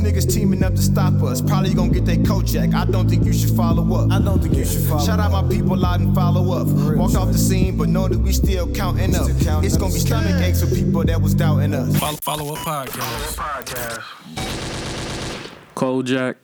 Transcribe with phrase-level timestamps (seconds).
[0.00, 1.40] niggas teaming up to stop us.
[1.40, 2.74] Probably gonna get they Kojak.
[2.74, 4.10] I don't think you should follow up.
[4.10, 6.66] I don't think you should follow Shout out my people out and follow up.
[6.70, 9.24] real Walk off the scene, but know that we still counting up.
[9.24, 9.80] Still counting It's up.
[9.82, 11.96] gonna be stomach aches for people that was doubting us.
[11.98, 14.02] Follow, follow up podcast.
[15.74, 16.36] Kojak.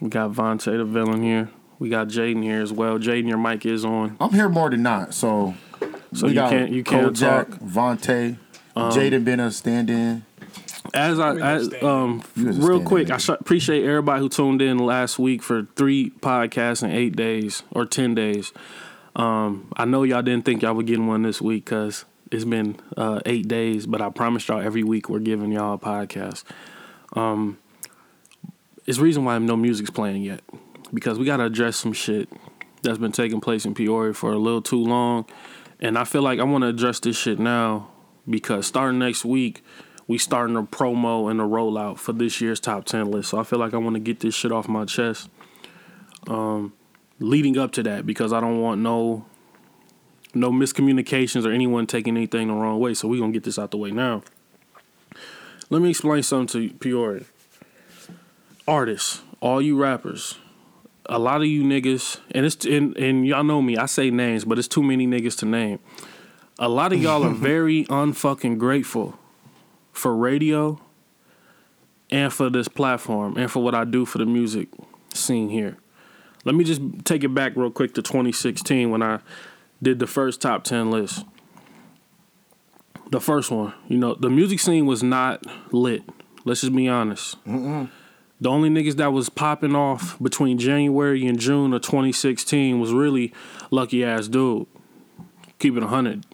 [0.00, 1.50] We got Vontae the villain here.
[1.78, 2.98] We got Jaden here as well.
[2.98, 4.16] Jaden, your mic is on.
[4.20, 5.54] I'm here more than not, so.
[6.12, 7.60] So we you got can't- you can't Kojak, talk.
[7.60, 8.36] Vontae,
[8.76, 10.24] um, Jaden been a stand-in.
[10.94, 14.62] As I, as, um, You was a real quick, I sh- appreciate everybody who tuned
[14.62, 18.52] in last week for three podcasts in eight days or ten days.
[19.14, 22.76] Um, I know y'all didn't think y'all were getting one this week because it's been
[22.96, 26.44] uh, eight days, but I promised y'all every week we're giving y'all a podcast.
[27.14, 27.58] Um,
[28.86, 30.40] it's the reason why no music's playing yet
[30.94, 32.28] because we got to address some shit
[32.82, 35.26] that's been taking place in Peoria for a little too long,
[35.78, 37.88] and I feel like I want to address this shit now
[38.28, 39.62] because starting next week
[40.10, 43.30] we starting a promo and a rollout for this year's top 10 list.
[43.30, 45.28] So I feel like I want to get this shit off my chest.
[46.26, 46.72] Um,
[47.20, 49.24] leading up to that because I don't want no
[50.34, 52.92] no miscommunications or anyone taking anything the wrong way.
[52.92, 54.24] So we're going to get this out the way now.
[55.70, 57.22] Let me explain something to Peoria.
[58.66, 60.38] Artists, all you rappers,
[61.06, 64.44] a lot of you niggas, and it's and, and y'all know me, I say names,
[64.44, 65.78] but it's too many niggas to name.
[66.58, 69.16] A lot of y'all are very unfucking grateful
[70.00, 70.80] for radio
[72.10, 74.68] and for this platform and for what I do for the music
[75.14, 75.76] scene here.
[76.44, 79.20] Let me just take it back real quick to 2016 when I
[79.82, 81.24] did the first top 10 list.
[83.10, 86.02] The first one, you know, the music scene was not lit.
[86.44, 87.36] Let's just be honest.
[87.44, 93.34] The only niggas that was popping off between January and June of 2016 was really
[93.70, 94.66] Lucky Ass Dude.
[95.58, 96.24] Keep it 100.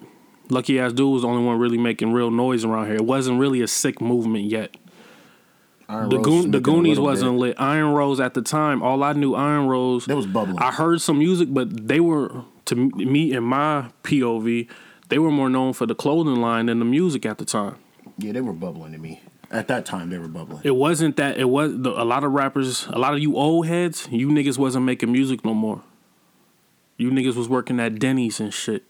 [0.49, 2.97] Lucky Ass Dude was the only one really making real noise around here.
[2.97, 4.77] It wasn't really a sick movement yet.
[5.89, 7.41] Iron The, Goon, the Goonies wasn't bit.
[7.41, 7.57] lit.
[7.61, 10.07] Iron Rose at the time, all I knew Iron Rose.
[10.07, 10.59] They was bubbling.
[10.59, 14.69] I heard some music, but they were to me in my POV,
[15.09, 17.77] they were more known for the clothing line than the music at the time.
[18.19, 19.21] Yeah, they were bubbling to me.
[19.51, 20.63] At that time, they were bubbling.
[20.65, 21.39] It wasn't that.
[21.39, 24.09] It was the, a lot of rappers, a lot of you old heads.
[24.11, 25.83] You niggas wasn't making music no more.
[26.97, 28.83] You niggas was working at Denny's and shit.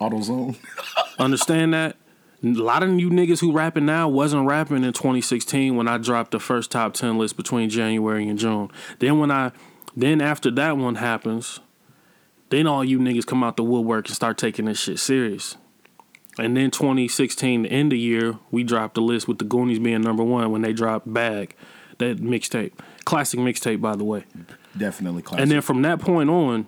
[0.00, 0.56] AutoZone.
[1.18, 1.96] Understand that?
[2.44, 6.32] A lot of you niggas who rapping now wasn't rapping in 2016 when I dropped
[6.32, 8.68] the first top 10 list between January and June.
[8.98, 9.52] Then when I
[9.96, 11.60] then after that one happens,
[12.50, 15.56] then all you niggas come out the woodwork and start taking this shit serious.
[16.38, 19.78] And then 2016, the end of the year, we dropped the list with the Goonies
[19.78, 21.54] being number one when they dropped Bag,
[21.98, 22.72] that mixtape.
[23.04, 24.24] Classic mixtape, by the way.
[24.76, 25.42] Definitely classic.
[25.42, 26.66] And then from that point on,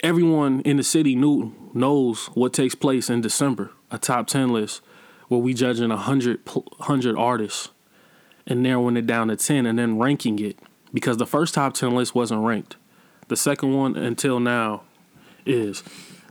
[0.00, 4.82] everyone in the city knew knows what takes place in December, a top ten list
[5.28, 6.40] where we judging hundred
[6.80, 7.70] hundred artists
[8.46, 10.58] and narrowing it down to ten and then ranking it
[10.92, 12.76] because the first top ten list wasn't ranked.
[13.28, 14.82] The second one until now
[15.46, 15.82] is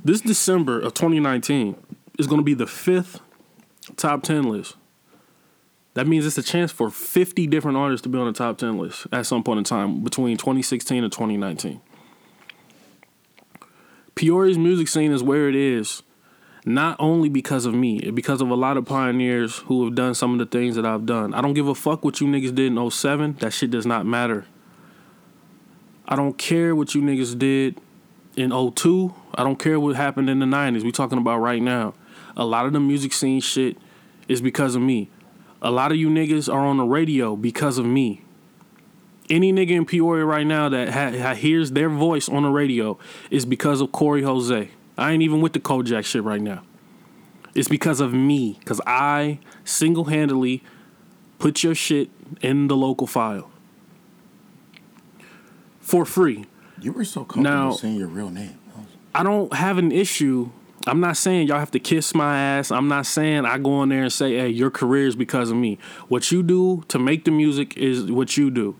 [0.03, 1.75] this December of 2019
[2.19, 3.19] is going to be the fifth
[3.95, 4.75] top ten list.
[5.93, 8.77] That means it's a chance for 50 different artists to be on the top 10
[8.77, 11.81] list at some point in time between 2016 and 2019.
[14.15, 16.03] Peoria's music scene is where it is,
[16.65, 20.33] not only because of me, because of a lot of pioneers who have done some
[20.33, 21.33] of the things that I've done.
[21.33, 23.37] I don't give a fuck what you niggas did in 07.
[23.39, 24.45] That shit does not matter.
[26.07, 27.79] I don't care what you niggas did
[28.35, 29.13] in 02.
[29.35, 30.83] I don't care what happened in the 90s.
[30.83, 31.93] We talking about right now.
[32.35, 33.77] A lot of the music scene shit
[34.27, 35.09] is because of me.
[35.61, 38.23] A lot of you niggas are on the radio because of me.
[39.31, 42.99] Any nigga in Peoria right now that ha- ha- hears their voice on the radio
[43.31, 44.69] is because of Corey Jose.
[44.97, 46.63] I ain't even with the Kojak shit right now.
[47.55, 50.63] It's because of me, because I single handedly
[51.39, 52.09] put your shit
[52.41, 53.49] in the local file
[55.79, 56.45] for free.
[56.81, 58.57] you were so comfortable Now- saying your real name.
[59.13, 60.51] I don't have an issue.
[60.87, 62.71] I'm not saying y'all have to kiss my ass.
[62.71, 65.57] I'm not saying I go in there and say, hey, your career is because of
[65.57, 65.77] me.
[66.07, 68.77] What you do to make the music is what you do.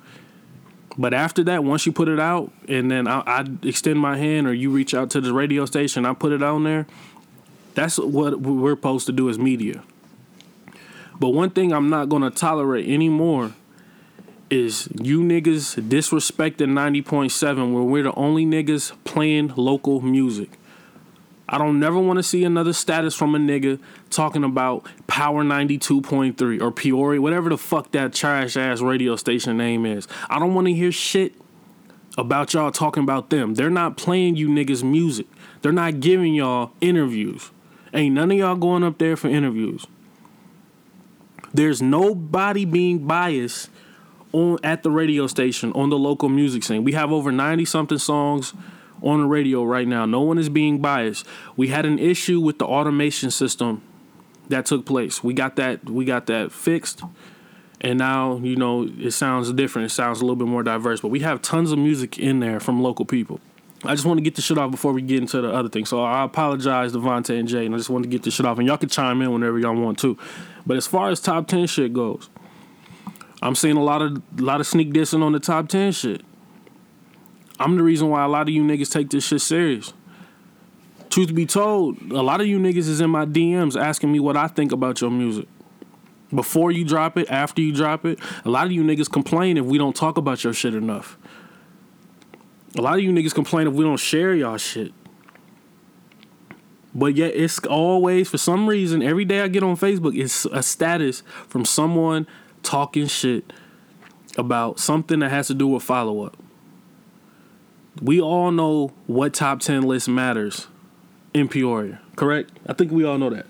[0.98, 4.48] But after that, once you put it out, and then I, I extend my hand,
[4.48, 6.86] or you reach out to the radio station, I put it on there.
[7.76, 9.84] That's what we're supposed to do as media.
[11.20, 13.54] But one thing I'm not gonna tolerate anymore
[14.50, 20.50] is you niggas disrespecting 90.7 where we're the only niggas playing local music.
[21.48, 23.80] I don't never want to see another status from a nigga
[24.12, 29.86] talking about Power 92.3 or Peoria, whatever the fuck that trash ass radio station name
[29.86, 30.08] is.
[30.30, 31.34] I don't want to hear shit
[32.18, 33.56] about y'all talking about them.
[33.56, 35.28] They're not playing you niggas music.
[35.62, 37.52] They're not giving y'all interviews.
[37.94, 39.86] Ain't none of y'all going up there for interviews.
[41.54, 43.69] There's nobody being biased
[44.31, 46.84] on at the radio station on the local music scene.
[46.84, 48.54] We have over 90 something songs
[49.02, 50.06] on the radio right now.
[50.06, 51.25] No one is being biased.
[51.58, 53.81] We had an issue with the automation system
[54.51, 55.24] that took place.
[55.24, 57.01] We got that we got that fixed.
[57.83, 59.88] And now, you know, it sounds different.
[59.88, 61.01] It sounds a little bit more diverse.
[61.01, 63.39] But we have tons of music in there from local people.
[63.83, 65.86] I just want to get the shit off before we get into the other thing.
[65.86, 68.59] So I apologize, Devontae and Jay, and I just want to get the shit off.
[68.59, 70.15] And y'all can chime in whenever y'all want to.
[70.68, 72.30] But as far as top ten shit goes,
[73.42, 76.21] I'm seeing a lot of a lot of sneak dissing on the top ten shit.
[77.59, 79.94] I'm the reason why a lot of you niggas take this shit serious.
[81.12, 84.38] Truth be told, a lot of you niggas is in my DMs asking me what
[84.38, 85.46] I think about your music.
[86.34, 89.66] Before you drop it, after you drop it, a lot of you niggas complain if
[89.66, 91.18] we don't talk about your shit enough.
[92.78, 94.94] A lot of you niggas complain if we don't share y'all shit.
[96.96, 100.63] But yet it's always for some reason every day I get on Facebook it's a
[100.63, 102.25] status from someone
[102.63, 103.52] talking shit
[104.38, 106.38] about something that has to do with follow up.
[108.02, 110.68] We all know what top 10 list matters
[111.33, 112.51] in Peoria, correct?
[112.68, 113.45] I think we all know that.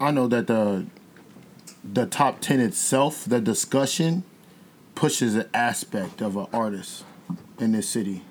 [0.00, 0.86] I know that the
[1.84, 4.24] the top ten itself, the discussion,
[4.94, 7.04] pushes an aspect of an artist
[7.58, 8.22] in this city,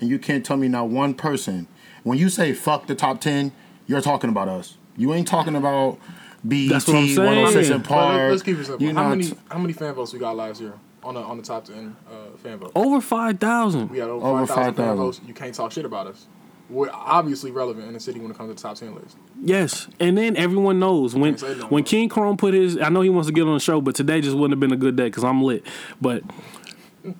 [0.00, 1.66] and you can't tell me not one person.
[2.02, 3.52] When you say fuck the top ten,
[3.86, 4.76] you're talking about us.
[4.96, 5.98] You ain't talking about
[6.44, 7.16] BET, That's what I'm saying.
[7.16, 8.14] 106 and Well, Park.
[8.16, 8.82] let- let's keep it simple.
[8.86, 10.72] You how know, many how many fan votes we got last year
[11.04, 12.72] on the on the top ten uh, fan vote?
[12.74, 13.88] Over 5,000.
[13.90, 15.20] We had over, Over 5,000 fan votes.
[15.26, 16.26] You can't talk shit about us.
[16.72, 19.16] We're obviously relevant in the city when it comes to the top ten list.
[19.42, 21.82] Yes, and then everyone knows when no when more.
[21.82, 22.78] King Chrome put his.
[22.78, 24.72] I know he wants to get on the show, but today just wouldn't have been
[24.72, 25.64] a good day because I'm lit.
[26.00, 26.22] But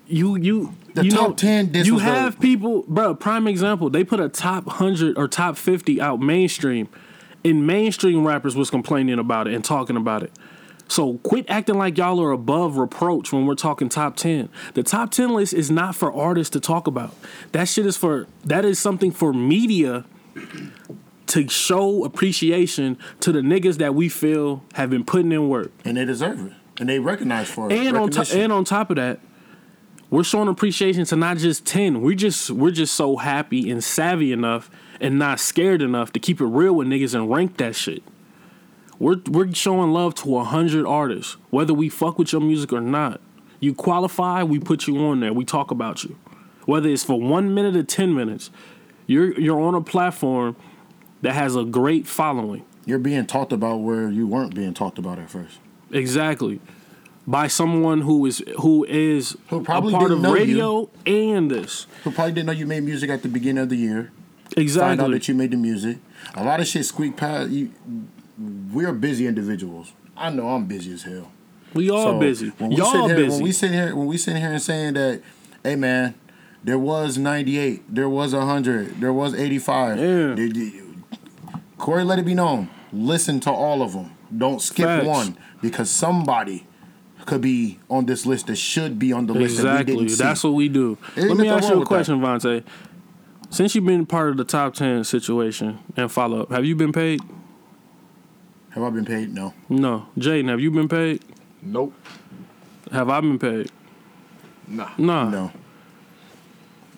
[0.07, 3.13] you you The you top know, 10, this you was the- have people, bro.
[3.15, 6.87] Prime example, they put a top hundred or top fifty out mainstream,
[7.43, 10.31] and mainstream rappers was complaining about it and talking about it.
[10.93, 14.47] So quit acting like y'all are above reproach when we're talking top 10.
[14.75, 17.15] The top 10 list is not for artists to talk about.
[17.51, 20.05] That shit is for that is something for media
[21.25, 25.71] to show appreciation to the niggas that we feel have been putting in work.
[25.83, 27.75] and they deserve it, and they recognize for it.
[27.75, 29.19] And on top and on top of that,
[30.11, 32.01] we're showing appreciation to not just 10.
[32.01, 34.69] We just we're just so happy and savvy enough
[35.01, 38.03] and not scared enough to keep it real with niggas and rank that shit.
[39.03, 42.79] We're we're showing love to a hundred artists, whether we fuck with your music or
[42.79, 43.19] not.
[43.59, 45.33] You qualify, we put you on there.
[45.33, 46.17] We talk about you,
[46.65, 48.49] whether it's for one minute or ten minutes.
[49.05, 50.55] You're you're on a platform
[51.21, 52.63] that has a great following.
[52.85, 55.57] You're being talked about where you weren't being talked about at first.
[55.91, 56.61] Exactly.
[57.27, 60.35] By someone who is who is Who probably a part of know you.
[60.35, 61.87] radio and this.
[62.05, 64.13] Who probably didn't know you made music at the beginning of the year.
[64.55, 64.89] Exactly.
[64.91, 65.97] Find out that you made the music.
[66.35, 67.49] A lot of shit squeak past.
[67.49, 67.71] You,
[68.37, 69.93] we're busy individuals.
[70.15, 71.31] I know I'm busy as hell.
[71.73, 72.49] we all So, busy.
[72.57, 73.29] When we Y'all sit here, busy.
[73.29, 75.21] When we sit here, when we sit here and saying that,
[75.63, 76.15] hey man,
[76.63, 79.97] there was 98, there was 100, there was 85.
[79.97, 80.03] Yeah.
[80.35, 80.71] There- there-
[81.77, 82.69] Corey, let it be known.
[82.93, 84.11] Listen to all of them.
[84.35, 85.05] Don't skip Facts.
[85.05, 86.65] one because somebody
[87.25, 89.95] could be on this list that should be on the list that we exactly.
[89.97, 90.23] didn't see.
[90.23, 90.97] That's what we do.
[91.17, 92.63] Ain't Let me ask you a question, Vontae.
[93.49, 96.91] Since you've been part of the top ten situation and follow up, have you been
[96.91, 97.19] paid?
[98.73, 99.33] Have I been paid?
[99.33, 99.53] No.
[99.69, 100.07] No.
[100.17, 101.23] Jaden, have you been paid?
[101.61, 101.93] Nope.
[102.91, 103.71] Have I been paid?
[104.67, 104.89] Nah.
[104.97, 105.29] Nah.
[105.29, 105.51] No.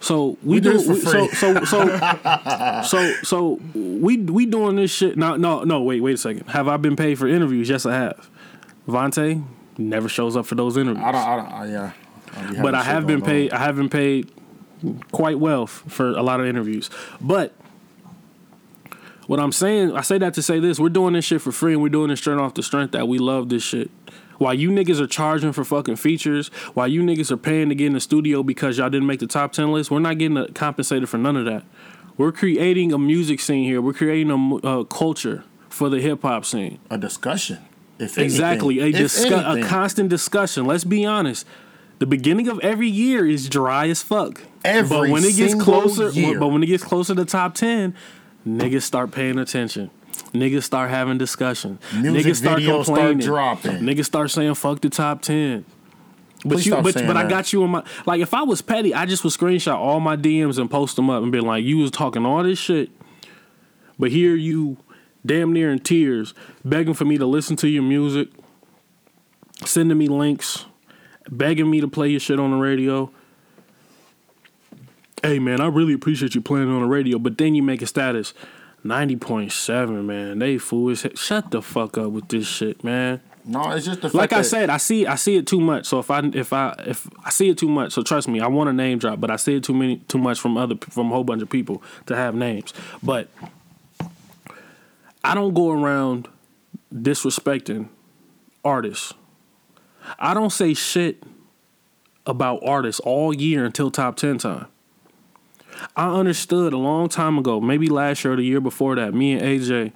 [0.01, 4.45] So we, We do do, this for we- so, so so so so we we
[4.45, 5.17] doing this shit.
[5.17, 6.47] No no no wait wait a second.
[6.49, 7.69] Have I been paid for interviews?
[7.69, 8.29] Yes, I have.
[8.87, 9.43] Vontae
[9.77, 11.03] never shows up for those interviews.
[11.03, 11.21] I don't.
[11.27, 11.51] I don't.
[11.51, 11.91] I, yeah.
[12.57, 13.51] I but I have been paid.
[13.51, 13.57] on.
[13.59, 14.31] I have been paid
[15.11, 16.89] quite well f- for a lot of interviews.
[17.19, 17.53] But
[19.27, 21.73] what I'm saying, I say that to say this: we're doing this shit for free,
[21.73, 23.89] and we're doing it straight off the strength that we love this shit.
[24.37, 27.87] While you niggas are charging for fucking features, while you niggas are paying to get
[27.87, 31.07] in the studio because y'all didn't make the top ten list, we're not getting compensated
[31.07, 31.63] for none of that.
[32.17, 33.81] We're creating a music scene here.
[33.81, 36.79] We're creating a uh, culture for the hip hop scene.
[36.89, 37.59] a discussion.
[37.97, 39.05] If Exactly, a anything.
[39.05, 40.65] If discu- a constant discussion.
[40.65, 41.45] Let's be honest.
[41.99, 44.41] The beginning of every year is dry as fuck.
[44.65, 46.37] Every but when it gets closer, year.
[46.37, 47.95] but when it gets closer to top ten,
[48.45, 49.89] niggas start paying attention.
[50.33, 51.79] Niggas start having discussion.
[51.93, 53.79] Music niggas start videos start dropping.
[53.79, 55.65] Niggas start saying fuck the top ten.
[56.43, 58.21] But Please you, stop but, but I got you on my like.
[58.21, 61.23] If I was petty, I just would screenshot all my DMs and post them up
[61.23, 62.91] and be like, "You was talking all this shit,
[63.97, 64.77] but here you,
[65.25, 66.33] damn near in tears,
[66.63, 68.29] begging for me to listen to your music,
[69.65, 70.65] sending me links,
[71.29, 73.11] begging me to play your shit on the radio.
[75.25, 77.87] Hey man, I really appreciate you playing on the radio, but then you make a
[77.87, 78.35] status,
[78.83, 80.37] ninety point seven, man.
[80.37, 81.03] They foolish.
[81.15, 83.21] Shut the fuck up with this shit, man.
[83.43, 85.87] No, it's just the fact like I said, I see I see it too much.
[85.87, 88.45] So if I if I if I see it too much, so trust me, I
[88.45, 91.07] want a name drop, but I see it too many too much from other from
[91.07, 92.71] a whole bunch of people to have names.
[93.01, 93.27] But
[95.23, 96.27] I don't go around
[96.93, 97.89] disrespecting
[98.63, 99.11] artists.
[100.19, 101.23] I don't say shit
[102.27, 104.67] about artists all year until top 10 time.
[105.95, 109.33] I understood a long time ago, maybe last year or the year before that, me
[109.33, 109.91] and AJ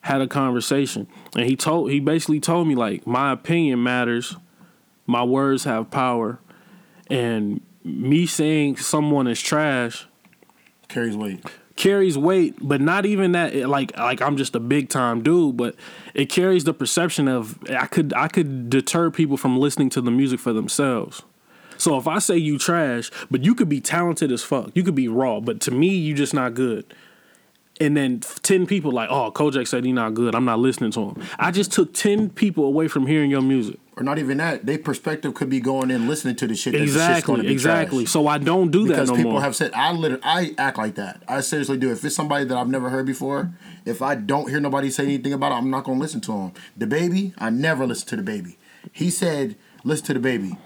[0.00, 4.36] had a conversation and he told he basically told me like my opinion matters,
[5.06, 6.38] my words have power,
[7.08, 10.06] and me saying someone is trash
[10.88, 11.44] carries weight.
[11.76, 15.74] carries weight, but not even that like like I'm just a big time dude, but
[16.14, 20.10] it carries the perception of I could I could deter people from listening to the
[20.10, 21.22] music for themselves.
[21.76, 24.94] So if I say you trash, but you could be talented as fuck, you could
[24.94, 26.92] be raw, but to me you just not good.
[27.80, 30.34] And then ten people like, oh, Kojak said he not good.
[30.36, 31.22] I'm not listening to him.
[31.40, 33.80] I just took ten people away from hearing your music.
[33.96, 34.66] Or not even that.
[34.66, 36.72] Their perspective could be going in listening to the shit.
[36.72, 38.04] The Exactly, be exactly.
[38.04, 38.12] trash.
[38.12, 39.40] So I don't do that because no people more.
[39.40, 41.22] have said I literally I act like that.
[41.26, 41.90] I seriously do.
[41.90, 43.52] If it's somebody that I've never heard before,
[43.84, 46.52] if I don't hear nobody say anything about it, I'm not gonna listen to him.
[46.76, 48.56] The baby, I never listen to the baby.
[48.92, 50.56] He said, listen to the baby.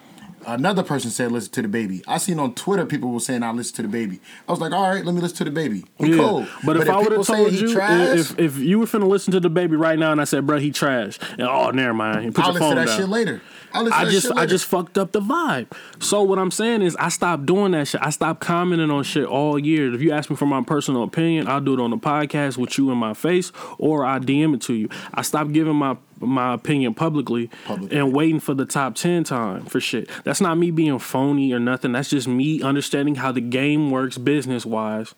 [0.55, 2.03] Another person said, listen to the baby.
[2.09, 4.19] I seen on Twitter people were saying I listen to the baby.
[4.49, 5.85] I was like, all right, let me listen to the baby.
[5.99, 6.17] He Yeah.
[6.17, 6.49] cold.
[6.65, 9.33] But, if, I would have told he you, trash, if if you were finna listen
[9.33, 12.35] to the baby right now, and I said, "Bro, he trash," and oh, never mind,
[12.35, 12.99] put I'll your listen to phone that down.
[12.99, 13.43] shit later.
[13.75, 15.67] I'll listen to I just I just fucked up the vibe.
[16.01, 18.01] So what I'm saying is I stopped doing that shit.
[18.03, 19.95] I stopped commenting on shit all year.
[19.95, 22.79] If you ask me for my personal opinion, I'll do it on the podcast with
[22.79, 24.89] you in my face or I DM it to you.
[25.13, 27.97] I stopped giving my my opinion publicly, Publicly.
[27.99, 30.09] and waiting for the top 10 time for shit.
[30.25, 31.93] That's not me being phony or nothing.
[31.93, 35.15] That's just me understanding how the game works business wise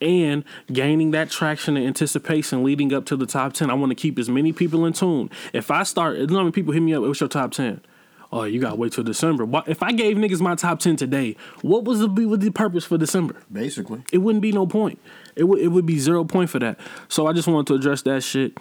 [0.00, 3.70] and gaining that traction and anticipation leading up to the top 10.
[3.70, 5.30] I want to keep as many people in tune.
[5.52, 7.82] If I start, you know how many people hit me up, what's your top 10?
[8.32, 9.44] Oh, you got to wait till December.
[9.66, 13.34] If I gave niggas my top 10 today, what was the, the purpose for December?
[13.52, 14.02] basically.
[14.12, 15.00] It wouldn't be no point.
[15.34, 16.78] It would it would be zero point for that.
[17.08, 18.56] So I just wanted to address that shit.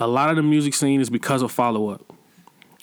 [0.00, 2.04] A lot of the music scene is because of follow up.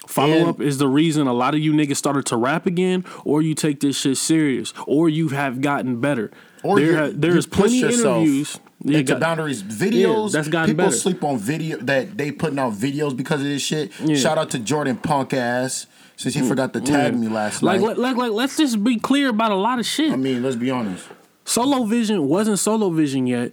[0.08, 3.42] Follow up is the reason a lot of you niggas started to rap again, or
[3.42, 6.32] you take this shit serious, or you have gotten better.
[6.64, 8.60] Or there ha- you there's plenty of interviews.
[8.84, 10.32] Yeah, into got- boundaries videos.
[10.32, 10.96] that's gotten people better.
[10.98, 13.92] sleep on video that they putting out videos because of this shit.
[14.00, 14.16] Yeah.
[14.16, 17.82] Mm, Shout out to Jordan Punk ass since he forgot to tag me last Like,
[17.82, 17.88] night.
[17.90, 20.12] like, like, like, let's just be clear about a lot of shit.
[20.12, 21.06] I mean, let's be honest.
[21.44, 23.52] Solo Vision wasn't Solo Vision yet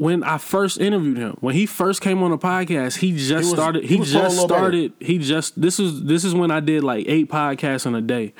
[0.00, 1.36] when I first interviewed him.
[1.40, 3.82] When he first came on the podcast, he just was- started.
[3.84, 4.60] he He, just a little better.
[4.60, 4.92] started.
[4.98, 8.32] He just this is this is when I did like eight podcasts in a day.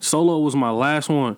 [0.00, 1.36] Solo was my last one.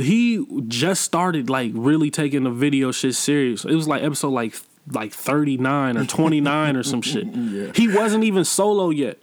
[0.00, 3.64] He just started like really taking the video shit serious.
[3.64, 4.54] It was like episode like
[4.90, 7.26] like thirty nine or twenty nine or some shit.
[7.76, 9.18] He wasn't even solo yet.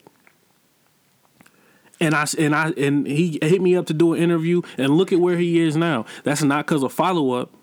[1.99, 5.11] And I and I and he hit me up to do an interview, and look
[5.13, 6.05] at where he is now.
[6.23, 7.53] That's not because of follow up,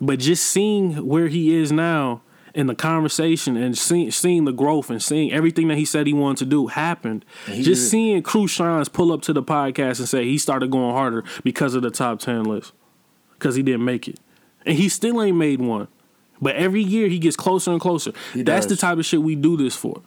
[0.00, 2.22] but just seeing where he is now
[2.54, 6.12] in the conversation and seeing seeing the growth and seeing everything that he said he
[6.14, 7.24] wanted to do happened.
[7.46, 10.70] he Just did- seeing Crew Shines pull up to the podcast and say he started
[10.70, 12.72] going harder because of the top ten list,
[13.34, 14.18] because he didn't make it,
[14.64, 15.88] and he still ain't made one.
[16.40, 18.12] But every year he gets closer and closer.
[18.34, 18.76] He That's does.
[18.76, 20.02] the type of shit we do this for.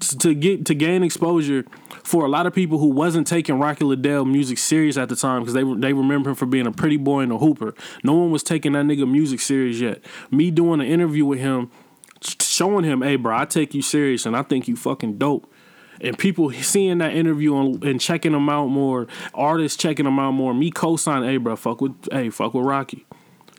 [0.00, 1.64] To get to gain exposure
[2.04, 5.42] for a lot of people who wasn't taking Rocky Liddell music serious at the time
[5.42, 7.74] because they they remember him for being a pretty boy and a hooper.
[8.02, 10.02] No one was taking that nigga music serious yet.
[10.30, 11.70] Me doing an interview with him,
[12.40, 15.52] showing him, "Hey, bro, I take you serious and I think you fucking dope."
[16.00, 20.54] And people seeing that interview and, checking them out more, artists checking them out more.
[20.54, 23.04] Me co-signing, "Hey, bro, fuck with, hey, fuck with Rocky."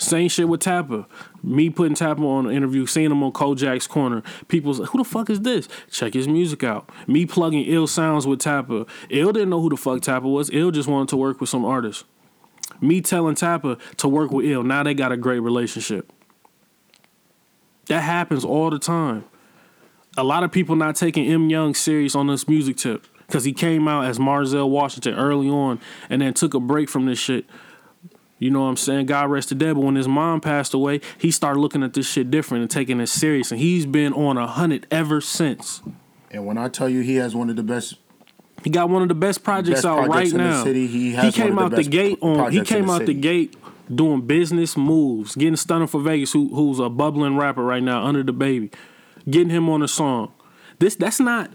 [0.01, 1.05] Same shit with Tapper.
[1.43, 4.23] Me putting Tapper on an interview, seeing him on Kojak's corner.
[4.47, 5.67] People's like, who the fuck is this?
[5.91, 6.89] Check his music out.
[7.07, 8.85] Me plugging ill sounds with Tapper.
[9.11, 10.49] Ill didn't know who the fuck Tapper was.
[10.51, 12.03] Ill just wanted to work with some artists.
[12.81, 14.63] Me telling Tapper to work with Ill.
[14.63, 16.11] Now they got a great relationship.
[17.85, 19.25] That happens all the time.
[20.17, 23.53] A lot of people not taking M Young serious on this music tip because he
[23.53, 25.79] came out as Marzell Washington early on
[26.09, 27.45] and then took a break from this shit.
[28.41, 29.05] You know what I'm saying?
[29.05, 29.75] God rest the dead.
[29.75, 32.99] But when his mom passed away, he started looking at this shit different and taking
[32.99, 33.51] it serious.
[33.51, 35.83] And he's been on a hundred ever since.
[36.31, 37.97] And when I tell you he has one of the best,
[38.63, 40.63] He got one of the best projects Best out projects right now.
[40.63, 40.87] city.
[40.87, 42.51] He has came out the gate on.
[42.51, 43.55] He came the out the gate
[43.93, 48.23] doing business moves, getting Stunner for Vegas, who, who's a bubbling rapper right now, under
[48.23, 48.71] the baby,
[49.29, 50.31] getting him on a song.
[50.81, 51.51] This that's not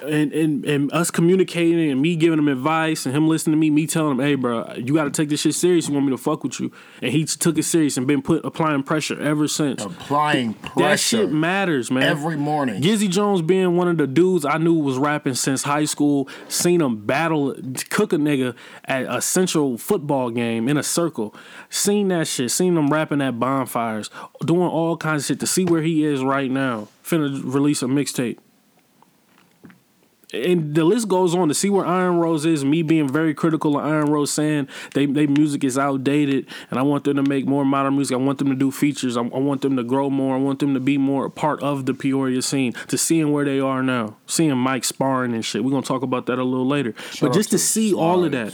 [0.00, 3.68] and, and and us communicating and me giving him advice and him listening to me,
[3.68, 5.88] me telling him, hey bro, you gotta take this shit serious.
[5.88, 6.70] You want me to fuck with you.
[7.02, 9.84] And he took it serious and been put applying pressure ever since.
[9.84, 10.88] Applying pressure.
[10.88, 12.04] That shit matters, man.
[12.04, 12.80] Every morning.
[12.80, 16.80] Gizzy Jones being one of the dudes I knew was rapping since high school, seen
[16.80, 17.56] him battle,
[17.88, 21.34] cook a nigga at a central football game in a circle.
[21.70, 24.10] Seen that shit, seen him rapping at bonfires,
[24.44, 26.86] doing all kinds of shit to see where he is right now.
[27.02, 28.38] Finna release a mixtape.
[30.32, 32.64] And the list goes on to see where Iron Rose is.
[32.64, 36.82] Me being very critical of Iron Rose, saying they they music is outdated, and I
[36.82, 38.14] want them to make more modern music.
[38.14, 39.16] I want them to do features.
[39.16, 40.36] I, I want them to grow more.
[40.36, 42.74] I want them to be more a part of the Peoria scene.
[42.88, 45.64] To seeing where they are now, seeing Mike sparring and shit.
[45.64, 46.94] We're gonna talk about that a little later.
[47.10, 48.52] Shout but just to see all of that,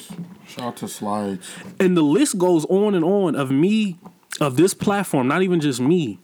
[0.48, 1.46] Shout out to Slides.
[1.78, 3.98] and the list goes on and on of me,
[4.40, 6.20] of this platform, not even just me,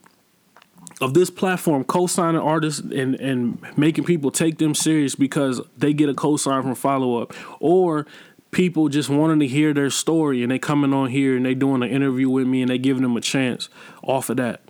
[1.03, 6.09] of this platform co-signing artists and, and making people take them serious because they get
[6.09, 7.35] a co-sign from follow up.
[7.59, 8.07] Or
[8.53, 11.83] people just wanting to hear their story and they coming on here and they doing
[11.83, 13.69] an interview with me and they giving them a chance
[14.05, 14.61] off of that.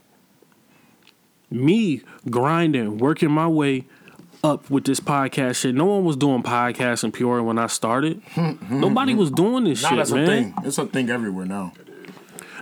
[1.50, 3.84] Me grinding, working my way
[4.42, 5.74] up with this podcast shit.
[5.74, 8.22] No one was doing podcasts in Peoria when I started.
[8.30, 9.18] Hmm, hmm, Nobody hmm.
[9.18, 10.22] was doing this Now shit, that's man.
[10.22, 10.54] a thing.
[10.64, 11.74] It's a thing everywhere now.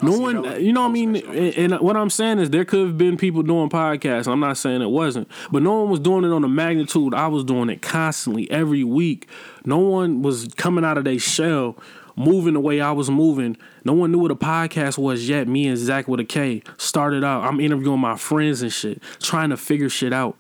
[0.02, 1.16] No one, you know what I mean?
[1.16, 4.26] And, and what I'm saying is there could have been people doing podcasts.
[4.26, 7.28] I'm not saying it wasn't, but no one was doing it on the magnitude I
[7.28, 9.28] was doing it constantly every week.
[9.64, 11.76] No one was coming out of their shell,
[12.16, 13.56] moving the way I was moving.
[13.84, 15.48] No one knew what a podcast was yet.
[15.48, 17.44] Me and Zach with a K started out.
[17.44, 20.36] I'm interviewing my friends and shit, trying to figure shit out.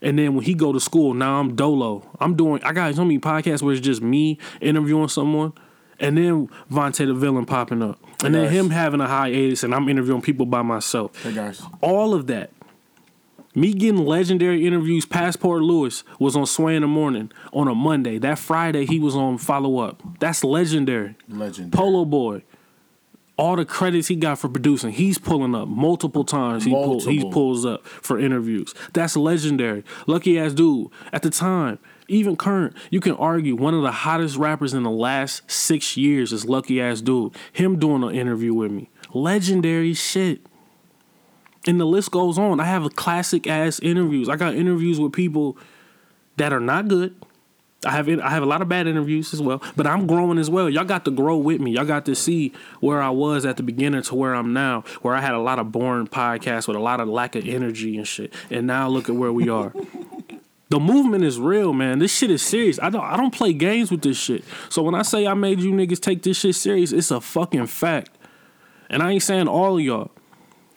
[0.00, 2.10] And then when he go to school, now I'm dolo.
[2.18, 2.62] I'm doing.
[2.64, 5.52] I got so many podcasts where it's just me interviewing someone,
[6.00, 9.88] and then Vontae the villain popping up, and then him having a hiatus, and I'm
[9.88, 11.22] interviewing people by myself.
[11.22, 11.62] Hey guys.
[11.80, 12.50] All of that.
[13.54, 15.04] Me getting legendary interviews.
[15.04, 18.16] Passport Lewis was on Sway in the morning on a Monday.
[18.18, 20.02] That Friday he was on Follow Up.
[20.20, 21.16] That's legendary.
[21.28, 21.72] Legend.
[21.72, 22.44] Polo Boy.
[23.36, 26.64] All the credits he got for producing, he's pulling up multiple times.
[26.64, 28.74] He pull, he pulls up for interviews.
[28.92, 29.84] That's legendary.
[30.06, 30.88] Lucky ass dude.
[31.12, 31.78] At the time,
[32.12, 36.32] even current, you can argue one of the hottest rappers in the last six years
[36.32, 37.34] is Lucky ass dude.
[37.52, 40.40] Him doing an interview with me, legendary shit.
[41.66, 42.58] And the list goes on.
[42.58, 44.28] I have a classic ass interviews.
[44.28, 45.56] I got interviews with people
[46.36, 47.14] that are not good.
[47.84, 50.48] I have I have a lot of bad interviews as well, but I'm growing as
[50.48, 50.70] well.
[50.70, 51.72] Y'all got to grow with me.
[51.72, 55.16] Y'all got to see where I was at the beginning to where I'm now, where
[55.16, 58.06] I had a lot of boring podcasts with a lot of lack of energy and
[58.06, 58.32] shit.
[58.50, 59.72] And now look at where we are.
[60.72, 61.98] the movement is real, man.
[61.98, 62.80] This shit is serious.
[62.80, 64.42] I don't I don't play games with this shit.
[64.70, 67.66] So when I say I made you niggas take this shit serious, it's a fucking
[67.66, 68.16] fact.
[68.88, 70.10] And I ain't saying all of y'all.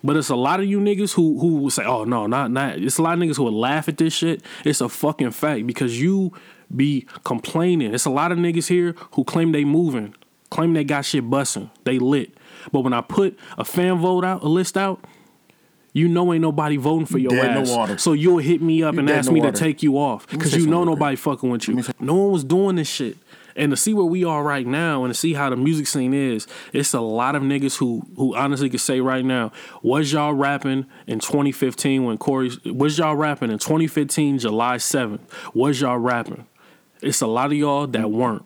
[0.03, 2.77] But it's a lot of you niggas who who will say, "Oh no, not not."
[2.77, 4.43] It's a lot of niggas who would laugh at this shit.
[4.65, 6.33] It's a fucking fact because you
[6.75, 7.93] be complaining.
[7.93, 10.13] It's a lot of niggas here who claim they moving,
[10.49, 12.35] claim they got shit busting, they lit.
[12.73, 15.05] But when I put a fan vote out, a list out,
[15.95, 17.71] you know ain't nobody voting for your Dead ass.
[17.71, 17.97] water.
[17.97, 20.67] So you'll hit me up You and ask me to take you off because you
[20.67, 21.81] know nobody fucking with you.
[22.01, 23.17] No one was doing this shit.
[23.55, 26.13] And to see where we are right now and to see how the music scene
[26.13, 30.33] is, it's a lot of niggas who who honestly could say right now, was y'all
[30.33, 35.21] rapping in 2015 when Corey was y'all rapping in 2015 July 7th?
[35.53, 36.45] Was y'all rapping?
[37.01, 38.43] It's a lot of y'all that weren't.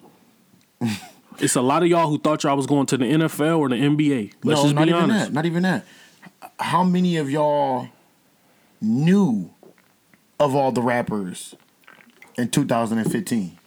[1.39, 3.75] it's a lot of y'all who thought y'all was going to the NFL or the
[3.75, 4.33] NBA.
[4.43, 5.25] Let's no, just not be even honest.
[5.25, 5.33] that.
[5.33, 5.85] Not even that.
[6.59, 7.89] How many of y'all
[8.81, 9.51] knew
[10.39, 11.55] of all the rappers
[12.37, 13.57] in 2015?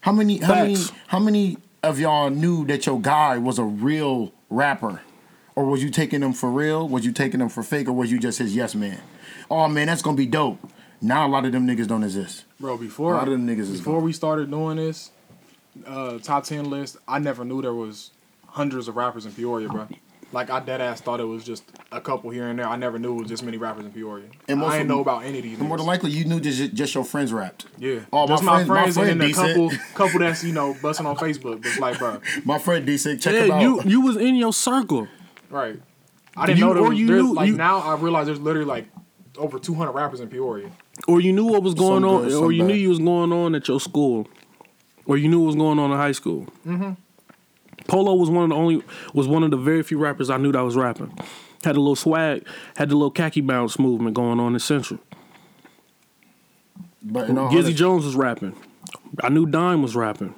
[0.00, 0.38] How many?
[0.38, 0.76] How many?
[1.08, 5.02] How many of y'all knew that your guy was a real rapper,
[5.54, 6.88] or was you taking him for real?
[6.88, 9.00] Was you taking him for fake, or was you just his yes man?
[9.50, 10.58] Oh man, that's gonna be dope.
[11.02, 12.44] Now a lot of them niggas don't exist.
[12.58, 15.10] Bro, before A lot of them niggas before we started doing this
[15.86, 18.10] uh, top ten list, I never knew there was
[18.48, 19.88] hundreds of rappers in Peoria, bro.
[20.32, 22.66] Like I dead ass thought it was just a couple here and there.
[22.68, 24.26] I never knew it was this many rappers in Peoria.
[24.48, 25.58] And most I didn't know about any of these.
[25.58, 27.66] And more than likely, you knew just just your friends rapped.
[27.78, 28.00] yeah.
[28.12, 29.48] Oh, just my my friend- my friends, friend and a decent.
[29.48, 31.62] couple couple that's you know busting on Facebook.
[31.62, 33.20] But it's like, bro, My friend decent.
[33.22, 33.62] Check him Yeah, out.
[33.62, 35.08] you you was in your circle.
[35.50, 35.80] right?
[36.36, 38.40] I didn't You- know there or was you knew- like you- now I realize there's
[38.40, 38.86] literally like
[39.36, 40.70] over 200 rappers in Peoria.
[41.08, 42.98] or you knew what was going Some on, good, or some you knew you was
[43.00, 44.28] going on at your school,
[45.06, 46.46] or you knew what was going on in high school.
[46.66, 46.92] Mm-hmm.
[47.88, 48.82] Polo was one of the only
[49.14, 51.16] was one of the very few rappers I knew that was rapping.
[51.64, 54.98] Had a little swag, had the little khaki bounce movement going on in Central.
[57.02, 58.54] but in all Gizzy Jones was rapping.
[59.22, 60.34] I knew Dime was rapping.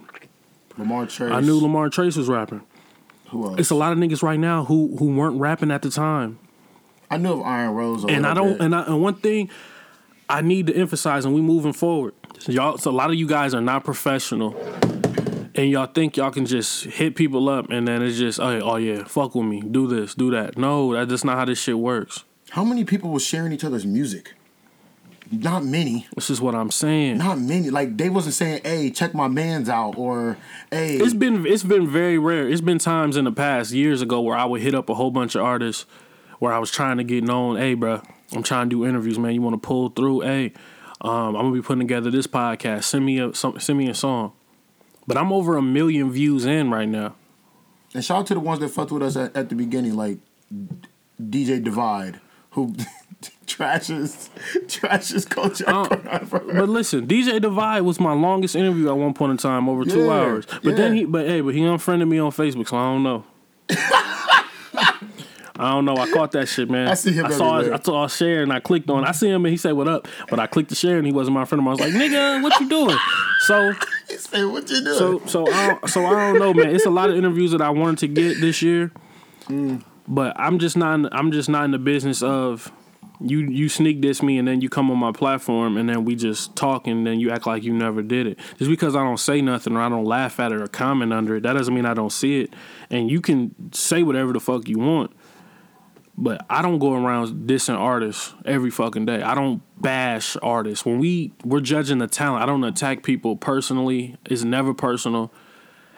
[0.78, 1.30] Lamar Trace.
[1.32, 2.62] I knew Lamar Trace was rapping.
[3.28, 3.60] who else?
[3.60, 6.38] It's a lot of niggas right now who who weren't rapping at the time.
[7.10, 8.04] I knew of Iron Rose.
[8.04, 8.60] and I don't bit.
[8.62, 9.50] and I and one thing
[10.28, 12.14] I need to emphasize, and we moving forward.
[12.46, 14.52] Y'all, so a lot of you guys are not professional,
[15.54, 18.76] and y'all think y'all can just hit people up, and then it's just, oh, oh
[18.76, 20.56] yeah, fuck with me, do this, do that.
[20.56, 22.24] No, that- that's not how this shit works.
[22.50, 24.34] How many people were sharing each other's music?
[25.30, 26.06] Not many.
[26.14, 27.16] This is what I'm saying.
[27.16, 27.70] Not many.
[27.70, 30.36] Like they wasn't saying, "Hey, check my man's out," or
[30.70, 32.46] "Hey." It's been it's been very rare.
[32.46, 35.10] It's been times in the past years ago where I would hit up a whole
[35.10, 35.86] bunch of artists
[36.38, 37.56] where I was trying to get known.
[37.56, 39.32] Hey, bro, I'm trying to do interviews, man.
[39.32, 40.20] You want to pull through?
[40.20, 40.52] Hey,
[41.00, 42.84] um, I'm gonna be putting together this podcast.
[42.84, 44.32] Send me a some, send me a song.
[45.06, 47.14] But I'm over a million views in right now.
[47.94, 50.18] And shout out to the ones that fucked with us at, at the beginning, like
[51.20, 52.74] DJ Divide, who
[53.46, 54.30] trashes
[54.66, 55.64] trashes culture.
[55.66, 55.88] Uh,
[56.30, 60.10] but listen, DJ Divide was my longest interview at one point in time, over two
[60.10, 60.46] hours.
[60.62, 63.24] But then he, but hey, but he unfriended me on Facebook, so I don't know.
[65.62, 65.96] I don't know.
[65.96, 66.88] I caught that shit, man.
[66.88, 67.58] I see him I saw.
[67.58, 67.78] everywhere.
[67.78, 69.04] I saw a share and I clicked on.
[69.04, 71.12] I see him and he said, "What up?" But I clicked the share and he
[71.12, 71.62] wasn't my friend.
[71.66, 72.96] I was like, "Nigga, what you doing?"
[73.40, 73.72] So,
[74.18, 76.74] Said, "What you doing?" so, so, I don't, so I don't know, man.
[76.74, 78.92] It's a lot of interviews that I wanted to get this year,
[80.08, 80.94] but I'm just not.
[80.94, 82.70] In, I'm just not in the business of
[83.20, 83.40] you.
[83.40, 86.54] You sneak diss me and then you come on my platform and then we just
[86.56, 88.38] talk and then you act like you never did it.
[88.58, 91.36] Just because I don't say nothing or I don't laugh at it or comment under
[91.36, 92.54] it, that doesn't mean I don't see it.
[92.90, 95.12] And you can say whatever the fuck you want.
[96.16, 99.22] But I don't go around dissing artists every fucking day.
[99.22, 100.84] I don't bash artists.
[100.84, 104.16] When we we're judging the talent, I don't attack people personally.
[104.26, 105.32] It's never personal.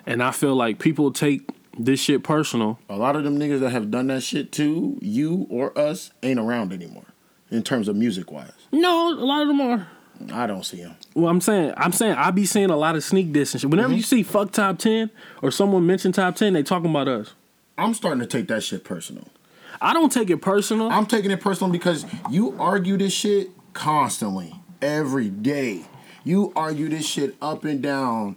[0.06, 1.48] And I feel like people take
[1.78, 2.78] this shit personal.
[2.88, 6.38] a lot of them niggas that have done that shit to you or us ain't
[6.38, 7.06] around anymore.
[7.50, 9.88] In terms of music wise, No, a lot of them are.
[10.32, 10.96] I don't see them.
[11.14, 13.70] Well, I'm saying, I'm saying, I be seeing a lot of sneak diss and shit.
[13.70, 13.96] Whenever mm-hmm.
[13.96, 15.10] you see fuck top ten
[15.42, 17.34] or someone mention top ten, they talking about us.
[17.76, 19.28] I'm starting to take that shit personal.
[19.80, 20.90] I don't take it personal.
[20.90, 25.84] I'm taking it personal because you argue this shit constantly, every day.
[26.24, 28.36] You argue this shit up and down,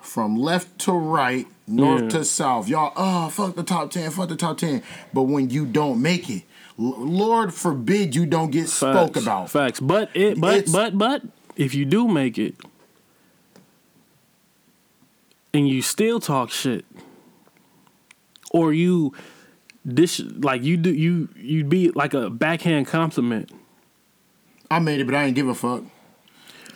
[0.00, 2.08] from left to right, north Yeah.
[2.10, 2.68] to south.
[2.68, 4.82] Y'all, oh, fuck the top 10, fuck the top 10.
[5.12, 6.44] But when you don't make it,
[6.78, 9.50] Lord forbid you don't get spoke about.
[9.50, 9.80] Facts.
[9.80, 11.22] But it but It's- but but
[11.56, 12.56] if you do make it
[15.52, 16.84] and you still talk shit
[18.50, 19.12] or you
[19.84, 23.50] this like you do you you'd be like a backhand compliment
[24.70, 25.82] I made it, but I ain't give a fuck.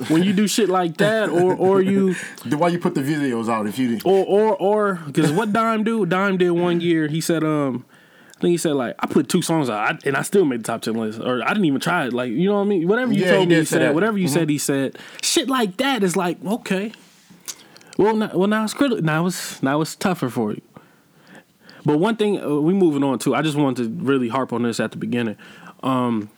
[0.09, 3.49] when you do shit like that or or you Then why you put the videos
[3.49, 4.05] out if you didn't?
[4.07, 6.05] or or or because what Dime do?
[6.07, 7.09] Dime did one year.
[7.09, 7.85] He said, um,
[8.37, 10.65] I think he said like I put two songs out and I still made the
[10.65, 12.13] top ten list, or I didn't even try it.
[12.13, 12.87] Like you know what I mean?
[12.87, 13.81] Whatever you Yeah, he told me, he said.
[13.81, 13.85] that.
[13.87, 13.95] Mm-hmm.
[13.95, 14.99] Whatever you said, he said.
[15.23, 16.93] Shit like that is like okay.
[17.97, 19.03] Well, now, well now it's critical.
[19.03, 20.63] Now it's now it's tougher for you.
[21.89, 24.63] But one thing uh, we moving on to, I just wanted to really harp on
[24.63, 25.39] this at the beginning.
[25.83, 26.29] Um,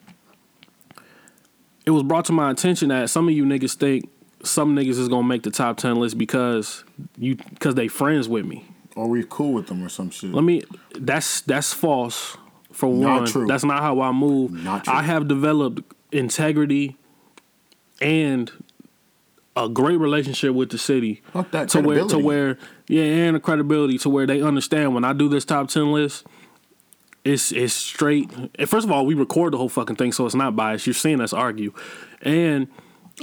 [1.84, 4.08] it was brought to my attention that some of you niggas think
[4.44, 6.84] some niggas is gonna make the top ten list because
[7.18, 8.64] you because they friends with me.
[8.94, 10.32] Or we cool with them or some shit.
[10.32, 10.62] Let me.
[10.96, 12.36] That's that's false.
[12.70, 13.46] For Not one, true.
[13.48, 14.52] that's not how I move.
[14.52, 14.92] Not true.
[14.94, 15.82] I have developed
[16.12, 16.96] integrity
[18.00, 18.52] and
[19.64, 21.22] a great relationship with the city.
[21.32, 25.04] Fuck that to where to where yeah, and the credibility to where they understand when
[25.04, 26.26] I do this top ten list.
[27.24, 28.30] It's it's straight.
[28.32, 30.86] and First of all, we record the whole fucking thing, so it's not biased.
[30.86, 31.72] You're seeing us argue,
[32.22, 32.68] and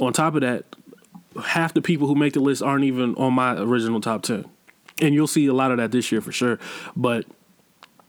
[0.00, 0.64] on top of that,
[1.44, 4.44] half the people who make the list aren't even on my original top 10.
[5.00, 6.58] And you'll see a lot of that this year for sure.
[6.96, 7.26] But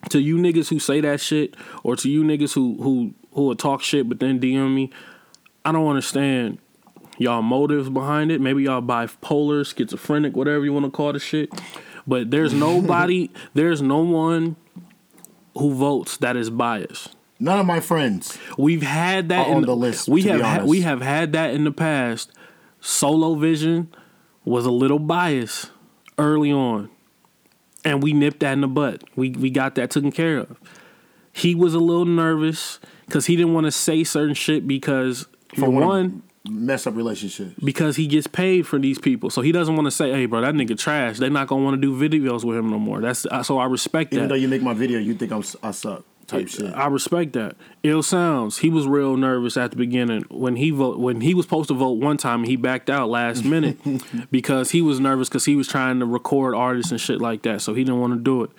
[0.10, 3.56] to you niggas who say that shit, or to you niggas who who who will
[3.56, 4.92] talk shit but then DM me,
[5.66, 6.60] I don't understand
[7.20, 8.42] y'all motives behind it.
[8.42, 11.52] Maybe y'all bipolar, schizophrenic, whatever you want to call the shit.
[12.08, 14.56] But there's nobody, there's no one
[15.56, 17.16] who votes that is biased.
[17.40, 18.38] None of my friends.
[18.58, 21.64] We've had that in on the list, We have ha- we have had that in
[21.64, 22.32] the past.
[22.82, 23.94] Solo Vision
[24.44, 25.72] was a little biased
[26.18, 26.90] early on,
[27.86, 29.04] and we nipped that in the butt.
[29.16, 30.60] We we got that taken care of.
[31.32, 35.70] He was a little nervous because he didn't want to say certain shit because for
[35.70, 37.54] one Mess up relationships.
[37.64, 40.42] because he gets paid for these people, so he doesn't want to say, "Hey, bro,
[40.42, 43.02] that nigga trash." They're not gonna want to do videos with him no more.
[43.02, 44.26] That's uh, so I respect Even that.
[44.26, 46.74] Even though you make my video, you think I'm I suck type shit.
[46.74, 47.56] I respect that.
[47.84, 48.60] Ill sounds.
[48.60, 51.74] He was real nervous at the beginning when he vote when he was supposed to
[51.74, 52.46] vote one time.
[52.46, 53.78] He backed out last minute
[54.32, 57.62] because he was nervous because he was trying to record artists and shit like that.
[57.62, 58.52] So he didn't want to do it.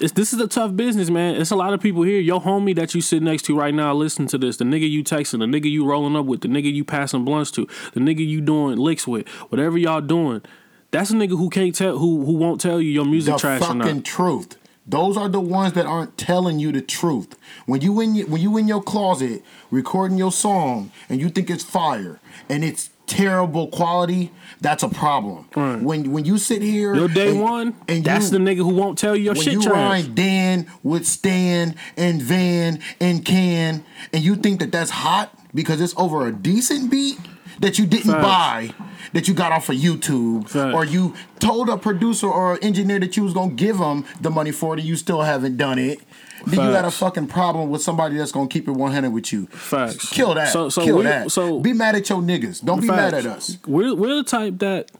[0.00, 1.36] It's, this is a tough business, man.
[1.36, 2.20] It's a lot of people here.
[2.20, 4.56] Your homie that you sit next to right now, listen to this.
[4.56, 7.50] The nigga you texting, the nigga you rolling up with, the nigga you passing blunts
[7.52, 10.42] to, the nigga you doing licks with, whatever y'all doing.
[10.90, 13.60] That's a nigga who can't tell who who won't tell you your music the trash
[13.60, 14.04] or fucking not.
[14.04, 14.56] truth.
[14.86, 17.36] Those are the ones that aren't telling you the truth.
[17.66, 21.50] When you in your, when you in your closet recording your song and you think
[21.50, 25.46] it's fire and it's terrible quality, that's a problem.
[25.56, 25.82] Right.
[25.82, 28.68] When when you sit here, Your day and- one, and that's you- the nigga who
[28.68, 30.04] won't tell you your when shit you trash.
[30.04, 35.80] rhyme Dan with Stan and Van and Can, and you think that that's hot because
[35.80, 37.18] it's over a decent beat
[37.60, 38.22] that you didn't Facts.
[38.24, 38.70] buy,
[39.14, 40.74] that you got off of YouTube, Facts.
[40.74, 44.52] or you told a producer or engineer that you was gonna give them the money
[44.52, 45.98] for it, and you still haven't done it.
[46.46, 49.46] Then you got a fucking problem with somebody that's gonna keep it 100 with you.
[49.46, 50.08] Facts.
[50.10, 50.52] Kill that.
[50.52, 51.30] So- so Kill that.
[51.32, 52.64] so- be mad at your niggas.
[52.64, 53.58] Don't be mad at us.
[53.66, 54.90] We're we're the type that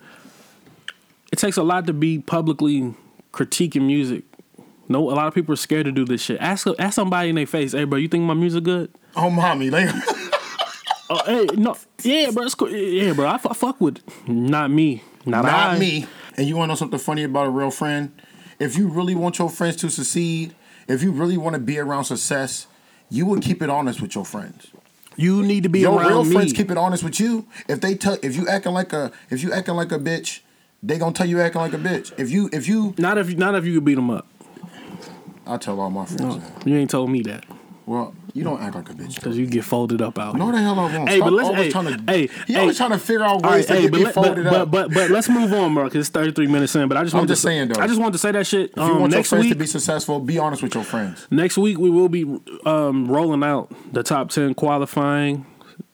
[1.32, 2.94] it takes a lot to be publicly
[3.32, 4.24] critiquing music.
[4.88, 6.40] No, a lot of people are scared to do this shit.
[6.40, 9.68] Ask ask somebody in their face, "Hey, bro, you think my music good?" Oh, mommy,
[9.70, 9.88] like,
[11.10, 12.70] Oh, hey, no, yeah, bro, it's cool.
[12.70, 13.96] Yeah, bro, I, fuck with.
[13.98, 14.28] it.
[14.28, 15.78] Not me, not, not I.
[15.78, 16.06] me.
[16.36, 18.12] And you want to know something funny about a real friend?
[18.58, 20.54] If you really want your friends to succeed,
[20.88, 22.66] if you really want to be around success,
[23.10, 24.68] you would keep it honest with your friends.
[25.16, 26.32] You need to be Your around real me.
[26.34, 27.46] friends keep it honest with you.
[27.68, 30.40] If they tell, if you acting like a, if you acting like a bitch,
[30.82, 32.12] they gonna tell you acting like a bitch.
[32.18, 34.26] If you, if you, not if not if you could beat them up.
[35.46, 36.36] I tell all my friends.
[36.38, 36.66] that.
[36.66, 37.46] You ain't told me that
[37.86, 39.16] Well, you don't act like a bitch.
[39.16, 40.36] because you get folded up out.
[40.36, 41.08] No, the hell I won't.
[41.08, 42.60] Hey, Stop but always hey, trying to, hey, he hey.
[42.60, 44.70] always trying to figure out ways right, to hey, get let- folded but, up.
[44.70, 45.84] but but but let's move on, bro.
[45.84, 46.88] Because it's thirty three minutes in.
[46.88, 47.80] But I just I'm want just to saying, though.
[47.82, 48.70] I just want to say that shit.
[48.70, 51.26] if you Um, want your friends week, to be successful, be honest with your friends.
[51.30, 52.24] next week we will be
[52.64, 55.44] um, rolling out the top ten qualifying.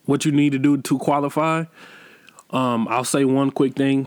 [0.04, 1.64] What you need to do to qualify.
[2.50, 4.06] Um, I'll say one quick thing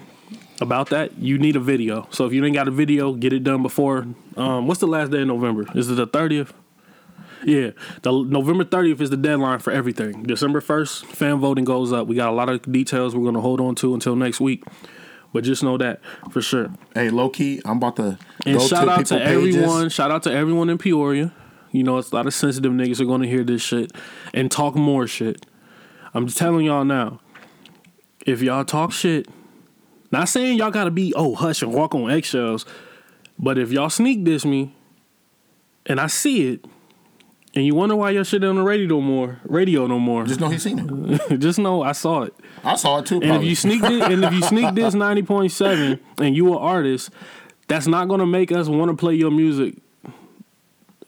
[0.62, 1.17] about that.
[1.17, 2.08] You need a video.
[2.12, 4.06] So if you ain't got a video, get it done before.
[4.36, 5.65] Um, what's the last day of November?
[5.76, 6.54] Is it the thirtieth?
[7.45, 7.71] Yeah,
[8.02, 10.23] the November 30th is the deadline for everything.
[10.23, 12.08] December 1st, fan voting goes up.
[12.08, 14.63] We got a lot of details we're going to hold on to until next week.
[15.34, 16.71] But just know that for sure.
[16.95, 19.56] Hey, low key, I'm about to And shout to out to pages.
[19.58, 19.89] everyone.
[19.89, 21.34] Shout out to everyone in Peoria.
[21.71, 23.91] You know, it's a lot of sensitive niggas are going to hear this shit
[24.34, 25.45] and talk more shit.
[26.13, 27.19] I'm just telling y'all now.
[28.26, 29.28] If y'all talk shit,
[30.12, 32.65] not saying y'all got to be oh hush and walk on eggshells,
[33.38, 34.73] but if y'all sneak this me,
[35.86, 36.65] and I see it,
[37.58, 40.39] and you wonder why your shit on the radio no more, radio no more, Just
[40.39, 40.78] know he's seen
[41.10, 41.38] it.
[41.39, 42.36] just know I saw it.
[42.63, 43.20] I saw it too.
[43.24, 46.52] And if you sneak this, and if you sneak this ninety point seven, and you
[46.54, 47.10] an artist,
[47.67, 49.76] that's not gonna make us want to play your music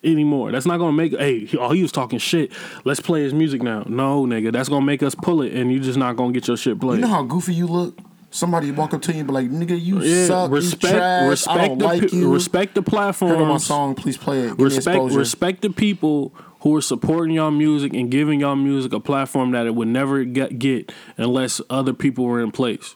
[0.04, 0.52] anymore.
[0.52, 2.52] That's not gonna make hey, he- oh he was talking shit.
[2.84, 3.84] Let's play his music now.
[3.88, 6.58] No, nigga, that's gonna make us pull it, and you just not gonna get your
[6.58, 6.96] shit played.
[6.96, 7.98] you know how goofy you look.
[8.32, 10.52] Somebody walk up to you and be like, "Nigga, you yeah, suck.
[10.52, 11.30] respect, you trash.
[11.30, 12.32] respect I don't the like you.
[12.32, 13.96] respect the Heard of my song?
[13.96, 14.50] Please play it.
[14.58, 19.00] Give Respect, respect the people who are supporting y'all music and giving y'all music a
[19.00, 22.96] platform that it would never get, get unless other people were in place.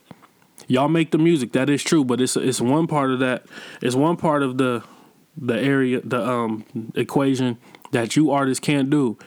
[0.68, 3.46] Y'all make the music, that is true, but it's it's one part of that.
[3.82, 4.84] It's one part of the
[5.36, 6.66] the area, the um
[6.96, 7.58] equation
[7.92, 9.18] that you artists can't do,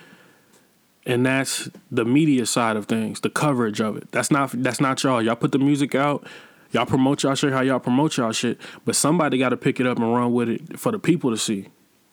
[1.06, 4.10] and that's the media side of things, the coverage of it.
[4.10, 5.22] That's not that's not y'all.
[5.22, 6.26] Y'all put the music out.
[6.72, 9.86] Y'all promote y'all shit how y'all promote y'all shit, but somebody got to pick it
[9.86, 11.68] up and run with it for the people to see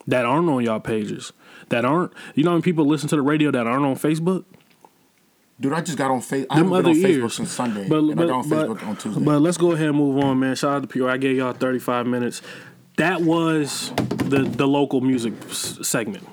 [0.05, 1.33] that aren't on y'all pages,
[1.69, 4.45] that aren't you know when people listen to the radio that aren't on Facebook.
[5.59, 6.47] Dude, I just got on Facebook.
[6.49, 7.35] I Them other on Facebook ears.
[7.35, 7.87] since Sunday.
[7.87, 9.23] But, and but, I got on but, on Tuesday.
[9.23, 10.55] but let's go ahead and move on, man.
[10.55, 11.09] Shout out to Pure.
[11.09, 12.41] I gave y'all 35 minutes.
[12.97, 16.27] That was the the local music s- segment.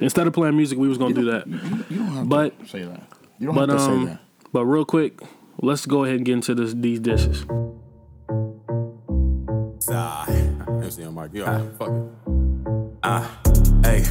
[0.00, 1.46] Instead of playing music, we was gonna do that.
[1.46, 3.02] you don't have But to say that.
[3.38, 4.20] You don't but have to say um, that.
[4.52, 5.20] but real quick,
[5.60, 7.44] let's go ahead and get into this, these dishes.
[9.90, 10.26] Ah,
[10.82, 11.30] MC on Mike.
[11.32, 12.02] Yeah, fuck it.
[13.02, 13.40] Ah,
[13.84, 14.04] hey.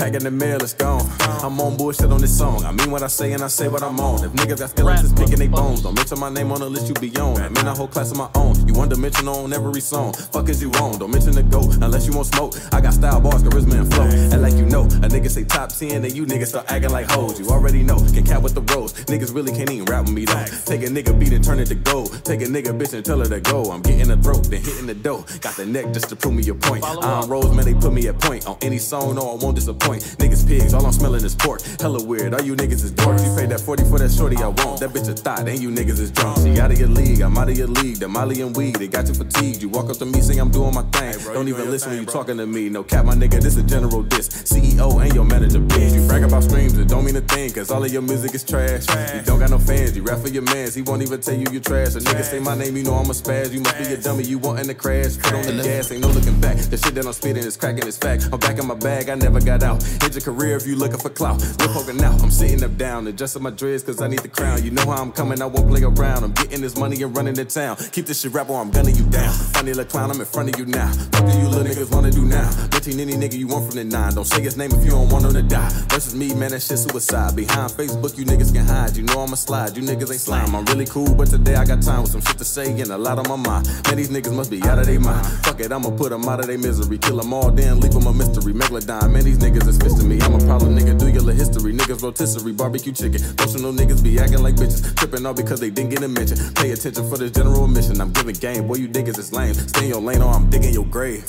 [0.00, 1.06] Packing the mail, it's gone.
[1.44, 2.64] I'm on bullshit on this song.
[2.64, 4.24] I mean what I say and I say what I'm on.
[4.24, 6.94] If niggas got skeletons picking they bones, don't mention my name on the list you
[6.94, 7.36] be on.
[7.36, 8.66] I'm in a whole class of my own.
[8.66, 10.14] You one dimensional on every song.
[10.14, 10.98] Fuck is you on?
[10.98, 12.54] Don't mention the goat unless you want smoke.
[12.72, 14.06] I got style, bars, charisma, and flow.
[14.06, 17.10] And like you know, a nigga say top 10, and you niggas start acting like
[17.10, 17.38] hoes.
[17.38, 18.94] You already know, can cap with the rose.
[19.04, 20.46] Niggas really can't even rap with me though.
[20.64, 22.24] Take a nigga beat and turn it to gold.
[22.24, 23.70] Take a nigga bitch and tell her to go.
[23.70, 25.26] I'm getting the throat, then hitting the dough.
[25.42, 26.84] Got the neck just to prove me your point.
[26.86, 28.46] I'm Rose, man, they put me at point.
[28.46, 29.89] On any song, no, I won't disappoint.
[29.98, 31.62] Niggas pigs, all I'm smelling is pork.
[31.80, 33.24] Hella weird, all you niggas is dorks.
[33.24, 34.80] You paid that 40 for that shorty I won't.
[34.80, 36.38] That bitch a thought, and you niggas is drunk.
[36.38, 37.96] She out of your league, I'm out of your league.
[37.96, 39.62] The Molly and weed, they got you fatigued.
[39.62, 41.14] You walk up to me, say I'm doing my thing.
[41.32, 42.68] Don't even listen when you talking to me.
[42.68, 44.28] No cap, my nigga, this a general diss.
[44.28, 45.94] CEO and your manager, bitch.
[45.94, 48.44] You brag about streams, it don't mean a thing, cause all of your music is
[48.44, 48.86] trash.
[49.14, 50.74] You don't got no fans, you rap for your mans.
[50.74, 51.94] He won't even tell you you trash.
[51.94, 53.52] A nigga say my name, you know I'm a spaz.
[53.52, 55.16] You must be a dummy, you wantin' to crash.
[55.18, 56.56] Put on the gas, ain't no looking back.
[56.56, 58.28] The shit that I'm spitting is cracking, it's fact.
[58.32, 59.79] I'm back in my bag, I never got out.
[60.02, 61.40] Hit your career if you looking for clout.
[61.58, 62.22] We're poking out.
[62.22, 64.64] I'm sitting up down, adjusting my dreads cause I need the crown.
[64.64, 66.24] You know how I'm coming, I won't play around.
[66.24, 67.76] I'm getting this money and running the town.
[67.92, 69.32] Keep this shit rap or I'm gunning you down.
[69.32, 70.88] Funny little clown, I'm in front of you now.
[70.88, 72.50] What do you little niggas wanna do now?
[72.72, 74.14] Mention any nigga you want from the nine.
[74.14, 75.68] Don't say his name if you don't want him to die.
[75.88, 77.36] Versus me, man, that shit suicide.
[77.36, 78.96] Behind Facebook, you niggas can hide.
[78.96, 79.76] You know I'ma slide.
[79.76, 80.54] You niggas ain't slime.
[80.54, 82.98] I'm really cool, but today I got time with some shit to say and a
[82.98, 83.66] lot on my mind.
[83.86, 85.26] Man, these niggas must be out of their mind.
[85.44, 86.98] Fuck it, I'ma put them out of their misery.
[86.98, 88.52] Kill them all, then leave them a mystery.
[88.52, 90.20] Megalodon, man, these niggas me.
[90.20, 91.72] I'm a problem nigga, do your little history.
[91.72, 93.22] Niggas rotisserie, barbecue chicken.
[93.38, 94.94] Emotional niggas be acting like bitches.
[94.96, 96.36] Tripping all because they didn't get a mention.
[96.54, 98.00] Pay attention for the general mission.
[98.00, 99.54] I'm giving game, boy, you niggas is lame.
[99.54, 101.22] Stay in your lane or I'm digging your grave.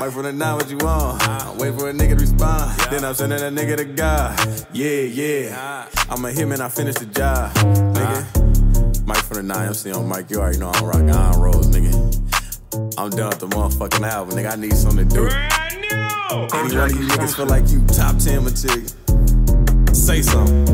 [0.00, 1.22] Wait for the nine, what you want?
[1.28, 2.78] I'm waiting for a nigga to respond.
[2.90, 4.38] Then I'm sending that nigga to God.
[4.72, 5.88] Yeah, yeah.
[6.08, 7.52] I'm a him and I finish the job.
[7.54, 9.06] Nigga.
[9.06, 12.94] Mike from the 9 MC on Mike, you already know I'm rocking Iron Rose, nigga.
[12.98, 14.52] I'm done with the motherfucking album, nigga.
[14.52, 16.17] I need something to do.
[16.30, 20.66] Any one of you niggas feel like you top 10 material, say something.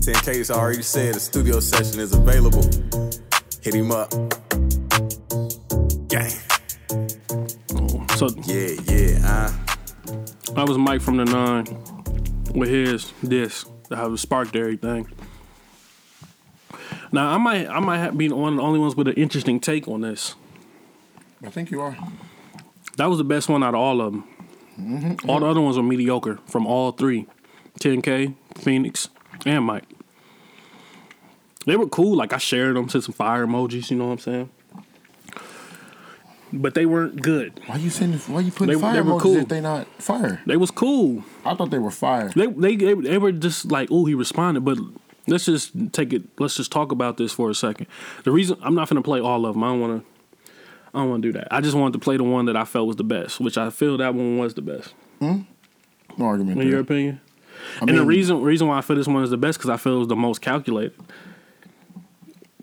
[0.00, 2.62] 10K's already said the studio session is available.
[3.62, 4.10] Hit him up.
[6.08, 6.30] Gang.
[8.16, 9.52] So Yeah, yeah, uh.
[10.54, 11.66] that was Mike from the Nine
[12.54, 15.06] with his this that have sparked everything.
[17.12, 19.60] Now I might I might have been one of the only ones with an interesting
[19.60, 20.34] take on this.
[21.44, 21.96] I think you are.
[22.96, 24.24] That was the best one out of all of them.
[24.80, 25.28] Mm-hmm.
[25.30, 27.26] All the other ones were mediocre from all three
[27.80, 29.08] 10K, Phoenix,
[29.44, 29.84] and Mike.
[31.66, 32.16] They were cool.
[32.16, 34.50] Like I shared them, sent some fire emojis, you know what I'm saying?
[36.52, 37.60] But they weren't good.
[37.66, 38.20] Why you sending?
[38.20, 39.36] Why you putting They- fire they were emojis cool.
[39.38, 40.40] if they not fire?
[40.46, 41.24] They was cool.
[41.44, 42.30] I thought they were fire.
[42.36, 44.64] They they they, they were just like, oh, he responded.
[44.64, 44.78] But
[45.26, 46.22] let's just take it.
[46.38, 47.88] Let's just talk about this for a second.
[48.24, 49.64] The reason I'm not gonna play all of them.
[49.64, 50.15] I don't want to.
[50.96, 51.48] I don't want to do that.
[51.50, 53.70] I just wanted to play the one that I felt was the best, which I
[53.70, 54.94] feel that one was the best.
[55.20, 55.42] Hmm?
[56.16, 56.60] No argument.
[56.60, 57.20] In your opinion.
[57.80, 59.76] I and the reason reason why I feel this one is the best because I
[59.76, 60.94] feel it was the most calculated.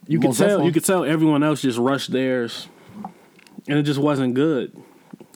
[0.07, 0.65] You could tell definitely.
[0.67, 2.67] you could tell everyone else just rushed theirs,
[3.67, 4.75] and it just wasn't good.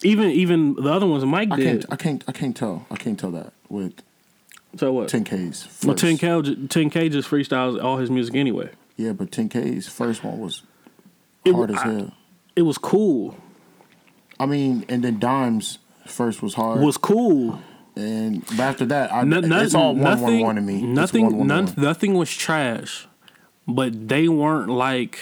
[0.02, 1.64] Even even the other ones Mike I did.
[1.64, 1.84] can't.
[1.92, 2.24] I can't.
[2.28, 2.86] I can't tell.
[2.90, 3.94] I can't tell that with
[4.76, 5.08] so what?
[5.08, 5.84] 10Ks.
[5.84, 8.70] Well, 10K, j- 10K just freestyles all his music anyway.
[8.96, 10.62] Yeah, but 10K's first one was
[11.44, 12.12] It hard wa- as hell.
[12.58, 13.36] It was cool.
[14.40, 16.80] I mean, and then Dimes first was hard.
[16.80, 17.60] Was cool.
[17.94, 20.82] and but after that, I, No- no- it's all one nothing, one one to me.
[20.82, 21.74] Nothing, one, one, none, one.
[21.78, 23.06] nothing was trash,
[23.66, 25.18] but they weren't like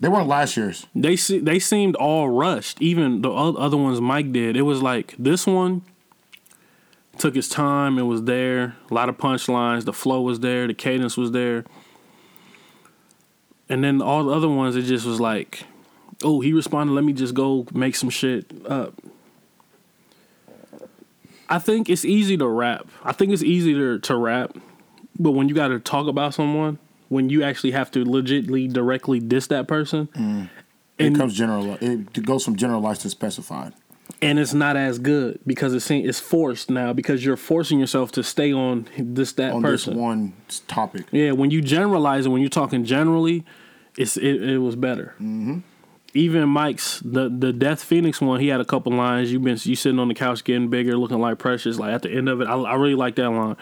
[0.00, 0.86] They weren't last year's.
[0.94, 2.80] they se- they seemed all rushed.
[2.80, 5.82] Even the other ones Mike did, it was like this one
[7.18, 7.98] took his time.
[7.98, 8.76] It was there.
[8.90, 9.84] A lot of punchlines.
[9.84, 10.66] The flow was there.
[10.66, 11.64] The cadence was there.
[13.70, 15.64] And then all the other ones, it just was like,
[16.22, 16.92] oh, he responded.
[16.92, 18.94] Let me just go make some shit up.
[21.48, 22.86] I think it's easy to rap.
[23.02, 24.56] I think it's easy to, to rap,
[25.18, 26.78] but when you got to talk about someone,
[27.08, 30.48] when you actually have to legitly directly diss that person, mm.
[31.00, 31.78] It comes general.
[31.80, 33.72] It goes from generalized to specified.
[34.20, 38.22] and it's not as good because it's it's forced now because you're forcing yourself to
[38.22, 39.94] stay on this that on person.
[39.94, 40.34] this one
[40.68, 41.06] topic.
[41.10, 43.44] Yeah, when you generalize it, when you're talking generally,
[43.96, 45.14] it's it, it was better.
[45.20, 45.58] Mm-hmm.
[46.14, 49.32] Even Mike's the the Death Phoenix one, he had a couple lines.
[49.32, 51.78] You've been you sitting on the couch getting bigger, looking like Precious.
[51.78, 53.56] Like at the end of it, I, I really like that line.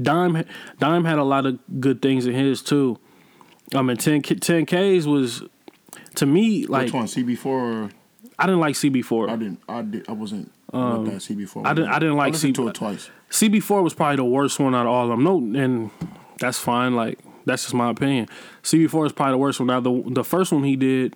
[0.00, 0.44] Dime
[0.78, 2.98] Dime had a lot of good things in his too.
[3.74, 5.42] I mean, 10 10Ks was
[6.16, 7.06] to me like Which one?
[7.06, 7.92] CB4
[8.38, 9.30] I didn't like CB4.
[9.30, 9.60] I didn't.
[9.66, 10.08] I did.
[10.08, 11.56] I wasn't with that CB4.
[11.56, 13.10] Um, I didn't- I didn't like listened CB to it twice.
[13.30, 15.24] CB4 was probably the worst one out of all of them.
[15.24, 15.90] No, and
[16.38, 16.94] that's fine.
[16.94, 18.28] Like that's just my opinion.
[18.62, 19.68] CB4 is probably the worst one.
[19.68, 21.14] Now the the first one he did,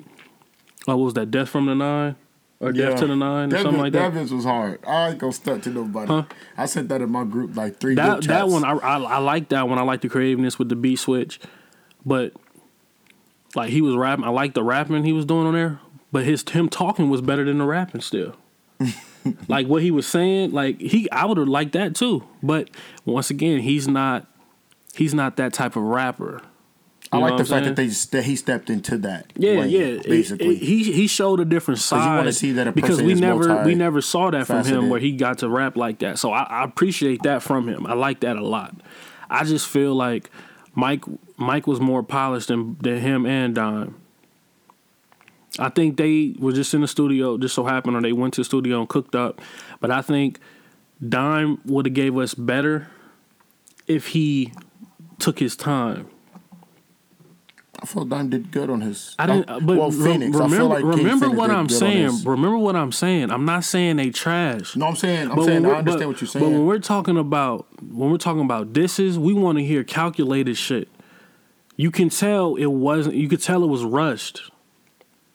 [0.89, 2.17] uh, what was that Death from the Nine
[2.61, 4.15] or Death to the Nine or something like that?
[4.15, 4.79] That was hard.
[4.87, 6.27] I ain't gonna stuck to nobody.
[6.57, 7.97] I sent that in my group like three.
[7.97, 9.79] That that one I, I I like that one.
[9.79, 11.41] I like the creativeness with the beat switch,
[12.07, 12.33] but
[13.55, 14.25] like he was rapping.
[14.25, 15.81] I like the rapping he was doing on there,
[16.13, 18.37] but his him talking was better than the rapping still.
[19.49, 22.25] like what he was saying, like he I would have liked that too.
[22.41, 22.71] But
[23.05, 24.27] once again, he's not
[25.01, 26.43] he's not that type of rapper.
[27.13, 27.75] I You know like the fact saying?
[27.75, 29.33] that they that he stepped into that.
[29.35, 30.03] Yeah, lane, yeah.
[30.07, 32.05] Basically, it- he he showed a different side.
[32.09, 35.01] you wanna see that a because we never we never saw that from him where
[35.01, 36.19] he got to rap like that.
[36.19, 37.87] So I, I appreciate that from him.
[37.87, 38.75] I like that a lot.
[39.29, 40.31] I just feel like
[40.75, 41.05] Mike
[41.37, 43.95] Mike was more polished than than him and Dime.
[45.59, 48.41] I think they were just in the studio, just so happened, or they went to
[48.43, 49.41] the studio and cooked up.
[49.81, 50.39] But I think
[51.07, 52.89] Dime would have gave us better
[53.89, 54.53] if he
[55.21, 56.09] took his time.
[57.83, 59.15] I feel Dime did good on his.
[59.19, 59.47] I didn't.
[59.49, 60.37] oh, but well, Phoenix.
[60.37, 62.25] I remember, feel like remember what I'm saying.
[62.25, 63.31] Remember what I'm saying.
[63.31, 64.77] I'm not saying they trash.
[64.77, 65.31] No, I'm saying.
[65.31, 65.65] I'm But saying.
[65.65, 66.45] I understand but- what you're saying.
[66.45, 70.57] But when we're talking about when we're talking about disses, we want to hear calculated
[70.59, 70.89] shit.
[71.77, 73.15] You can tell it wasn't.
[73.15, 74.51] You could tell it was rushed.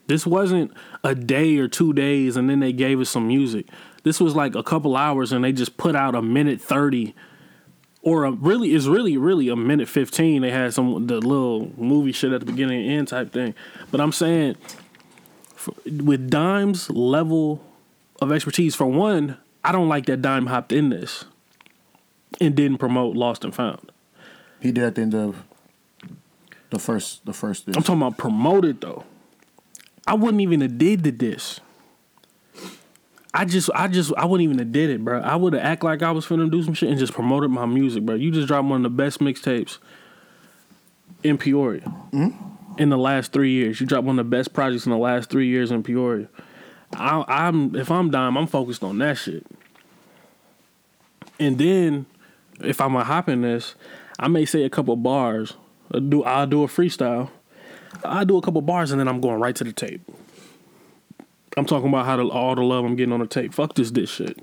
[0.07, 0.71] This wasn't
[1.03, 3.65] a day or two days and then they gave us some music.
[4.03, 7.15] This was like a couple hours and they just put out a minute thirty,
[8.06, 10.43] or a really it's really really a minute fifteen.
[10.43, 13.53] They had some the little movie shit at the beginning and end type thing.
[13.91, 14.56] But I'm saying
[15.56, 17.62] for, with Dime's level
[18.22, 21.26] of expertise, for one, I don't like that Dime hopped in this
[22.39, 23.91] and didn't promote Lost and Found.
[24.62, 25.43] he did at the end of
[26.70, 27.26] the first.
[27.26, 27.68] The first.
[27.68, 29.03] I'm talking about promoted though.
[30.08, 31.60] I wouldn't even have did the diss.
[33.36, 35.19] I just, I just, I wouldn't even have did it, bro.
[35.19, 37.65] I would have act like I was finna do some shit and just promoted my
[37.65, 38.15] music, bro.
[38.15, 39.77] You just dropped one of the best mixtapes
[41.21, 42.29] in Peoria hmm?
[42.77, 43.81] in the last three years.
[43.81, 46.29] You dropped one of the best projects in the last three years in Peoria.
[46.93, 49.45] I, I'm, if I'm dying, I'm focused on that shit.
[51.38, 52.05] And then,
[52.61, 53.75] if I'm gonna hop in this,
[54.17, 55.55] I may say a couple bars.
[55.93, 57.31] I'll do, I'll do a freestyle.
[58.05, 60.01] I do a couple bars and then I'm going right to the tape.
[61.58, 63.53] I'm talking about how the, all the love I'm getting on the tape.
[63.53, 64.39] Fuck this diss shit.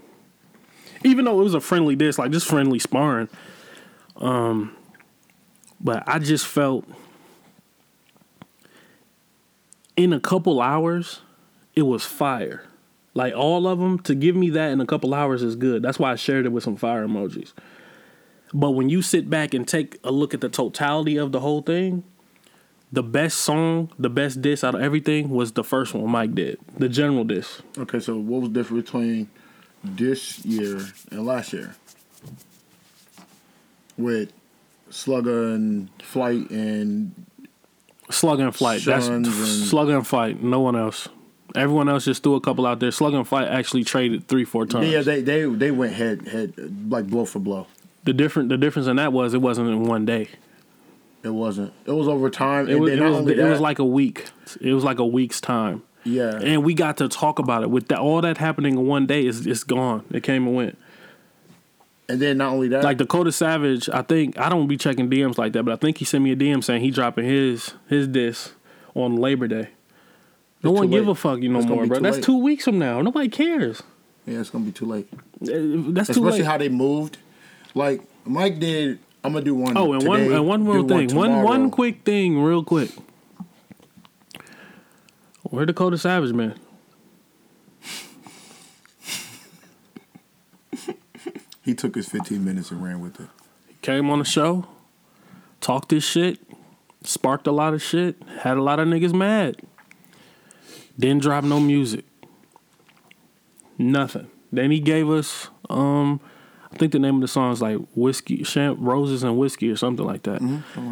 [1.05, 3.29] Even though it was a friendly diss, like just friendly sparring.
[4.17, 4.77] Um,
[5.81, 6.87] but I just felt
[9.97, 11.21] in a couple hours,
[11.75, 12.65] it was fire.
[13.15, 15.83] Like all of them, to give me that in a couple hours is good.
[15.83, 17.53] That's why I shared it with some fire emojis.
[18.55, 21.63] But when you sit back and take a look at the totality of the whole
[21.63, 22.05] thing,
[22.93, 26.59] the best song, the best diss out of everything was the first one Mike did,
[26.79, 27.63] the general diss.
[27.79, 29.29] Okay, so what was different between
[29.83, 30.81] this year
[31.11, 31.75] and last year?
[33.99, 34.33] With
[34.91, 37.27] Slugger and Flight and
[38.11, 38.83] Slugger and Flight.
[38.85, 40.43] That's and- Slugger and Flight.
[40.43, 41.09] No one else.
[41.55, 42.91] Everyone else just threw a couple out there.
[42.91, 44.89] Slugger and Flight actually traded three, four times.
[44.89, 46.55] yeah, they they they went head head
[46.91, 47.67] like blow for blow.
[48.05, 50.29] the different the difference in that was it wasn't in one day.
[51.23, 51.73] It wasn't.
[51.87, 52.69] It was over time.
[52.69, 54.27] It and was then it was, it was like a week.
[54.61, 55.83] It was like a week's time.
[56.05, 56.37] yeah.
[56.43, 57.71] And we got to talk about it.
[57.71, 60.05] With that, all that happening in one day is it's gone.
[60.11, 60.79] It came and went.
[62.09, 65.39] And then not only that, Like Dakota Savage, I think I don't be checking DMs
[65.39, 68.09] like that, but I think he sent me a DM saying he dropping his his
[68.09, 68.53] disc
[68.95, 69.69] on Labor Day.
[70.65, 72.01] No one give a fuck you no more, bro.
[72.01, 72.25] That's late.
[72.25, 73.01] two weeks from now.
[73.01, 73.83] Nobody cares.
[74.27, 75.09] yeah, it's gonna be too late.
[75.13, 75.47] Uh,
[75.93, 76.45] That's too Especially late.
[76.45, 77.19] how they moved.
[77.75, 78.99] Like Mike did.
[79.25, 79.77] I'm gonna do one.
[79.77, 81.15] oh, and one today, and one more thing.
[81.15, 81.45] One tomorrow.
[81.45, 82.91] one quick thing, real quick.
[85.45, 86.55] Where Dakota Savage man?
[91.65, 93.29] He took his 15 minutes and ran with it.
[93.69, 94.67] He came on the show,
[95.61, 96.41] talked this shit,
[97.05, 99.59] sparked a lot of shit, had a lot of niggas mad.
[100.99, 102.05] Didn't drop no music.
[103.79, 104.29] Nothing.
[104.51, 106.21] Then he gave us um
[106.73, 109.77] I think the name of the song is like whiskey, champ, roses and whiskey or
[109.77, 110.41] something like that.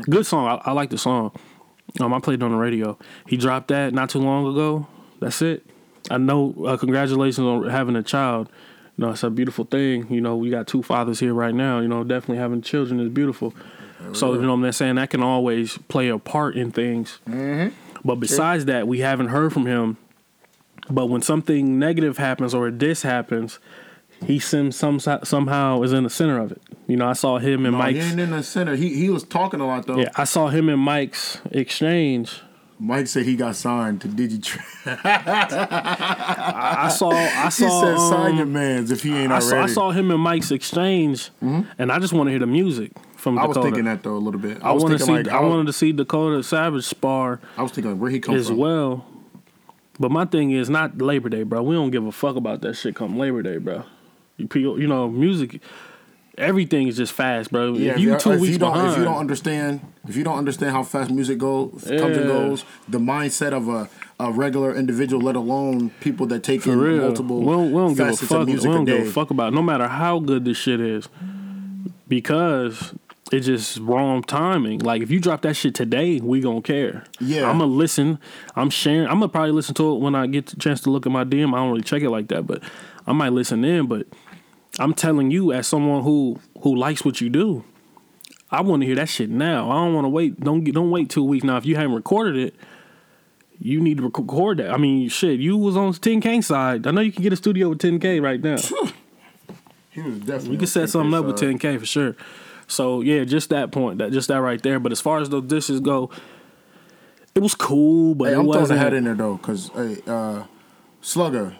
[0.08, 0.46] Good song.
[0.46, 1.32] I, I like the song.
[1.98, 2.98] Um, I played it on the radio.
[3.26, 4.86] He dropped that not too long ago.
[5.20, 5.66] That's it.
[6.10, 6.54] I know.
[6.66, 8.48] Uh, congratulations on having a child.
[8.96, 10.12] You know, it's a beautiful thing.
[10.12, 11.80] You know, we got two fathers here right now.
[11.80, 13.54] You know, definitely having children is beautiful.
[14.12, 17.18] So you know, what I'm saying that can always play a part in things.
[18.04, 19.96] But besides that, we haven't heard from him.
[20.90, 23.58] But when something negative happens or a diss happens,
[24.24, 26.62] he seems some somehow is in the center of it.
[26.86, 28.10] You know, I saw him and No, he Mike's.
[28.10, 28.76] ain't in the center.
[28.76, 29.98] He he was talking a lot though.
[29.98, 32.40] Yeah, I saw him and Mike's exchange.
[32.82, 34.64] Mike said he got signed to Digitrack.
[35.04, 37.10] I saw.
[37.10, 37.64] I saw.
[37.64, 39.46] He said sign um, your man's if he ain't I already.
[39.46, 42.92] saw, I saw him and Mike's exchange, and I just want to hear the music
[43.16, 44.62] from I was thinking that though a little bit.
[44.62, 45.12] I, I was want to see.
[45.12, 48.18] like I I, was, wanted to see Dakota Savage spar I was thinking where he
[48.20, 48.56] come as from.
[48.56, 49.06] well.
[49.98, 51.62] But my thing is not Labor Day, bro.
[51.62, 53.84] We don't give a fuck about that shit come Labor Day, bro.
[54.40, 55.60] You, you know, music,
[56.38, 57.74] everything is just fast, bro.
[57.74, 60.24] Yeah, if you two if weeks you don't, behind, if you don't understand, if you
[60.24, 63.88] don't understand how fast music goes, comes and goes, the mindset of a,
[64.18, 67.02] a regular individual, let alone people that take For in real.
[67.02, 68.46] multiple we don't, we don't give a fuck.
[68.46, 71.08] We don't give a fuck about it, no matter how good this shit is,
[72.08, 72.94] because
[73.32, 74.80] it's just wrong timing.
[74.80, 77.04] Like if you drop that shit today, we gonna care.
[77.20, 77.48] Yeah.
[77.48, 78.18] I'm gonna listen.
[78.56, 79.06] I'm sharing.
[79.06, 81.24] I'm gonna probably listen to it when I get the chance to look at my
[81.24, 81.54] DM.
[81.54, 82.62] I don't really check it like that, but
[83.06, 83.86] I might listen in.
[83.86, 84.06] But
[84.78, 87.64] I'm telling you, as someone who who likes what you do,
[88.50, 89.70] I want to hear that shit now.
[89.70, 90.40] I don't want to wait.
[90.40, 91.56] Don't don't wait two weeks now.
[91.56, 92.54] If you haven't recorded it,
[93.58, 94.70] you need to record that.
[94.70, 96.86] I mean, shit, you was on 10K side.
[96.86, 98.56] I know you can get a studio with 10K right now.
[99.92, 100.52] He was definitely.
[100.52, 102.14] You can set something up with 10K for sure.
[102.68, 104.78] So yeah, just that point, that just that right there.
[104.78, 106.10] But as far as those dishes go,
[107.34, 108.78] It was cool, but Hey, it I'm throwing wasn't.
[108.78, 110.44] hat in there though, cause hey, uh,
[111.00, 111.56] Slugger,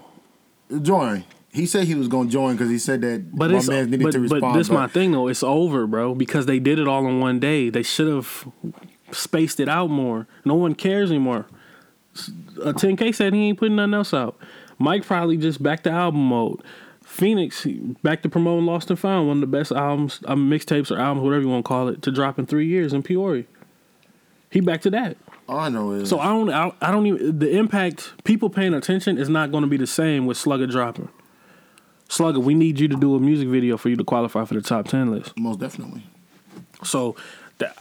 [0.81, 1.25] join.
[1.53, 4.13] He said he was gonna join because he said that But my man needed but,
[4.13, 4.41] to respond.
[4.41, 5.29] but this my thing though.
[5.29, 7.71] It's over, bro, because they did it all in one day.
[7.71, 8.49] They should have
[9.11, 10.29] spaced it out more.
[10.45, 11.47] No one cares anymore.
[12.63, 14.37] Uh, 10K said he ain't putting nothing else out.
[14.79, 16.63] Mike probably just back to album mode.
[17.05, 17.67] Phoenix
[18.03, 21.25] back to promoting Lost and Found, one of the best albums, um, mixtapes or albums,
[21.25, 23.45] whatever you want to call it, to drop in three years in Peoria.
[24.51, 25.17] He back to that.
[25.49, 27.41] All I know is So I don't, I, I don't even.
[27.41, 31.09] The impact, people paying attention, is not going to be the same with Slugger dropping.
[32.11, 34.63] Slugger, we need you to do a music video for you to qualify for the
[34.63, 35.39] top ten list.
[35.39, 36.03] most definitely.
[36.83, 37.15] So,
[37.59, 37.73] that,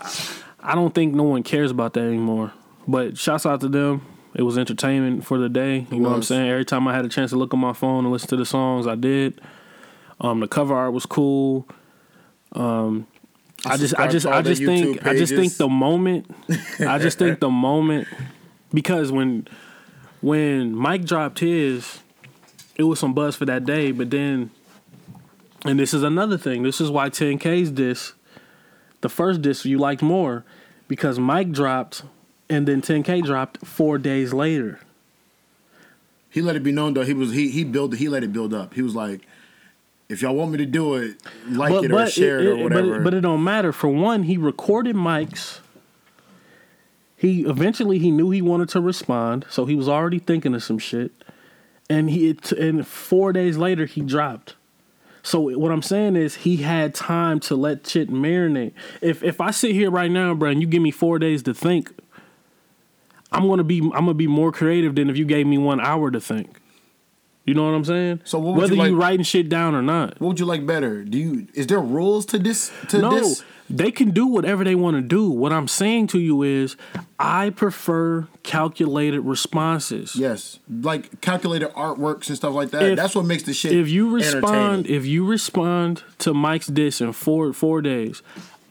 [0.59, 2.53] I don't think no one cares about that anymore.
[2.87, 4.05] But shouts out to them.
[4.35, 5.87] It was entertainment for the day.
[5.89, 6.47] You know what I'm saying?
[6.47, 8.45] Every time I had a chance to look on my phone and listen to the
[8.45, 9.41] songs, I did.
[10.21, 11.67] Um, the cover art was cool.
[12.51, 13.07] Um,
[13.65, 16.29] I just, I just, I just think, I just think the moment,
[16.79, 18.07] I just think the moment,
[18.71, 19.47] because when,
[20.21, 21.99] when Mike dropped his,
[22.79, 23.91] it was some buzz for that day.
[23.91, 24.49] But then,
[25.65, 26.63] and this is another thing.
[26.63, 28.17] This is why 10K's disc,
[29.01, 30.45] the first disc you liked more,
[30.87, 32.03] because Mike dropped,
[32.49, 34.79] and then 10K dropped four days later.
[36.29, 37.03] He let it be known though.
[37.03, 38.75] He was he he built he let it build up.
[38.75, 39.21] He was like,
[40.07, 41.17] if y'all want me to do it,
[41.49, 43.01] like it or share it, or but whatever.
[43.01, 43.73] it, but it don't matter.
[43.73, 45.59] For one, he recorded mics.
[47.17, 50.77] He eventually he knew he wanted to respond, so he was already thinking of some
[50.77, 51.11] shit.
[51.89, 54.55] And he and four days later he dropped.
[55.23, 58.73] So what I'm saying is he had time to let shit marinate.
[59.01, 61.53] If if I sit here right now, bro, and you give me four days to
[61.53, 61.91] think,
[63.31, 66.11] I'm gonna be I'm gonna be more creative than if you gave me one hour
[66.11, 66.58] to think.
[67.45, 68.21] You know what I'm saying?
[68.25, 70.19] So what would whether you you writing shit down or not.
[70.21, 71.03] what would you like better?
[71.03, 73.43] Do you is there rules to this to No, this?
[73.71, 75.29] they can do whatever they want to do.
[75.31, 76.75] What I'm saying to you is,
[77.17, 80.15] I prefer calculated responses.
[80.15, 82.83] Yes, like calculated artworks and stuff like that.
[82.83, 83.71] If- That's what makes the shit.
[83.71, 88.21] If you respond, if you respond to Mike's diss in four four days,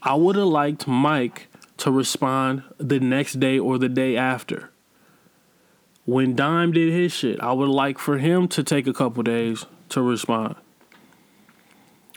[0.03, 1.47] I would have liked Mike
[1.77, 4.69] to respond the next day or the day after.
[6.09, 9.67] When Dime did his shit, I would like for him to take a couple days
[9.89, 10.55] to respond.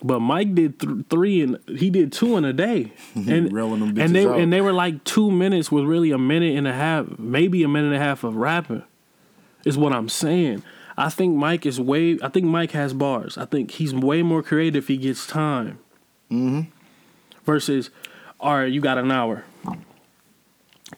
[0.03, 4.27] But Mike did th- three and he did two in a day, and and they
[4.27, 4.41] out.
[4.41, 7.69] and they were like two minutes with really a minute and a half, maybe a
[7.69, 8.83] minute and a half of rapping.
[9.67, 10.63] Is what I'm saying.
[10.97, 12.19] I think Mike is way.
[12.23, 13.37] I think Mike has bars.
[13.37, 15.79] I think he's way more creative if he gets time.
[16.31, 16.71] Mm-hmm.
[17.45, 17.91] Versus,
[18.41, 19.45] all right, you got an hour.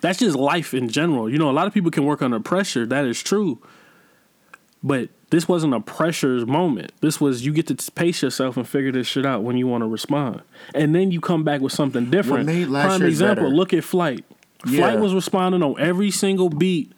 [0.00, 1.30] That's just life in general.
[1.30, 2.86] You know, a lot of people can work under pressure.
[2.86, 3.60] That is true.
[4.82, 6.92] But this wasn't a pressure moment.
[7.00, 9.82] This was you get to pace yourself and figure this shit out when you want
[9.82, 10.42] to respond,
[10.74, 12.46] and then you come back with something different.
[12.46, 13.48] Prime example: better?
[13.48, 14.24] look at Flight.
[14.66, 14.80] Yeah.
[14.80, 16.92] Flight was responding on every single beat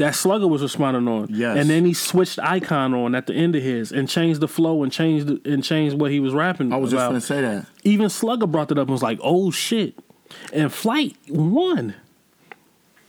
[0.00, 1.28] that Slugger was responding on.
[1.30, 1.58] Yes.
[1.58, 4.82] And then he switched Icon on at the end of his and changed the flow
[4.82, 7.08] and changed and changed what he was rapping I was just about.
[7.10, 7.66] gonna say that.
[7.84, 9.98] Even Slugger brought it up and was like, "Oh shit!"
[10.52, 11.94] And Flight won.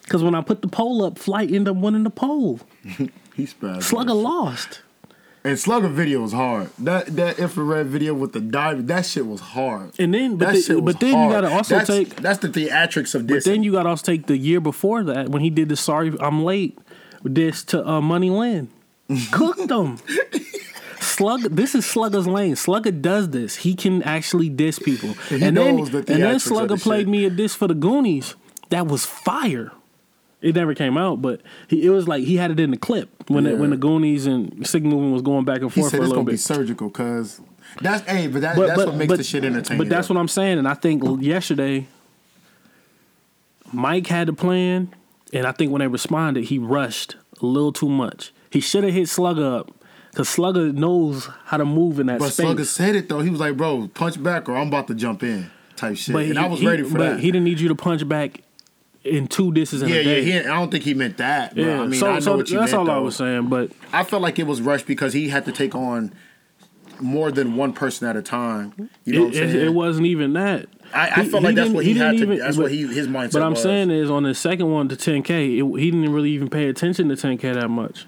[0.03, 2.59] Because when I put the poll up, Flight ended up winning the poll.
[3.35, 3.83] He's bad.
[3.83, 4.81] Slugger lost.
[5.43, 6.69] And Slugger video was hard.
[6.77, 9.91] That that infrared video with the dive, that shit was hard.
[9.99, 12.15] And then, but, the- but then you gotta also that's, take.
[12.17, 13.27] that's the theatrics of this.
[13.27, 13.43] But this.
[13.45, 16.43] then you gotta also take the year before that when he did the "Sorry I'm
[16.43, 16.77] Late"
[17.23, 18.69] this to uh, Money Lynn,
[19.31, 19.97] cooked them.
[21.01, 22.55] Slug, this is Slugger's lane.
[22.55, 23.55] Slugger does this.
[23.57, 25.13] He can actually diss people.
[25.29, 27.07] He and then, the and then Slugger the played shit.
[27.09, 28.35] me a diss for the Goonies.
[28.69, 29.71] That was fire.
[30.41, 33.09] It never came out, but he, it was like he had it in the clip
[33.29, 33.57] when the, Yeah.
[33.57, 36.05] when the Goonies and Sig Movement was going back and he forth said for a
[36.05, 36.39] it's little gonna be bit.
[36.39, 37.41] surgical because
[37.79, 39.77] that's hey, but, that, that's what makes the shit entertaining.
[39.77, 41.87] But that's what I'm saying, and I think yesterday,
[43.71, 44.93] Mike had the plan,
[45.33, 48.33] and I think when they responded, he rushed a little too much.
[48.49, 49.71] He should have hit Slugger up,
[50.15, 52.45] cause Slugger knows how to move in that But space.
[52.45, 53.19] Slugger said it though.
[53.21, 56.13] He was like, "Bro, punch back or I'm about to jump in." Type shit.
[56.13, 57.19] but and he, I was he- ready for but that.
[57.19, 58.41] he didn't need you to punch back
[59.03, 60.21] in two disses in yeah, a day.
[60.21, 60.41] yeah.
[60.43, 61.55] He, I don't think he meant that.
[61.55, 61.63] Bro.
[61.63, 62.87] Yeah, I mean, so, I know so what you that's meant.
[62.89, 63.47] all I was saying.
[63.47, 66.13] But I felt like it was rushed because he had to take on
[66.99, 68.89] more than one person at a time.
[69.05, 69.65] You know what I'm it, it, saying?
[69.65, 70.67] it wasn't even that.
[70.93, 72.23] I, I felt like that's what he, had to.
[72.23, 73.23] even- that's but- what he his mindset.
[73.23, 73.33] Was.
[73.33, 73.63] But I'm was.
[73.63, 77.09] saying is on the second one to 10K, it, he didn't really even pay attention
[77.09, 78.05] to 10K that much.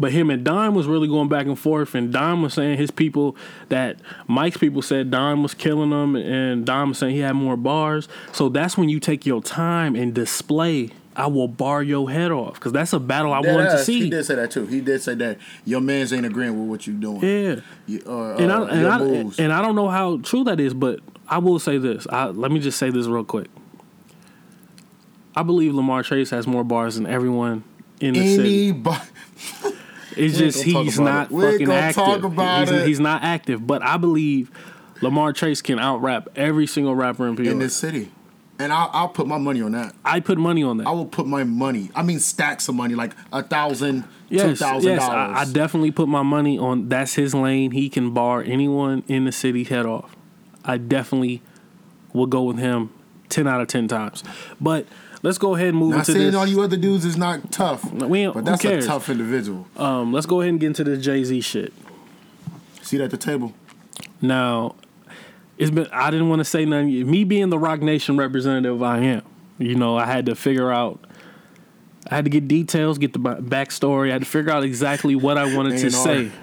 [0.00, 2.90] But him and Dime was really going back and forth, and Dime was saying his
[2.90, 3.36] people
[3.68, 7.56] that Mike's people said Dime was killing them, and Dime was saying he had more
[7.56, 8.08] bars.
[8.32, 10.88] So that's when you take your time and display.
[11.16, 13.86] I will bar your head off because that's a battle I Dead wanted to ass,
[13.86, 14.64] He did say that too.
[14.64, 15.36] He did say that
[15.66, 17.20] your man's ain't agreeing with what you're doing.
[17.20, 17.60] Yeah.
[17.86, 20.72] You- uh, and uh, I and I, and I don't know how true that is,
[20.72, 22.06] but I will say this.
[22.08, 23.48] I, let me just say this real quick.
[25.36, 27.64] I believe Lamar Trace has more bars than everyone
[28.00, 28.68] in the city.
[28.68, 29.00] Anybody.
[30.16, 31.34] It's just he's not it.
[31.34, 32.68] Fucking active.
[32.68, 34.50] he's, he's not active, but I believe
[35.00, 38.10] Lamar Trace can out rap every single rapper in in this city.
[38.58, 39.94] And I'll, I'll put my money on that.
[40.04, 40.86] I put money on that.
[40.86, 41.90] I will put my money.
[41.94, 45.92] I mean, stacks of money, like a thousand, two yes, thousand yes, I, I definitely
[45.92, 46.90] put my money on.
[46.90, 47.70] That's his lane.
[47.70, 50.14] He can bar anyone in the city head off.
[50.62, 51.40] I definitely
[52.12, 52.90] will go with him
[53.30, 54.22] ten out of ten times.
[54.60, 54.86] But
[55.22, 56.08] let's go ahead and move to this.
[56.08, 56.38] Not into saying this.
[56.38, 59.66] all you other dudes is not tough, We but that's a tough individual.
[59.76, 61.72] um, let's go ahead and get into this Jay Z shit.
[62.82, 63.52] Seat at the table.
[64.22, 64.74] Now,
[65.58, 65.86] it's been.
[65.92, 67.10] I didn't want to say nothing.
[67.10, 69.22] Me being the Roc Nation representative, I am.
[69.58, 71.04] You know, I had to figure out.
[72.10, 74.08] I had to get details, get the backstory.
[74.08, 76.30] I had to figure out exactly what I wanted to say.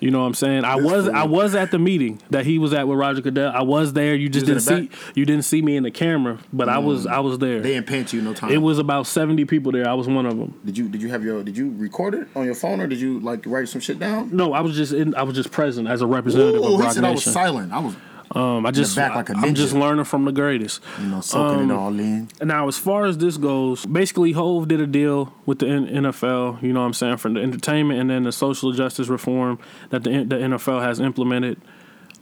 [0.00, 0.64] You know what I'm saying?
[0.64, 1.16] I was fool.
[1.16, 3.52] I was at the meeting that he was at with Roger Goodell.
[3.54, 4.14] I was there.
[4.14, 7.10] You just didn't see you didn't see me in the camera, but I was mm.
[7.10, 7.60] I was there.
[7.60, 8.50] They didn't pant you no time.
[8.50, 9.88] It was about 70 people there.
[9.88, 10.58] I was one of them.
[10.64, 13.00] Did you did you have your did you record it on your phone or did
[13.00, 14.34] you like write some shit down?
[14.34, 16.84] No, I was just in, I was just present as a representative Ooh, of he
[16.84, 17.72] Rock said I was silent.
[17.72, 17.96] I was
[18.34, 20.82] Um, I just back like a I'm just learning from the greatest.
[21.00, 22.28] you know soaking Um, it all in.
[22.42, 26.62] Now, as far as this goes, basically, Hove did a deal with the NFL.
[26.62, 29.58] You know what I'm saying for the entertainment and then the social justice reform
[29.90, 31.60] that the the NFL has implemented.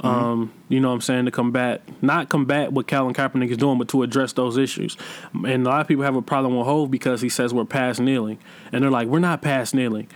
[0.01, 3.79] Um, you know what I'm saying to combat, not combat what Colin Kaepernick is doing,
[3.79, 4.95] but to address those issues.
[5.33, 7.99] And a lot of people have a problem with Hove because he says we're past
[7.99, 8.39] kneeling,
[8.73, 10.07] and they're like, we're not past kneeling.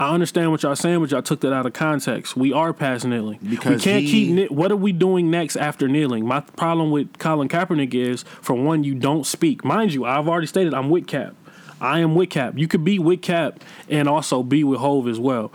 [0.00, 2.34] I understand what y'all saying, but y'all took that out of context.
[2.34, 3.38] We are past kneeling.
[3.46, 4.50] Because we can't he- keep.
[4.50, 6.26] What are we doing next after kneeling?
[6.26, 9.62] My problem with Colin Kaepernick is, for one, you don't speak.
[9.62, 11.34] Mind you, I've already stated I'm with Cap.
[11.82, 12.54] I am with Cap.
[12.56, 15.52] You could be with Cap and also be with Hove as well.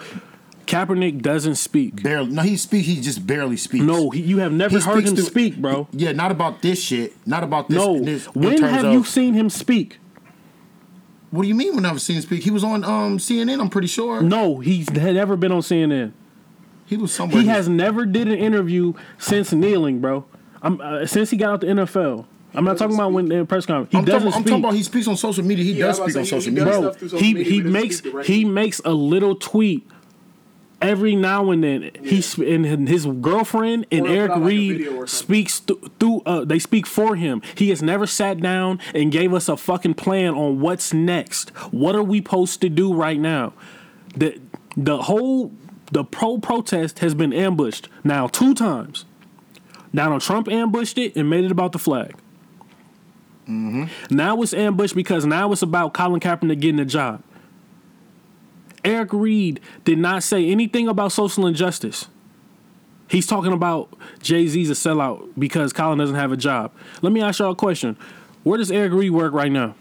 [0.67, 2.03] Kaepernick doesn't speak.
[2.03, 2.29] Barely.
[2.31, 2.85] No, he speak.
[2.85, 3.83] He just barely speaks.
[3.83, 5.87] No, he, you have never He heard him to- speak, bro.
[5.91, 7.13] Yeah, not about this shit.
[7.25, 7.77] Not about this.
[7.77, 7.99] No.
[7.99, 9.97] this when have of- you seen him speak?
[11.36, 11.75] What do you mean?
[11.75, 13.59] When I've seen him speak, he was on um CNN.
[13.59, 14.21] I'm pretty sure.
[14.21, 16.11] No, he's had never been on CNN.
[16.86, 17.41] He was somewhere.
[17.41, 20.25] He has never did an interview since kneeling, bro.
[20.61, 22.25] I'm uh, since he got out the NFL.
[22.53, 23.91] I'm not talking about when in a press conference.
[23.91, 24.51] He I'm, doesn't talking, I'm speak.
[24.51, 25.65] talking about he speaks on social media.
[25.65, 26.65] He Yeah, does speak on about social he- he media.
[26.81, 27.07] does bro.
[27.09, 29.86] social He media, he but doesn't makes he makes a little tweet
[30.86, 31.91] every now and then.
[32.03, 35.25] He's and his girlfriend and Or Eric like, Reid video or something.
[35.25, 36.21] speaks th- through.
[36.25, 37.41] Uh, they speak for him.
[37.55, 41.49] He has never sat down and gave us a fucking plan on what's next.
[41.71, 43.53] What are we supposed to do right now?
[44.15, 44.39] The
[44.77, 45.51] the whole
[45.91, 49.05] the pro protest has been ambushed now two times.
[49.93, 52.15] Donald Trump ambushed it and made it about the flag.
[53.47, 57.21] Now it's ambushed because now it's about Colin Kaepernick getting a job.
[58.86, 62.07] Eric Reid did not say anything about social injustice.
[63.07, 66.71] He's talking about Jay Z's a sellout because Colin doesn't have a job.
[67.01, 67.97] Let me ask y'all a question.
[68.43, 69.75] Where does Eric Reid work right now?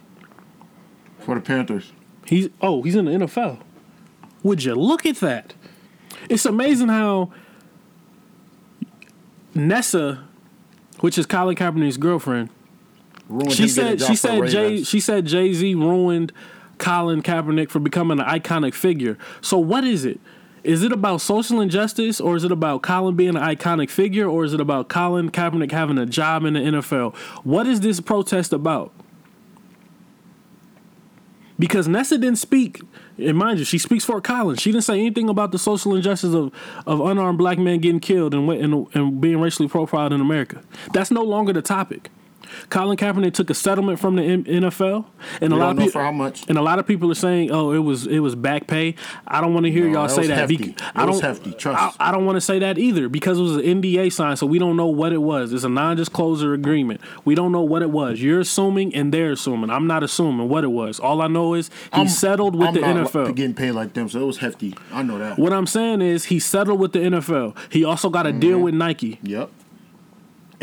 [1.24, 1.92] for the Panthers.
[2.26, 3.58] He's oh, he's in the NFL.
[4.42, 5.54] Would you look at that?
[6.28, 7.32] It's amazing how
[9.54, 10.24] Nessa,
[11.00, 12.50] which is Colin Kaepernick's girlfriend,
[13.28, 16.32] Ruined she getting a said job she said Jay she said Jay Z ruined
[16.78, 19.18] Colin Kaepernick for becoming an iconic figure.
[19.40, 20.20] So what is it?
[20.64, 24.44] Is it about social injustice, or is it about Colin being an iconic figure, or
[24.44, 27.14] is it about Colin Kaepernick having a job in the NFL?
[27.44, 28.90] What is this protest about?
[31.58, 32.80] Because Nessa didn't speak,
[33.18, 34.56] and mind you, she speaks for Colin.
[34.56, 36.52] She didn't say anything about the social injustice of,
[36.86, 40.62] of unarmed black men getting killed and, and and being racially profiled in America.
[40.94, 42.10] That's no longer the topic.
[42.70, 45.04] Colin Kaepernick took a settlement from the M- NFL,
[45.40, 46.44] and a lot of people for how much.
[46.48, 48.94] and a lot of people are saying, "Oh, it was it was back pay."
[49.26, 50.36] I don't want to hear No, y'all that say that.
[50.38, 50.56] hefty.
[50.72, 51.20] bec- I don't.
[51.20, 51.96] hefty, trust.
[52.00, 54.46] I, I don't want to say that either because it was an NDA sign, so
[54.46, 55.52] we don't know what it was.
[55.52, 57.00] It's a non-disclosure agreement.
[57.24, 58.20] We don't know what it was.
[58.22, 59.70] You're assuming, and they're assuming.
[59.70, 60.98] I'm not assuming what it was.
[61.00, 63.26] All I know is he I'm- settled with I'm the NFL.
[63.28, 64.74] li- getting paid like them, so it was hefty.
[64.92, 65.38] I know that.
[65.38, 67.56] What I'm saying is he settled with the NFL.
[67.70, 68.64] He also got a deal Mm-hmm.
[68.64, 69.18] with Nike.
[69.22, 69.50] Yep.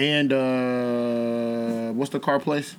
[0.02, 2.76] And uh what's the car place?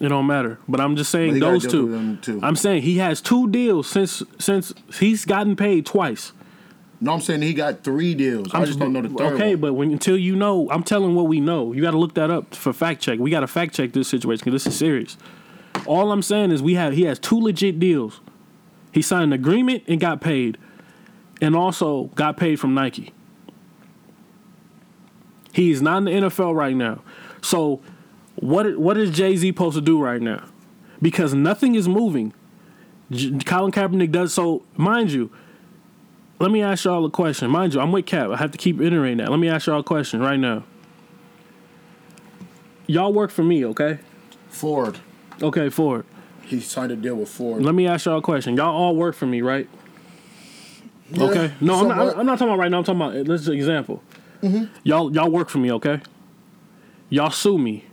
[0.00, 0.58] It don't matter.
[0.68, 1.86] But I'm just saying those two.
[1.86, 2.40] with them too.
[2.42, 6.32] I'm saying he has two deals since since he's gotten paid twice.
[7.00, 8.52] No, I'm saying he got three deals.
[8.54, 9.60] I I'm just don't know the third Okay, one.
[9.60, 11.72] but when until you know, I'm telling what we know.
[11.72, 13.18] You got to look that up for fact check.
[13.18, 15.16] We got to fact check this situation because this is serious.
[15.86, 18.20] All I'm saying is we have he has two legit deals.
[18.92, 20.58] He signed an agreement and got paid,
[21.40, 23.12] and also got paid from Nike.
[25.52, 27.00] He is not in the NFL right now.
[27.42, 27.80] So,
[28.36, 30.44] what what is Jay Z supposed to do right now?
[31.00, 32.32] Because nothing is moving.
[33.10, 34.62] J- Colin Kaepernick does so.
[34.76, 35.30] Mind you,
[36.38, 37.50] let me ask y'all a question.
[37.50, 38.30] Mind you, I'm with Cap.
[38.30, 39.30] I have to keep iterating that.
[39.30, 40.64] Let me ask y'all a question right now.
[42.86, 43.98] Y'all work for me, okay?
[44.48, 44.98] Ford.
[45.40, 46.04] Okay, Ford.
[46.44, 47.62] He signed a deal with Ford.
[47.62, 48.56] Let me ask y'all a question.
[48.56, 49.68] Y'all all work for me, right?
[51.16, 51.52] Okay.
[51.60, 52.16] No, I'm not.
[52.18, 52.78] I'm not talking about right now.
[52.78, 54.02] I'm talking about let's just example.
[54.42, 54.74] Mm-hmm.
[54.82, 56.00] Y'all y'all work for me, okay?
[57.10, 57.84] Y'all sue me.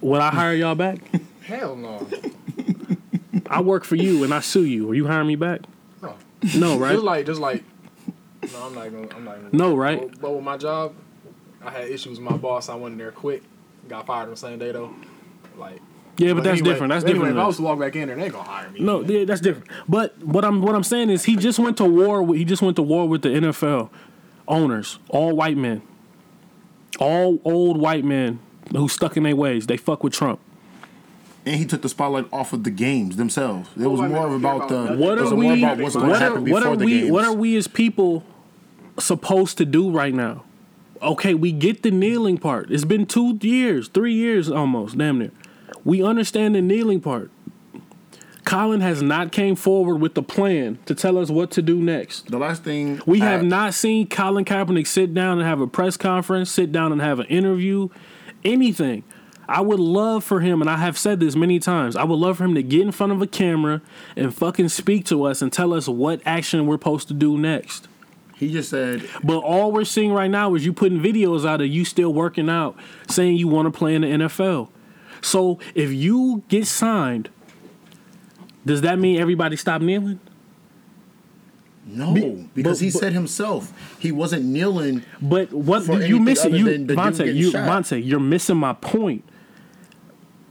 [0.00, 0.98] Would I hire y'all back?
[1.42, 2.06] Hell no.
[3.46, 4.90] I work for you and I sue you.
[4.90, 5.60] Are you hiring me back?
[6.02, 6.14] No.
[6.56, 6.92] No, right?
[6.92, 7.64] Just like, just like.
[8.52, 9.08] No, I'm not gonna.
[9.14, 9.48] I'm not gonna.
[9.52, 10.00] No, right?
[10.00, 10.94] But, but with my job,
[11.62, 12.68] I had issues with my boss.
[12.68, 13.42] I went in there quick.
[13.88, 14.94] Got fired on the same day though.
[15.56, 15.80] Like.
[16.16, 16.90] yeah, but that's anyway- different.
[16.90, 17.36] That's anyway, different.
[17.38, 18.80] If I was to walk back in there, they ain't gonna hire me.
[18.80, 19.70] No, yeah, that's different.
[19.88, 22.22] But what I'm what I'm saying is he just went to war.
[22.22, 23.90] With, he just went to war with the NFL
[24.48, 25.82] owners, all white men,
[26.98, 28.38] all old white men
[28.72, 29.66] who stuck in their ways.
[29.66, 30.40] They fuck with Trump.
[31.46, 33.68] and he took the spotlight off of the games themselves.
[33.78, 35.62] It was I more mean, about the What are we?
[35.62, 37.00] what's going to What are, happen before what are the we?
[37.00, 37.10] games.
[37.12, 38.24] What are we as people
[38.98, 40.44] supposed to do right now?
[41.02, 42.70] Okay, we get the kneeling part.
[42.70, 45.32] It's been two years, three years almost, damn near.
[45.84, 47.30] We understand the kneeling part.
[48.44, 52.26] Colin has not came forward with the plan to tell us what to do next.
[52.30, 55.66] The last thing We I- have not seen Colin Kaepernick sit down and have a
[55.66, 57.88] press conference, sit down and have an interview,
[58.44, 59.02] anything.
[59.48, 62.38] I would love for him, and I have said this many times, I would love
[62.38, 63.82] for him to get in front of a camera
[64.16, 67.86] and fucking speak to us and tell us what action we're supposed to do next.
[68.36, 71.68] He just said But all we're seeing right now is you putting videos out of
[71.68, 72.76] you still working out,
[73.08, 74.70] saying you want to play in the NFL.
[75.20, 77.28] So if you get signed,
[78.64, 80.20] does that mean everybody stop kneeling?
[81.86, 82.14] no
[82.54, 85.02] because but- he but- said himself he wasn't kneeling.
[85.20, 87.68] But what you missing you than the dude Vontae, getting you shot.
[87.68, 89.24] Vontae, you're missing my point.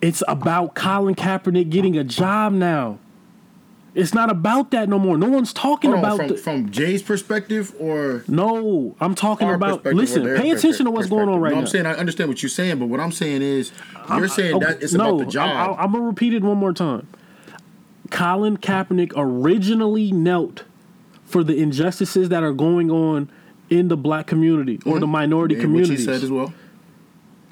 [0.01, 2.99] It's about Colin Kaepernick getting a job now.
[3.95, 5.17] It's not about that no more.
[5.19, 9.85] No one's talking on, about from, the, from Jay's perspective or No, I'm talking about
[9.85, 11.61] listen, pay attention to what's going on right no, now.
[11.61, 13.71] I'm saying I understand what you're saying, but what I'm saying is
[14.09, 15.77] you're saying Okay, that it's no, about the job.
[15.79, 17.07] I, am gonna repeat it one more time.
[18.13, 20.65] Colin Kaepernick originally knelt
[21.25, 23.27] for the injustices that are going on
[23.69, 25.11] in the black community or the mm-hmm.
[25.13, 26.05] minority And which he communities.
[26.05, 26.53] said as well.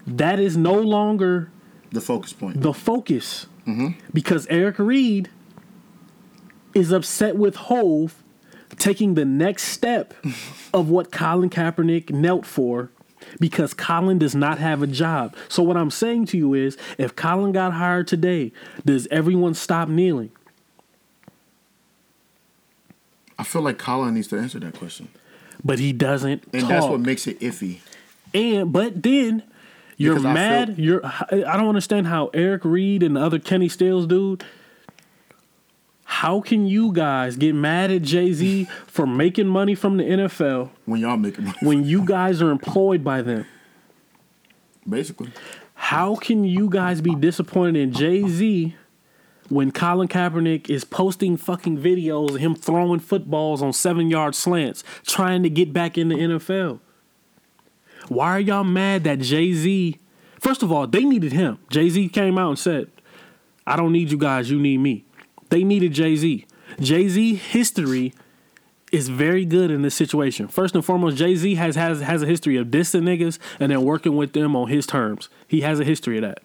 [0.05, 1.49] that is no longer
[1.91, 2.61] The focus point.
[2.61, 3.99] the focus mm-hmm.
[4.13, 5.29] because Eric Reid
[6.75, 8.23] is upset with Hove
[8.77, 10.13] taking the next step
[10.73, 12.91] of what Colin Kaepernick knelt for
[13.39, 15.35] because Colin does not have a job.
[15.49, 18.51] So what I'm saying to you is if Colin got hired today,
[18.85, 20.31] does everyone stop kneeling?
[23.41, 25.07] I feel like Colin needs to answer that question,
[25.65, 26.69] But he doesn't and talk.
[26.69, 27.79] that's what makes it iffy.
[28.33, 29.41] And but then
[29.97, 30.75] you're Because I mad.
[30.75, 31.05] feel- you're.
[31.05, 34.43] I don't understand how Eric Reid and the other Kenny Stills dude.
[36.05, 40.69] How can you guys get mad at Jay Z for making money from the NFL
[40.85, 43.45] When y'all making money, when you guys are employed by them?
[44.87, 45.31] basically.
[45.75, 48.75] How can you guys be disappointed in Jay Z
[49.51, 54.83] when Colin Kaepernick is posting fucking videos of him throwing footballs on seven yard slants,
[55.05, 56.79] trying to get back in the NFL?
[58.07, 59.99] Why are y'all mad that Jay Z?
[60.39, 61.59] First of all, they needed him.
[61.69, 62.89] Jay Z came out and said,
[63.67, 65.03] I don't need you guys, you need me.
[65.49, 66.45] They needed Jay Z.
[66.79, 68.13] Jay Z history
[68.91, 70.47] is very good in this situation.
[70.47, 73.83] First and foremost, Jay Z has, has has a history of dissing niggas and then
[73.83, 75.29] working with them on his terms.
[75.47, 76.41] He has a history of that.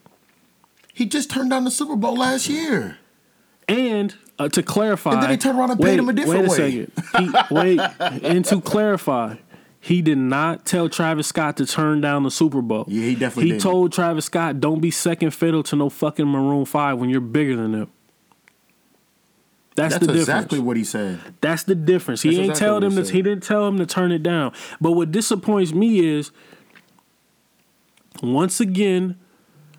[0.97, 2.97] He just turned down the Super Bowl last year.
[3.69, 6.59] And uh, to clarify, And then they turned around and paid him a different wait
[6.59, 6.87] way.
[6.89, 6.93] second.
[7.51, 7.81] He, wait,
[8.25, 9.37] and to clarify,
[9.79, 12.85] he did not tell Travis Scott to turn down the Super Bowl.
[12.89, 13.63] Yeah, he definitely He didn't.
[13.63, 17.57] told Travis Scott, "Don't be second fiddle to no fucking Maroon Five when you're bigger
[17.57, 17.91] than them."
[19.75, 20.29] That's, That's the difference.
[20.29, 21.19] exactly what he said.
[21.43, 22.23] That's the difference.
[22.23, 23.13] He That's ain't exactly tell them he to.
[23.13, 24.53] He didn't tell him to turn it down.
[24.81, 26.31] But what disappoints me is,
[28.23, 29.19] once again,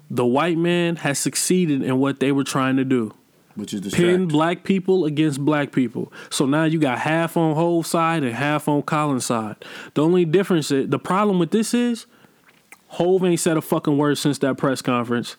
[0.09, 3.13] the white man has succeeded in what they were trying to do.
[3.55, 6.13] Which is the Pin black people against black people.
[6.29, 9.55] So now you got half on Hove's side and half on Colin's side.
[9.95, 12.05] The only difference is the problem with this is
[12.89, 15.35] Hove ain't said a fucking word since that press conference.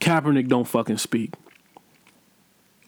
[0.00, 1.32] Kaepernick don't fucking speak.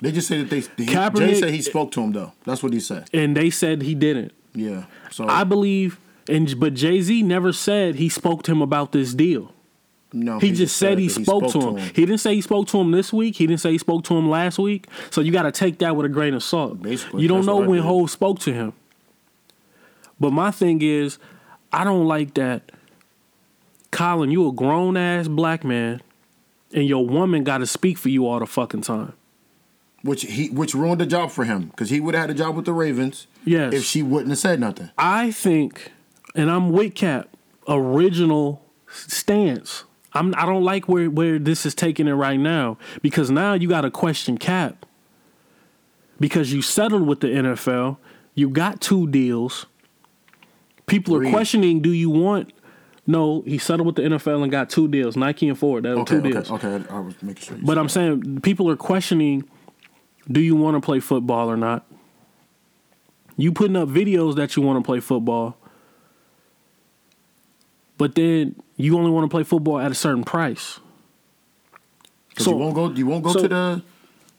[0.00, 0.60] They just said that they.
[0.60, 2.32] He, Jay Kaepernick- said he spoke to him though.
[2.44, 3.08] That's what he said.
[3.12, 4.32] And they said he didn't.
[4.54, 4.84] Yeah.
[5.10, 5.98] So I believe
[6.28, 9.54] and but Jay Z never said he spoke to him about this deal.
[10.12, 11.76] No, He, just said, he, that spoke, to him.
[11.76, 13.36] He didn't say he spoke to him this week.
[13.36, 14.86] He didn't say he spoke to him last week.
[15.10, 16.82] So you got to take that with a grain of salt.
[16.82, 17.80] Basically, you don't know when.
[17.82, 18.72] Hove spoke to him.
[20.18, 21.18] But my thing is,
[21.72, 22.72] I don't like that.
[23.90, 26.02] Colin, you a grown ass black man,
[26.72, 29.12] and your woman got to speak for you all the fucking time.
[30.02, 32.56] which he which ruined the job for him because he would have had a job
[32.56, 33.26] with the Ravens.
[33.44, 33.72] Yes.
[33.74, 34.90] If she wouldn't have said nothing.
[34.98, 35.92] I think,
[36.34, 37.28] and I'm with Cap,
[37.66, 39.84] original stance.
[40.18, 43.68] I'm I don't like where where this is taking it right now because now you
[43.68, 44.84] got to question Cap
[46.20, 47.98] because you settled with the NFL,
[48.34, 49.66] you got two deals.
[50.86, 52.52] People are questioning: Do you want?
[53.06, 55.84] No, he settled with the NFL and got two deals, Nike and Ford.
[55.84, 56.50] That Okay, two okay, deals.
[56.50, 56.82] okay.
[56.90, 57.56] I was making sure.
[57.62, 57.92] But I'm that.
[57.92, 59.44] saying people are questioning:
[60.30, 61.86] Do you want to play football or not?
[63.36, 65.56] You putting up videos that you want to play football,
[67.96, 70.80] but then you only want to play football at a certain price.
[72.38, 72.90] so- you won't go.
[72.90, 73.82] You won't go so- to the.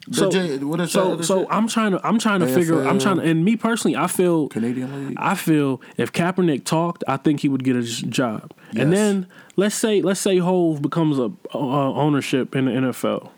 [0.07, 1.45] the So, J, what is so, other so?
[1.51, 4.47] I'm trying to, I'm trying to figure, I'm trying to, and me personally, I feel,
[4.47, 5.17] Canadian League.
[5.19, 8.51] I feel if Kaepernick talked, I think he would get a job.
[8.75, 13.29] And then let's say, let's say Hove becomes a uh, ownership in the NFL,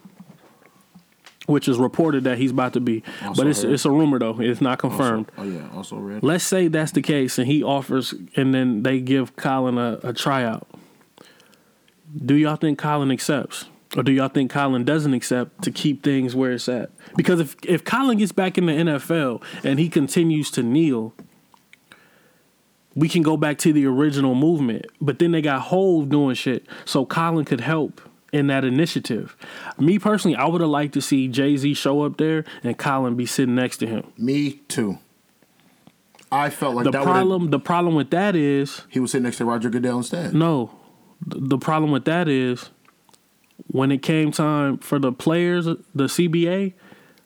[1.47, 3.73] which is reported that he's about to be, Also but it's heard.
[3.73, 5.29] it's a rumor though, it's not confirmed.
[5.37, 6.23] Oh yeah, also red.
[6.23, 10.13] Let's say that's the case, and he offers, and then they give Colin a, a
[10.13, 10.67] tryout.
[12.15, 16.35] Do y'all think Colin accepts, or do y'all think Colin doesn't accept to keep things
[16.35, 16.89] where it's at?
[17.15, 21.13] Because if if Colin gets back in the NFL and he continues to kneel,
[22.95, 24.85] we can go back to the original movement.
[24.99, 28.01] But then they got Hove doing shit, so Colin could help
[28.33, 29.35] in that initiative.
[29.79, 33.15] Me personally, I would have liked to see Jay Z show up there and Colin
[33.15, 34.11] be sitting next to him.
[34.17, 34.99] Me too.
[36.33, 39.45] I felt like The problem, the problem with that is He was sitting next to
[39.45, 40.33] Roger Goodell instead.
[40.33, 40.71] no.
[41.29, 42.69] Th- The problem with that is
[43.67, 46.73] when it came time for the players, the CBA,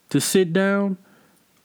[0.09, 0.97] to sit down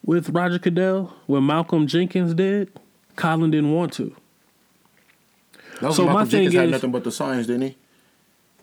[0.04, 2.70] with Roger Goodell, what Malcolm Jenkins did,
[3.16, 4.14] Colin didn't want to.
[5.92, 7.76] So my Malcolm thing Jenkins had is- nothing but the signs, didn't he?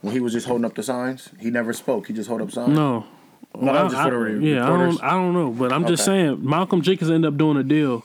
[0.01, 2.07] When he was just holding up the signs, he never spoke.
[2.07, 2.69] He just held up signs.
[2.75, 3.05] No.
[3.59, 6.05] No, that was just I- re- yeah, I don't, I don't know, but I'm just
[6.05, 8.03] saying Malcolm Jenkins ended up doing a deal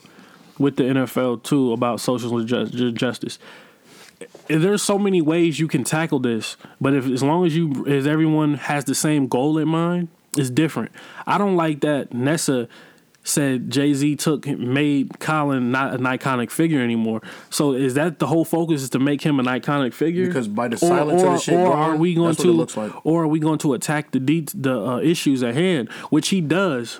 [0.57, 3.37] with the NFL too about social ju- ju- justice.
[4.47, 8.07] There's so many ways you can tackle this, but if as long as you as
[8.07, 10.91] everyone has the same goal in mind, it's different.
[11.25, 12.67] I don't like that Nessa
[13.23, 17.21] said Jay Z took made Colin not an iconic figure anymore.
[17.49, 20.27] So is that the whole focus is to make him an iconic figure?
[20.27, 23.05] Because by the silence of the shit or are we going to like.
[23.05, 26.41] or are we going to attack the de- the uh, issues at hand, which he
[26.41, 26.99] does.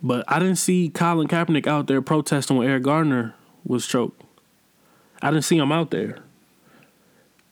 [0.00, 3.34] But I didn't see Colin Kaepernick out there protesting when Eric Gardner
[3.64, 4.22] was choked.
[5.22, 6.18] I didn't see him out there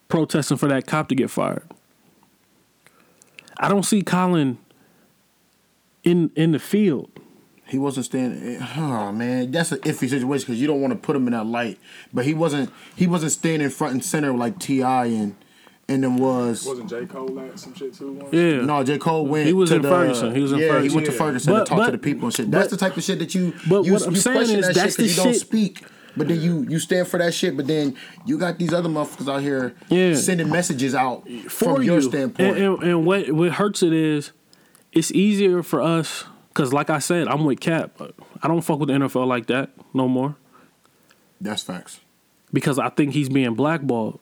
[0.09, 1.65] protesting for that cop to get fired.
[3.59, 4.59] I don't see Colin
[6.05, 7.11] in in the field.
[7.67, 8.57] He wasn't standing.
[8.57, 11.33] Eh, oh man, that's an iffy situation because you don't want to put him in
[11.33, 11.79] that light.
[12.13, 12.71] But he wasn't.
[12.95, 15.35] He wasn't standing front and center like Ti and
[15.89, 16.65] and then was.
[16.65, 18.13] Wasn't J Cole at some shit too?
[18.13, 18.33] Once?
[18.33, 18.61] Yeah.
[18.61, 18.99] No, J.
[18.99, 19.47] Cole went.
[19.47, 20.35] He was to in the, Ferguson.
[20.35, 20.91] He was in yeah, Ferguson.
[20.91, 22.51] he went to Ferguson But- to talk but- to the people and shit.
[22.53, 23.53] That's but- the type of shit that you.
[23.69, 25.41] but you, what I'm you saying is that that's shit 'cause the you don't shit-
[25.41, 25.85] speak.
[26.17, 27.57] But then you you stand for that shit.
[27.57, 27.95] But then
[28.25, 30.15] you got these other motherfuckers out here Yeah.
[30.15, 31.93] sending messages out for from you.
[31.93, 32.57] your standpoint.
[32.57, 34.33] And, and, and what what hurts it is,
[34.93, 38.01] it's easier for us because, like I said, I'm with Cap.
[38.43, 40.37] I don't fuck with the NFL like that no more
[41.41, 42.01] that's facts.
[42.53, 44.19] because I think he's being blackballed.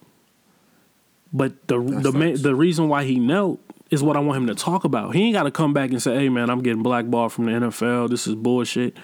[1.32, 4.46] But the That's the ma- the reason why he knelt is what I want him
[4.48, 5.14] to talk about.
[5.14, 7.52] He ain't got to come back and say, "Hey, man, I'm getting blackballed from the
[7.52, 8.08] NFL.
[8.10, 8.96] This is bullshit."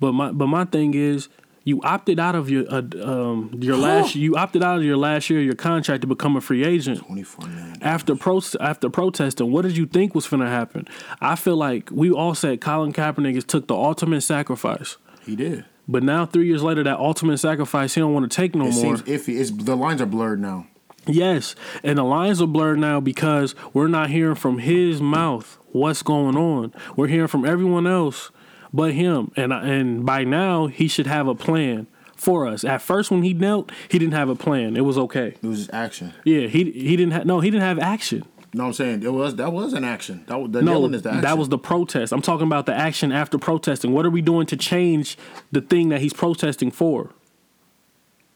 [0.00, 1.28] But my but my thing is,
[1.68, 5.28] you opted out of your uh, um your last you opted out of your last
[5.30, 6.98] year of your contract to become a free agent.
[7.06, 7.82] Twenty four million.
[7.82, 10.86] after pro- after protesting, what did you think was going to happen?
[11.20, 14.96] I feel like we all said Colin Kaepernick has took the ultimate sacrifice,
[15.26, 15.64] He did.
[15.86, 18.74] but now three years later, that ultimate sacrifice he don't want to take no It
[18.74, 18.96] more.
[18.96, 19.38] seems iffy.
[19.40, 20.66] It's the lines are blurred now.
[21.06, 26.02] Yes, and the lines are blurred now because we're not hearing from his mouth what's
[26.02, 26.72] going on.
[26.96, 28.30] We're hearing from everyone else
[28.72, 32.64] but him, and and by now he should have a plan for us.
[32.64, 34.76] At first, when he knelt, he didn't have a plan.
[34.76, 35.34] It was okay.
[35.42, 36.12] It was just action.
[36.24, 38.24] Yeah, he he didn't have no, he didn't have action.
[38.54, 40.24] No, I'm saying it was that was an action.
[40.26, 41.22] That was the No, is the action.
[41.22, 42.12] that was the protest.
[42.12, 43.92] I'm talking about the action after protesting.
[43.92, 45.18] What are we doing to change
[45.52, 47.10] the thing that he's protesting for?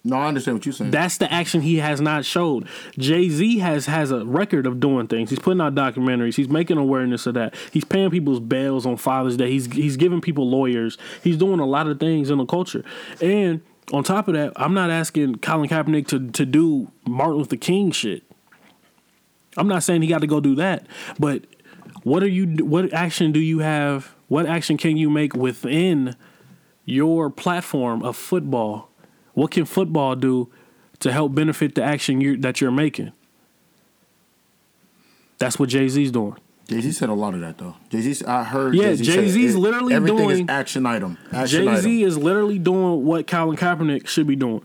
[0.05, 0.17] No.
[0.17, 0.91] I understand what you're saying.
[0.91, 2.67] That's the action he has not showed.
[2.99, 5.31] Jay Z has has a record of doing things.
[5.31, 6.35] He's putting out documentaries.
[6.35, 7.55] He's making awareness of that.
[7.71, 9.51] He's paying people's bails on Father's Day.
[9.51, 10.99] He's he's giving people lawyers.
[11.23, 12.85] He's doing a lot of things in the culture.
[13.21, 17.57] And on top of that, I'm not asking Colin Kaepernick to to do Martin Luther
[17.57, 18.25] King shit.
[19.57, 20.87] I'm not saying he got to go do that,
[21.19, 21.45] but
[22.05, 22.65] what are you?
[22.65, 24.15] What action do you have?
[24.29, 26.17] What action can you make within
[26.85, 28.89] your platform of football?
[29.35, 30.51] What can football do
[31.01, 33.13] to help benefit the action you that you're making?
[35.39, 36.37] That's what Jay Z's doing.
[36.69, 37.75] Jay Z said a lot of that though.
[37.91, 38.75] Jay Z, I heard.
[38.75, 41.19] Yeah, Jay-Z's it- literally everything doing- is action item.
[41.47, 44.63] Jay Z is literally doing what Colin Kaepernick should be doing.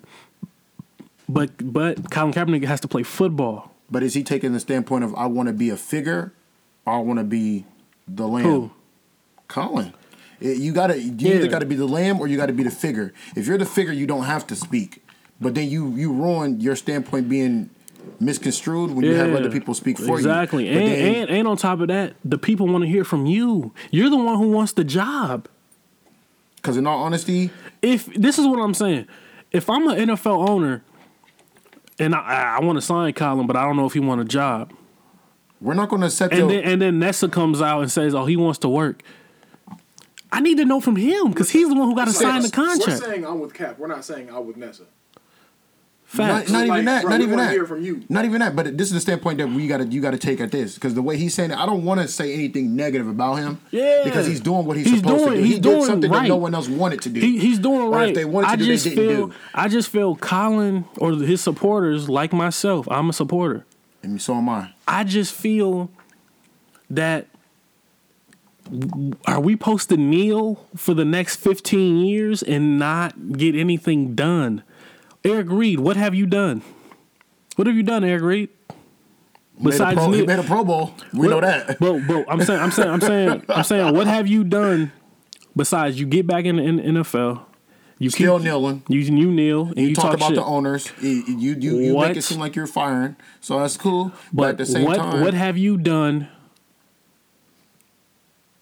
[1.28, 3.74] But but Colin Kaepernick has to play football.
[3.90, 6.34] But is he taking the standpoint of I want to be a figure,
[6.86, 7.66] or I want to be
[8.08, 8.44] the lamb?
[8.44, 8.72] Who?
[9.48, 9.94] Colin.
[10.40, 11.36] It- You gotta you Yeah.
[11.36, 13.14] either gotta be the lamb or you gotta be the figure.
[13.36, 15.04] If you're the figure, you don't have to speak.
[15.42, 17.70] But then you you ruin your standpoint being
[18.20, 20.66] misconstrued when you have other people speak for exactly.
[20.68, 20.72] you.
[20.72, 21.06] Exactly.
[21.08, 23.74] And, and and on top of that, the people want to hear from you.
[23.92, 25.48] You're the one who wants the job.
[26.56, 27.50] because in all honesty,
[27.82, 29.06] If this is what I'm saying,
[29.52, 30.84] if I'm an NFL owner
[32.00, 34.26] and I, I want to sign Colin, but I don't know if he want a
[34.26, 34.74] job,
[35.62, 38.26] we're not gonna set and your then and then Nessa comes out and says, "Oh,
[38.26, 39.02] he wants to work."
[40.32, 42.50] I need to know from him because he's the one who got to sign the
[42.52, 42.80] contract.
[42.80, 43.04] We're contract.
[43.12, 43.80] saying I'm with Cap.
[43.80, 44.84] We're not saying I'm with Nessa.
[46.06, 46.50] Facts.
[46.50, 47.02] Not, not even that.
[47.02, 47.54] bro, not we even wanna that.
[47.54, 48.02] hear from you.
[48.08, 48.56] Not even that.
[48.56, 50.76] But this is the standpoint that we got to you got to take at this
[50.76, 53.60] because the way he's saying it, I don't want to say anything negative about him.
[53.72, 54.04] Yeah.
[54.06, 55.44] Because he's doing what he's, He's supposed doing- to do.
[55.44, 57.20] he's he doing did something that no one else wanted to do.
[57.20, 58.10] He, he's doing Or right.
[58.10, 59.34] if they wanted to I do, just they didn't feel do.
[59.54, 62.88] I just feel Colin or his supporters like myself.
[62.90, 63.66] I'm a supporter.
[64.02, 64.70] And so am I.
[64.88, 65.90] I just feel
[66.90, 67.28] that
[69.26, 74.64] are we supposed to kneel for the next 15 years and not get anything done?
[75.24, 76.62] Eric Reid, what have you done?
[77.56, 78.50] What have you done, Eric Reid?
[79.60, 80.94] Made a pro, he made a Pro Bowl.
[81.14, 81.80] We know that.
[81.80, 84.92] But but I'm saying I'm saying I'm saying I'm saying what have you done
[85.56, 87.42] besides you get back in the, NFL?
[87.98, 88.84] You Still keep, kneeling.
[88.88, 90.36] You you kneel and you, You, talk, about shit.
[90.36, 90.92] the owners.
[91.02, 93.16] You you, you, you make it seem like you're firing.
[93.42, 94.12] So that's cool.
[94.32, 96.30] But, But at the same what time, what have you done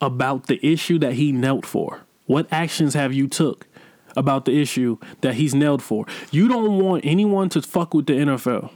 [0.06, 2.02] about the issue that he knelt for?
[2.26, 3.68] What actions have you took
[4.16, 6.06] about the issue that he's knelt for?
[6.32, 8.72] You don't want anyone to fuck with the NFL.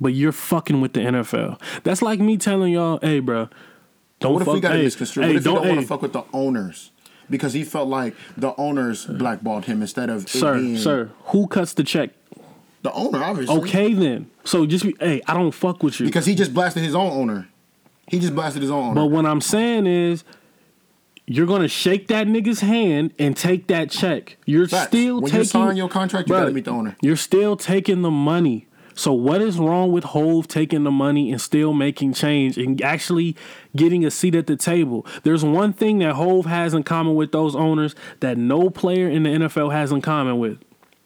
[0.00, 1.60] But you're fucking with the NFL.
[1.82, 3.48] That's like me telling y'all, hey, bro,
[4.20, 4.54] don't what if fuck.
[4.54, 5.22] we got hey, to misconstrue?
[5.22, 6.92] hey, What if you don't want hey, to fuck with the owners?
[7.30, 11.74] Because he felt like the owners blackballed him instead of Sir, being sir, who cuts
[11.74, 12.10] the check?
[12.82, 13.56] the owner, obviously.
[13.58, 14.30] Okay, then.
[14.44, 16.06] So just be, hey, I don't fuck with you.
[16.06, 17.48] Because he just blasted his own owner.
[18.08, 18.94] He just blasted his own.
[18.94, 20.24] But what I'm saying is,
[21.26, 24.38] you're gonna shake that nigga's hand and take that check.
[24.46, 24.88] You're Facts.
[24.88, 25.38] still When taking.
[25.40, 26.96] you sign your contract, you Bruh, gotta meet the owner.
[27.02, 28.66] You're still taking the money.
[28.94, 33.36] So what is wrong with Hove taking the money and still making change and actually
[33.76, 35.06] getting a seat at the table?
[35.22, 39.22] There's one thing that Hove has in common with those owners that no player in
[39.22, 40.58] the NFL has in common with.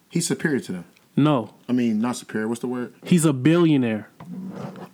[0.09, 0.85] He's superior to them.
[1.17, 2.49] No, I mean, not superior.
[2.49, 2.95] What's the word?
[3.05, 4.09] He's a billionaire.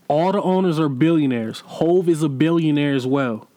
[0.08, 1.60] All the owners are billionaires.
[1.60, 3.48] Hove is a billionaire as well.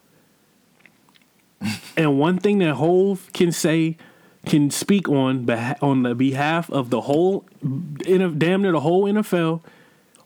[1.97, 3.97] and one thing that Hove can say,
[4.45, 5.49] can speak on
[5.81, 9.63] on the behalf of the whole, damn near the whole NFL,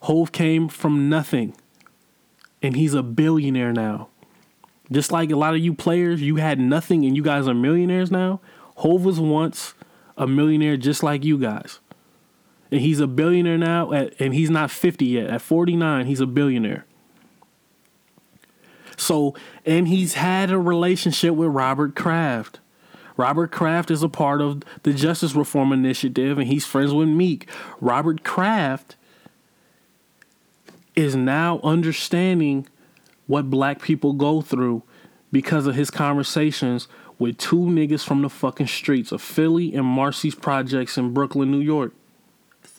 [0.03, 1.55] Hove came from nothing,
[2.61, 4.09] and he's a billionaire now.
[4.91, 8.11] Just like a lot of you players, you had nothing and you guys are millionaires
[8.11, 8.39] now.
[8.77, 9.73] Hove was once
[10.17, 11.79] a millionaire just like you guys
[12.71, 15.27] and he's a billionaire now at, and he's not 50 yet.
[15.27, 16.85] At 49 he's a billionaire.
[18.97, 19.35] So
[19.65, 22.59] and he's had a relationship with robert kraft.
[23.17, 27.49] Robert kraft is a part of the justice reform initiative and he's friends with meek.
[27.79, 28.95] Robert kraft
[30.95, 32.67] is now understanding
[33.27, 34.83] what black people go through
[35.31, 36.87] because of his conversations
[37.17, 41.59] with two niggas from the fucking streets of Philly and Marcy's projects in Brooklyn, New
[41.59, 41.93] York.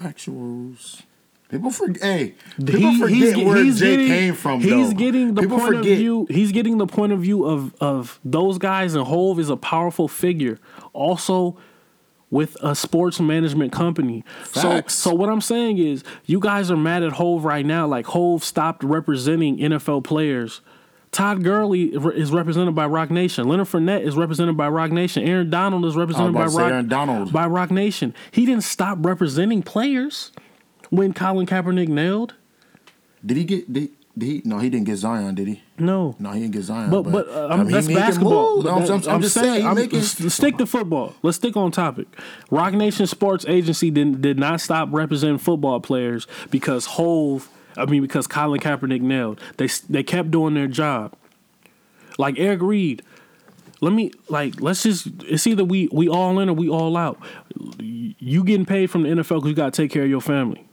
[0.00, 1.02] Factuals.
[1.48, 2.02] People forget.
[2.02, 4.60] Hey, people He- forget he's, where Jay getting, came from.
[4.60, 4.94] He's though.
[4.96, 5.92] getting the people point forget.
[5.92, 6.26] of view.
[6.28, 10.08] He's getting the point of view of of those guys, and Hove is a powerful
[10.08, 10.58] figure.
[10.92, 11.56] Also,
[12.30, 14.24] with a sports management company.
[14.42, 14.94] Facts.
[14.94, 17.86] So, so what I'm saying is, you guys are mad at Hove right now.
[17.86, 20.60] Like Hove stopped representing NFL players.
[21.12, 23.48] Todd Gurley is represented by Roc Nation.
[23.48, 25.22] Leonard Fournette is represented by Roc Nation.
[25.24, 27.32] Aaron Donald is represented by Roc, Aaron Donald.
[27.32, 28.14] by Roc Nation.
[28.30, 30.32] He didn't stop representing players
[30.90, 32.34] when Colin Kaepernick nailed.
[33.24, 33.72] Did he get?
[33.72, 34.42] Did, did he?
[34.44, 35.34] No, he didn't get Zion.
[35.34, 35.62] Did he?
[35.78, 36.16] No.
[36.18, 36.90] No, he didn't get Zion.
[36.90, 38.62] But but uh, I I'm, mean, that's basketball.
[38.62, 40.02] But I'm, I'm, I'm just saying, I'm- making.
[40.02, 41.14] stick to football.
[41.22, 42.08] Let's stick on topic.
[42.50, 47.48] Roc Nation Sports Agency did did not stop representing football players because Hove.
[47.76, 49.40] I mean, because Colin Kaepernick nailed.
[49.56, 51.14] They they kept doing their job.
[52.18, 53.02] Like Eric Reid.
[53.80, 57.18] Let me like let's just it's either we we all in or we all out.
[57.78, 60.66] You getting paid from the NFL because you got to take care of your family.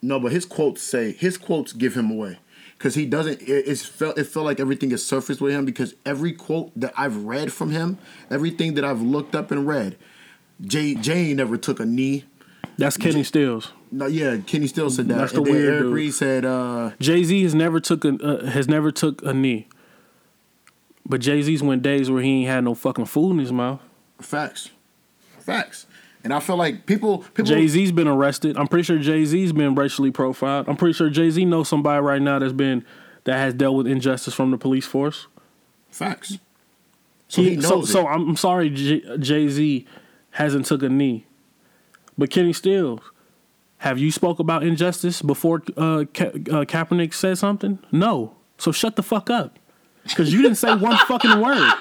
[0.00, 2.38] No, but his quotes say his quotes give him away
[2.78, 3.42] because he doesn't.
[3.42, 6.92] It, it's felt it felt like everything is surfaced with him because every quote that
[6.96, 7.98] I've read from him,
[8.30, 9.96] everything that I've looked up and read,
[10.60, 12.24] Jay Jay never took a knee.
[12.78, 13.72] That's Kenny Stills.
[13.96, 15.16] No, yeah, Kenny still said that.
[15.18, 15.94] That's the and weird Eric dude.
[15.94, 19.68] Reid said, uh, Jay Z has never took a uh, has never took a knee,
[21.06, 23.80] but Jay Z's went days where he ain't had no fucking food in his mouth.
[24.20, 24.70] "Facts,
[25.38, 25.86] facts,"
[26.22, 28.56] And I feel like people, people, Jay Z's been arrested.
[28.56, 30.68] I'm pretty sure Jay Z's been racially profiled.
[30.68, 32.84] I'm pretty sure Jay Z knows somebody right now that's been
[33.24, 35.26] that has dealt with injustice from the police force.
[35.90, 36.38] facts.
[37.28, 37.86] So he, knows so, it.
[37.86, 39.86] so I'm sorry, Jay Z
[40.32, 41.26] hasn't took a knee,
[42.18, 43.00] but Kenny Stills,
[43.78, 47.78] have you spoke about injustice before uh, Ka- uh, Kaepernick said something?
[47.92, 48.34] No.
[48.58, 49.58] So shut the fuck up,
[50.04, 51.72] because you didn't say one fucking word.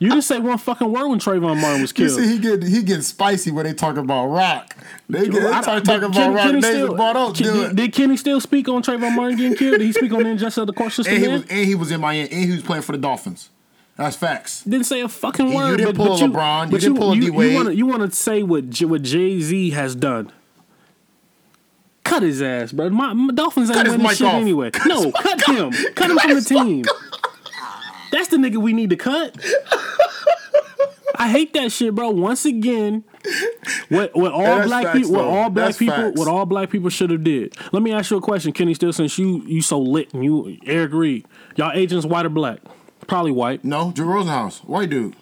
[0.00, 2.18] You didn't say one fucking word when Trayvon Martin was You killed.
[2.18, 4.76] see, he get he get spicy when they talk about Rock.
[5.08, 6.44] They get they I- start talking about Kenny- Rock.
[6.46, 9.56] Kenny They still- brought up, Ken- did, did Kenny still speak on Trayvon Martin getting
[9.56, 9.78] killed?
[9.78, 11.14] Did he speak on the injustice of the court system?
[11.14, 13.50] and he was and he was in Miami and he was playing for the Dolphins.
[13.96, 14.64] That's facts.
[14.64, 15.76] didn't say a fucking You- you word.
[15.76, 17.14] didn't but, pull but you, LeBron, you didn't pull.
[17.16, 20.32] You want to you want to say what J- what Jay Z has done?
[22.12, 22.90] Cut his ass, bro.
[22.90, 24.34] My, my Dolphins ain't winning shit off.
[24.34, 24.70] anyway.
[24.84, 25.72] no, cut him.
[25.94, 26.84] Cut him from the team.
[28.10, 29.34] That's the nigga we need to cut.
[31.14, 32.10] I hate that shit, bro.
[32.10, 33.04] Once again,
[33.88, 36.18] what what all black people, what all black That's people, facts.
[36.18, 37.56] what all black people should have did.
[37.72, 38.74] Let me ask you a question, Kenny.
[38.74, 41.24] Still, since you you so lit and you Eric Reid,
[41.56, 42.58] y'all agents white or black?
[43.06, 43.64] Probably white.
[43.64, 45.16] No, Drew Rosenhaus, white dude.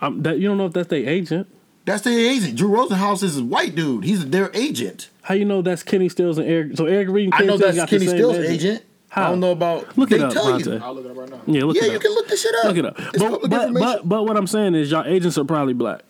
[0.00, 1.46] Um, that you don't know if that's their agent.
[1.84, 2.56] That's their agent.
[2.56, 4.02] Drew Rosenhaus is a white dude.
[4.02, 5.08] He's their agent.
[5.22, 6.76] How you know that's Kenny Stills and Eric?
[6.76, 8.84] So Eric Reid and I Kenny know Stills that's got Kenny Stills' agent.
[9.12, 9.30] I How?
[9.30, 9.98] don't know about.
[9.98, 10.70] Look it up, tell Monte.
[10.70, 10.80] you.
[10.82, 11.40] I'll look it up right now.
[11.46, 12.64] Yeah, look Yeah, it you can look this shit up.
[12.64, 12.94] Look it up.
[12.98, 16.02] It's But, but, but but what I'm saying is y'all agents are probably black.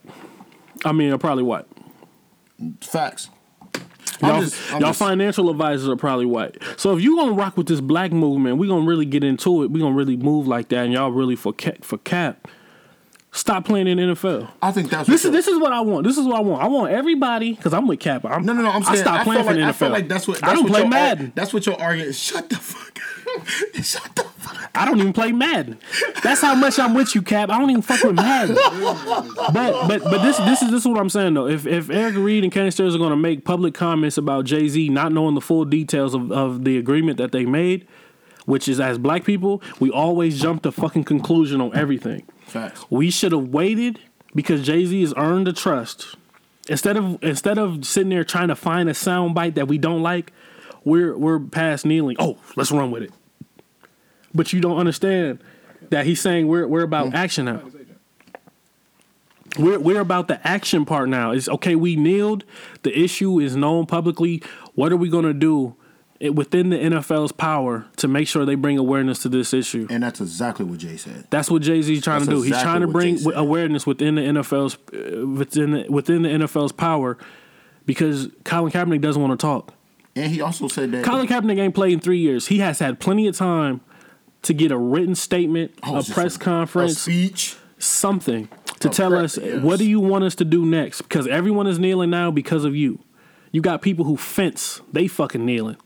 [0.85, 1.65] I mean, are probably white.
[2.83, 3.31] Facts.
[4.23, 6.59] I'm Y'all, just- I'm y'all just- financial advisors are probably white.
[6.77, 9.71] So if you gonna rock with this black movement, we gonna really get into it.
[9.71, 12.47] We gonna really move like that, and y'all really for cap, for cap.
[13.33, 14.51] Stop playing in the NFL.
[14.61, 16.05] I think that's This what is this is what I want.
[16.05, 16.63] This is what I want.
[16.65, 18.25] I want everybody because I'm with Cap.
[18.25, 18.71] I'm, No, no, no.
[18.71, 19.69] I'm saying I stopped playing for the NFL.
[19.69, 20.41] I feel like that's what.
[20.41, 21.33] That's I don't what play Madden.
[21.37, 22.17] That's what your argument.
[22.17, 23.47] Shut the fuck up.
[23.85, 24.71] Shut the fuck up.
[24.75, 25.79] I don't even play Madden.
[26.25, 27.51] That's how much I'm with you, Cap.
[27.51, 28.57] I don't even fuck with Madden.
[28.57, 29.53] But
[29.87, 31.47] but but this this is this is what I'm saying though.
[31.47, 34.67] If if Eric Reid and Kenny Stills are going to make public comments about Jay
[34.69, 37.87] Z not knowing the full details of, of the agreement that they made,
[38.47, 42.27] which is as black people, we always jump to fucking conclusion on everything.
[42.51, 42.85] Facts.
[42.91, 44.01] We should have waited
[44.35, 46.17] because Jay Z has earned the trust.
[46.69, 50.03] Instead of instead of sitting there trying to find a sound bite that we don't
[50.03, 50.33] like,
[50.85, 52.17] we're we're past kneeling.
[52.19, 53.13] Oh, let's run with it.
[54.35, 55.43] But you don't understand
[55.91, 57.17] that he's saying we're we're about hmm.
[57.17, 57.63] action now.
[59.59, 61.31] We're we're about the action part now.
[61.31, 61.77] It's okay.
[61.77, 62.45] We kneeled.
[62.83, 64.43] The issue is known publicly.
[64.75, 65.77] What are we gonna do
[66.21, 69.87] it, within the NFL's power to make sure they bring awareness to this issue?
[69.91, 71.27] And that's exactly what Jay said.
[71.31, 72.43] That's what Jay Z's trying That's to do.
[72.43, 77.19] He's trying to bring awareness within the NFL's uh, within the, within the NFL's power
[77.87, 79.75] because Colin Kaepernick doesn't want to talk.
[80.15, 81.05] And he also said that.
[81.05, 82.49] Colin Kaepernick ain't played in three years.
[82.49, 83.81] He has had plenty of time
[84.43, 87.57] to get a written statement, Oh, a press a conference, speech.
[87.79, 88.49] something
[88.81, 89.63] to A tell pre- us yes.
[89.63, 91.03] what do you want us to do next?
[91.03, 93.01] Because everyone is kneeling now because of you.
[93.53, 95.77] You got people who fence, they fucking kneeling.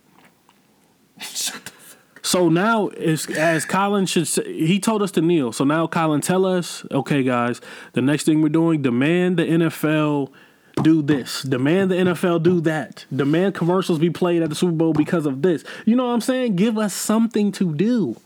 [2.25, 5.53] So now, as, Colin should say, he told us to kneel.
[5.53, 7.61] So now, Colin, tell us, okay, guys,
[7.93, 10.33] the next thing we're doing, demand the NFL
[10.83, 14.95] do this, demand the NFL do that, demand commercials be played at the Super Bowl
[14.95, 15.65] because of this.
[15.85, 16.57] You know what I'm saying?
[16.57, 18.17] Give us something to do.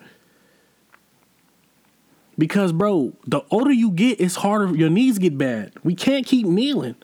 [2.39, 4.77] Because, bro, the older you get, it's harder.
[4.77, 5.73] Your knees get bad.
[5.83, 6.95] We can't keep kneeling.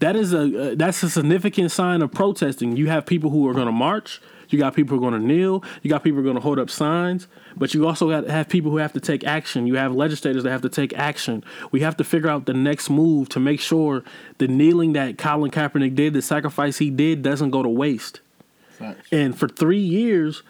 [0.00, 2.76] That is a uh, that's a significant sign of protesting.
[2.76, 4.20] You have people who are going to march.
[4.54, 5.64] You got people who are going to kneel.
[5.82, 7.26] You got people who are going to hold up signs.
[7.56, 9.66] But you also got to have people who have to take action.
[9.66, 11.42] You have legislators that have to take action.
[11.72, 14.04] We have to figure out the next move to make sure
[14.38, 18.20] the kneeling that Colin Kaepernick did, the sacrifice he did, doesn't go to waste.
[18.68, 19.08] Facts.
[19.10, 20.44] And for three years,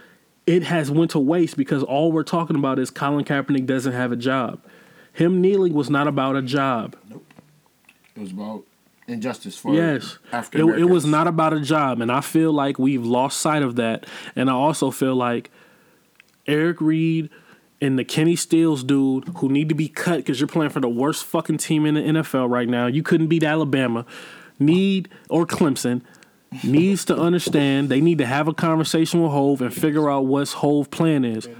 [0.46, 4.12] it has went to waste because all we're talking about is Colin Kaepernick doesn't have
[4.12, 4.62] a job.
[5.14, 6.96] Him kneeling was not about a job.
[7.08, 7.24] Nope.
[8.16, 8.64] It was about
[9.06, 12.78] injustice for Yes, African it, it was not about a job, and I feel like
[12.78, 14.06] we've lost sight of that.
[14.36, 15.50] And I also feel like
[16.46, 17.30] Eric Reid
[17.80, 20.88] and the Kenny Stills dude who need to be cut because you're playing for the
[20.88, 22.86] worst fucking team in the NFL right now.
[22.86, 24.06] You couldn't beat Alabama,
[24.58, 26.02] need or Clemson.
[26.62, 30.52] Needs to understand they need to have a conversation with Hove and figure out what's
[30.52, 31.48] Hove plan is.
[31.48, 31.56] Dogra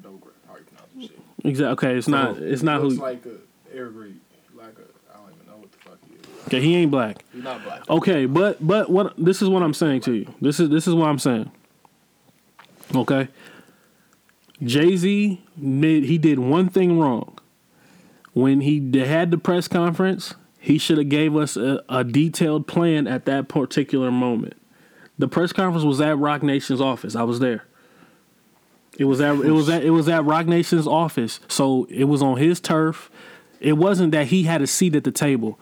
[0.00, 1.18] Dogra, how you pronounce the shit.
[1.42, 1.72] Exactly.
[1.88, 2.38] Okay, it's not.
[2.38, 3.02] It's not Looks who.
[3.02, 4.20] like a Eric Reid,
[4.54, 6.20] like a I don't even know what the fuck he is.
[6.46, 7.24] Okay, he ain't black.
[7.32, 7.88] He's not black.
[7.90, 10.34] Okay, but but what this is what I'm saying to you.
[10.40, 11.50] This is this is what I'm saying.
[12.94, 13.28] Okay.
[14.62, 17.38] Jay Z made he did one thing wrong.
[18.32, 23.06] When he had the press conference, he should have gave us a, a detailed plan
[23.06, 24.54] at that particular moment.
[25.18, 27.16] The press conference was at Roc Nation's office.
[27.16, 27.64] I was there.
[28.98, 31.40] It was at it was at it was at Roc Nation's office.
[31.48, 33.10] So it was on his turf.
[33.58, 35.58] It wasn't that he had a seat at the table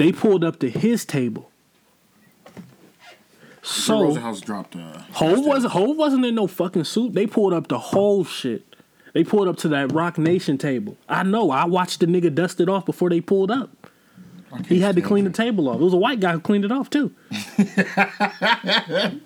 [0.00, 1.50] They pulled up to his table.
[3.60, 4.74] So Rosenhaus dropped.
[4.74, 7.12] Uh, Hove wasn't Hove wasn't in no fucking suit.
[7.12, 8.64] They pulled up the whole shit.
[9.12, 10.96] They pulled up to that Roc Nation table.
[11.06, 11.50] I know.
[11.50, 13.88] I watched the nigga dust it off before they pulled up.
[14.66, 15.76] He had to clean the table off.
[15.76, 17.14] It was a white guy who cleaned it off too.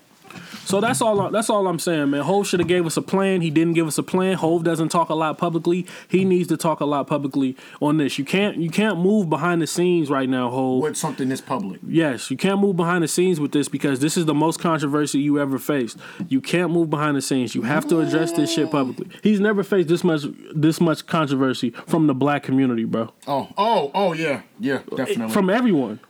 [0.64, 1.30] so that's all.
[1.30, 2.22] That's all I'm saying, man.
[2.22, 3.40] Hove should have gave us a plan.
[3.40, 4.36] He didn't give us a plan.
[4.36, 5.86] Hove doesn't talk a lot publicly.
[6.08, 8.18] He needs to talk a lot publicly on this.
[8.18, 8.56] You can't.
[8.56, 10.82] You can't move behind the scenes right now, Hove.
[10.82, 11.80] with something this public.
[11.86, 15.20] Yes, you can't move behind the scenes with this because this is the most controversy
[15.20, 15.98] you ever faced.
[16.28, 17.54] You can't move behind the scenes.
[17.54, 19.08] You have to address this shit publicly.
[19.22, 20.22] He's never faced this much
[20.54, 23.12] this much controversy from the black community, bro.
[23.26, 25.32] Oh, oh, oh, yeah, yeah, uh, definitely.
[25.32, 26.00] From everyone.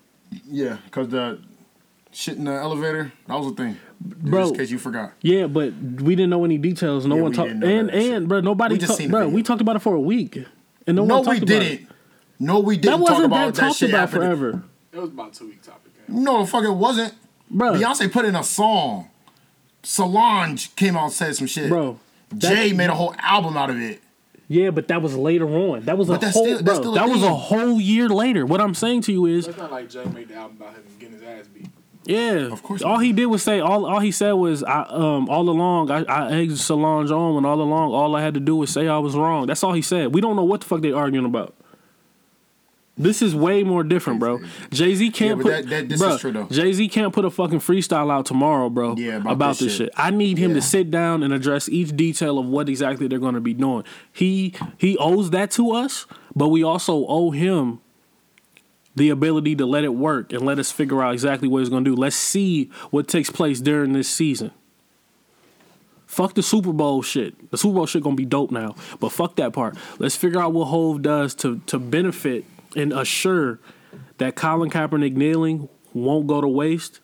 [0.47, 1.41] yeah, because the
[2.15, 3.77] shit in the elevator that was a thing.
[4.01, 4.41] Bro.
[4.43, 5.13] Just in case you forgot.
[5.23, 7.07] Yeah, but we didn't know any details.
[7.07, 8.13] No Yeah, one talked didn't and shit.
[8.13, 9.35] and bro, nobody We just talk- bro, video.
[9.35, 10.37] we talked about it for a week.
[10.87, 11.73] And no, No, one talked we didn't.
[11.73, 11.81] it.
[12.39, 14.23] No, we didn't talk wasn't about that that talked shit about happening.
[14.37, 14.63] forever.
[14.93, 15.93] It was about two week topic.
[16.09, 17.15] No, the fuck it wasn't.
[17.51, 17.75] Bro.
[17.75, 19.09] Beyonce put in a song.
[19.83, 21.69] Solange came out and said some shit.
[21.69, 21.99] Bro.
[22.37, 24.01] Jay made a whole album out of it.
[24.49, 25.83] Yeah, but that was later on.
[25.85, 26.93] That was a But that's whole still- that's bro.
[26.93, 28.45] a that was a whole year later.
[28.45, 30.83] What I'm saying to you is It's not like Jay made the album about him
[30.99, 31.69] getting his ass beat.
[32.07, 33.87] Yeah, Of course All he did was say all.
[33.87, 37.61] All he said was, "I um all along I, I egged Solange on, and all
[37.61, 40.15] along all I had to do was say I was wrong." That's all he said.
[40.15, 41.55] We don't know what the fuck they arguing about.
[42.97, 44.39] This is way more different, bro.
[44.71, 45.51] Jay Z can't but put.
[45.51, 46.47] that- that- this bro, is true, though.
[46.49, 48.95] Jay Z can't put a fucking freestyle out tomorrow, bro.
[48.97, 49.87] Yeah, about this this shit.
[49.87, 49.95] shit.
[49.97, 50.57] I need him Yeah.
[50.57, 53.83] to sit down and address each detail of what exactly they're going to be doing.
[54.13, 56.07] He he owes that to us,
[56.37, 57.81] but we also owe him
[58.95, 61.85] the ability to let it work and let us figure out exactly what he's going
[61.85, 61.97] to do.
[61.97, 64.53] Let's see what takes place during this season.
[66.07, 67.51] Fuck the Super Bowl shit.
[67.51, 69.77] The Super Bowl shit gonna be dope now, but fuck that part.
[69.99, 72.45] Let's figure out what Hove does to to benefit
[72.77, 73.59] and assure
[74.19, 77.01] that Colin Kaepernick kneeling won't go to waste.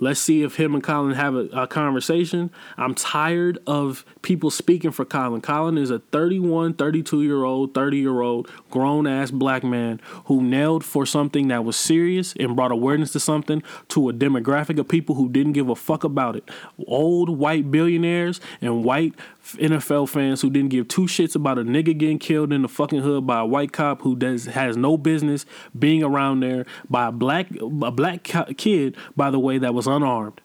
[0.00, 2.50] Let's see if him and Colin have a, a conversation.
[2.78, 5.42] I'm tired of people speaking for Colin.
[5.42, 10.42] Colin is a 31, 32 year old, 30 year old grown ass black man who
[10.42, 14.88] nailed for something that was serious and brought awareness to something to a demographic of
[14.88, 16.48] people who didn't give a fuck about it.
[16.86, 19.14] Old white billionaires and white
[19.58, 23.00] NFL fans who didn't give two shits about a nigga getting killed in the fucking
[23.00, 25.46] hood by a white cop who does has no business
[25.78, 28.22] being around there by a black a black
[28.56, 30.40] kid by the way that was unarmed.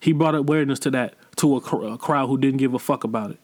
[0.00, 3.04] He brought awareness to that to a, cr- a crowd who didn't give a fuck
[3.04, 3.38] about it.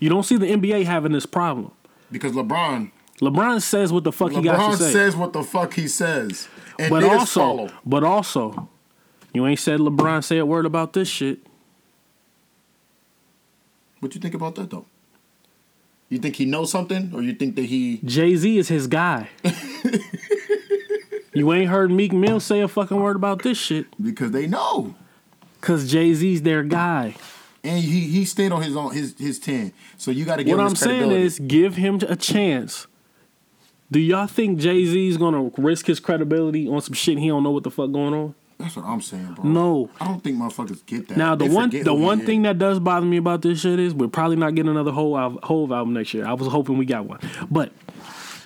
[0.00, 1.72] You don't see the NBA having this problem.
[2.10, 2.90] Because LeBron,
[3.20, 6.48] LeBron says what the fuck he got to say, says what the fuck he says,
[6.78, 7.70] and but also, follow.
[7.86, 8.68] but also,
[9.32, 11.38] you ain't said LeBron say a word about this shit.
[14.02, 14.84] What do you think about that though?
[16.08, 18.00] You think he knows something, or you think that he?
[18.04, 19.28] Jay Z is his guy.
[21.32, 24.96] you ain't heard Meek Mill say a fucking word about this shit Because they know,
[25.60, 27.14] because Jay Z's their guy.
[27.62, 29.72] and he he stayed on his own his his ten.
[29.96, 32.88] So you got to give him What I'm saying is, give him a chance.
[33.90, 37.52] Do y'all think Jay Z's gonna risk his credibility on some shit he don't know
[37.52, 38.34] what the fuck going on?
[38.62, 39.44] That's what I'm saying, bro.
[39.44, 39.90] No.
[40.00, 41.16] I don't think motherfuckers get that.
[41.18, 42.26] Now the They one the one is.
[42.26, 45.18] thing that does bother me about this shit is we're probably not getting another whole
[45.18, 46.24] al- whole album next year.
[46.26, 47.18] I was hoping we got one,
[47.50, 47.72] but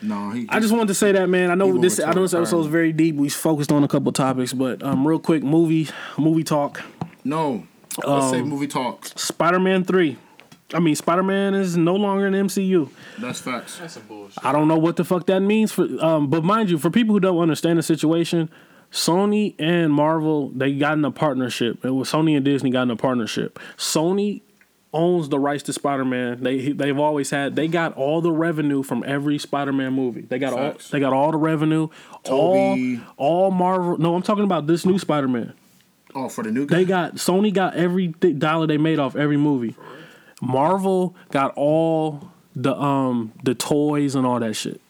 [0.03, 1.51] no, he, I just wanted to say that man.
[1.51, 3.17] I know this I know this to episode is very deep.
[3.17, 5.89] We focused on a couple topics, but um, real quick movie
[6.19, 6.83] movie talk.
[7.25, 7.67] no.
[8.07, 9.07] Let's say Um, movie talk.
[9.19, 10.19] Spider Man three.
[10.75, 12.91] I mean, Spider Man is no longer in MCU.
[13.19, 13.79] That's facts.
[13.79, 14.45] That's some bullshit.
[14.45, 15.85] I don't know what the fuck that means for.
[16.05, 18.51] Um, but mind you, for people who don't understand the situation,
[18.97, 21.85] Sony and Marvel they got in a partnership.
[21.85, 23.59] It was Sony and Disney got in a partnership.
[23.77, 24.41] Sony
[24.95, 26.43] owns the rights to Spider Man.
[26.43, 27.57] They they've always had.
[27.57, 30.23] They got all the revenue from every Spider Man movie.
[30.23, 30.87] They got Facts.
[30.87, 30.91] all.
[30.93, 31.89] They got all the revenue.
[32.25, 33.03] Tobey.
[33.19, 33.99] All all Marvel.
[33.99, 35.53] No, I'm talking about this new Spider Man.
[36.15, 36.77] Oh, for the new guy.
[36.79, 39.77] They got Sony got every th- dollar they made off every movie.
[40.41, 44.81] Marvel got all the um the toys and all that shit.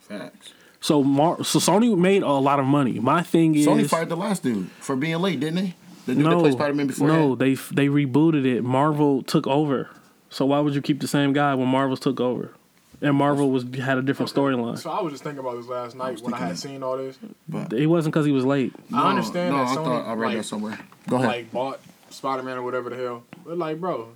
[0.00, 0.52] facts.
[0.82, 2.98] So Mar- so Sony made a lot of money.
[2.98, 5.74] My thing is Sony fired the last dude for being late, didn't they?
[6.06, 7.06] The dude that no, played Spider Man before.
[7.06, 8.62] no, they they rebooted it.
[8.62, 9.90] Marvel took over.
[10.28, 12.50] So why would you keep the same guy when Marvel's took over?
[13.00, 14.76] And Marvel was had a different storyline.
[14.76, 17.16] So I was just thinking about this last night when I had seen all this.
[17.48, 18.74] But it wasn't because he was late.
[18.92, 20.78] I understand no, that I Sony thought I read like, that somewhere.
[21.08, 21.28] Go ahead.
[21.28, 21.80] like bought
[22.10, 23.22] Spider Man or whatever the hell.
[23.44, 24.08] But like, bro,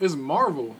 [0.00, 0.74] it's Marvel.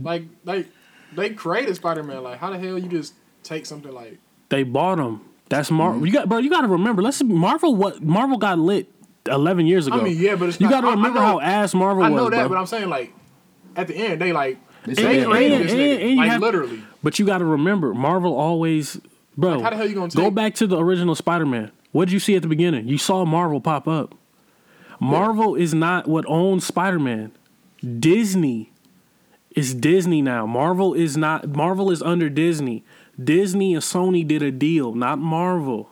[0.00, 0.68] Like, like
[1.14, 2.22] they created Spider Man.
[2.22, 3.12] Like, how the hell you just
[3.42, 4.18] take something like?
[4.48, 5.22] They bought them.
[5.48, 5.96] That's Marvel.
[5.98, 6.06] Mm-hmm.
[6.06, 6.38] You got, bro.
[6.38, 7.02] You got to remember.
[7.02, 7.74] Let's Marvel.
[7.76, 8.88] What Marvel got lit
[9.26, 10.00] eleven years ago.
[10.00, 12.02] I mean, yeah, but it's you got to I- I remember know- how ass Marvel
[12.02, 12.48] I was, know that, bro.
[12.50, 13.12] but I'm saying like,
[13.76, 16.40] at the end they like They they, said- created and- this and- and like have-
[16.40, 16.82] literally.
[17.02, 19.00] But you got to remember, Marvel always
[19.36, 21.70] Bro, how the hell you gonna go back to the original Spider-Man.
[21.92, 22.86] What did you see at the beginning?
[22.88, 24.14] You saw Marvel pop up.
[25.00, 27.32] Marvel is not what owns Spider-Man.
[27.98, 28.70] Disney
[29.50, 30.46] is Disney now.
[30.46, 31.48] Marvel is not.
[31.48, 32.84] Marvel is under Disney.
[33.24, 35.90] Disney and Sony did a deal, not Marvel.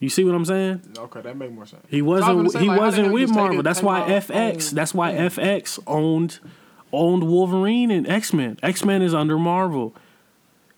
[0.00, 0.82] You see what I'm saying?
[0.96, 1.84] Okay, that make more sense.
[1.88, 2.52] He was wasn't.
[2.52, 3.60] say, he like, wasn't with Marvel.
[3.60, 4.70] it- That's why FX.
[4.70, 5.26] That's why Yeah.
[5.28, 6.38] FX owned
[6.92, 8.58] owned Wolverine and X Men.
[8.62, 9.94] X Men is under Marvel,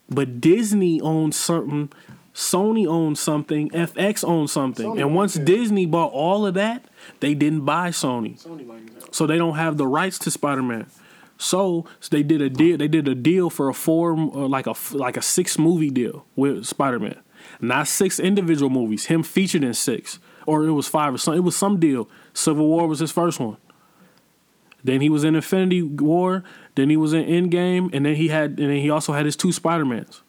[0.09, 1.91] but Disney owns something.
[2.35, 3.69] Sony owns something.
[3.75, 4.87] FX owns something.
[4.93, 5.35] Sony and once.
[5.35, 6.87] Disney bought all of that,
[7.21, 8.65] they didn't buy Sony, Sony
[9.11, 10.87] so they don't have the rights to Spider Man.
[11.41, 12.77] So, so they did a deal.
[12.77, 16.27] They did a deal for a four, uh, like a like a six movie deal
[16.37, 17.19] with Spider Man,
[17.63, 19.07] not six individual movies.
[19.07, 21.39] Him featured in six, or it was five or something.
[21.39, 22.11] It was some deal.
[22.35, 23.57] Civil War was his first one.
[24.85, 26.45] Then he was in Infinity War.
[26.75, 29.35] Then he was in Endgame, and then he had, and then he also had his
[29.35, 30.23] two Spider Mans.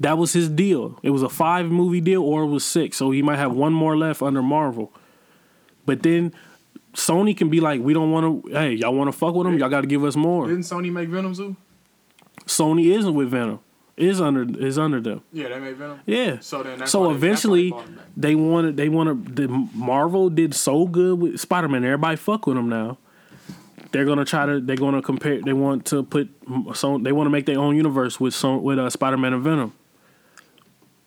[0.00, 0.98] That was his deal.
[1.04, 2.96] It was a five movie deal, or it was six.
[2.96, 4.92] So he might have one more left under Marvel.
[5.86, 6.34] But then
[6.94, 8.52] Sony can be like, we don't want to.
[8.52, 9.58] Hey, y'all want to fuck with them?
[9.58, 10.46] Y'all got to give us more.
[10.46, 11.56] Didn't Sony make Venom too?
[12.46, 13.60] Sony isn't with Venom.
[13.96, 15.22] Is under is under them.
[15.32, 16.00] Yeah, they made Venom.
[16.06, 16.38] Yeah.
[16.40, 18.04] So then that's so why they- eventually they bought him back.
[18.16, 21.84] they wanted they wanted the Marvel did so good with Spider Man.
[21.84, 22.96] Everybody fuck with them now.
[23.92, 24.60] They're gonna try to.
[24.60, 25.42] They're gonna compare.
[25.42, 26.30] They want to put
[26.74, 29.44] so they want to make their own universe with some with uh, Spider Man and
[29.44, 29.74] Venom.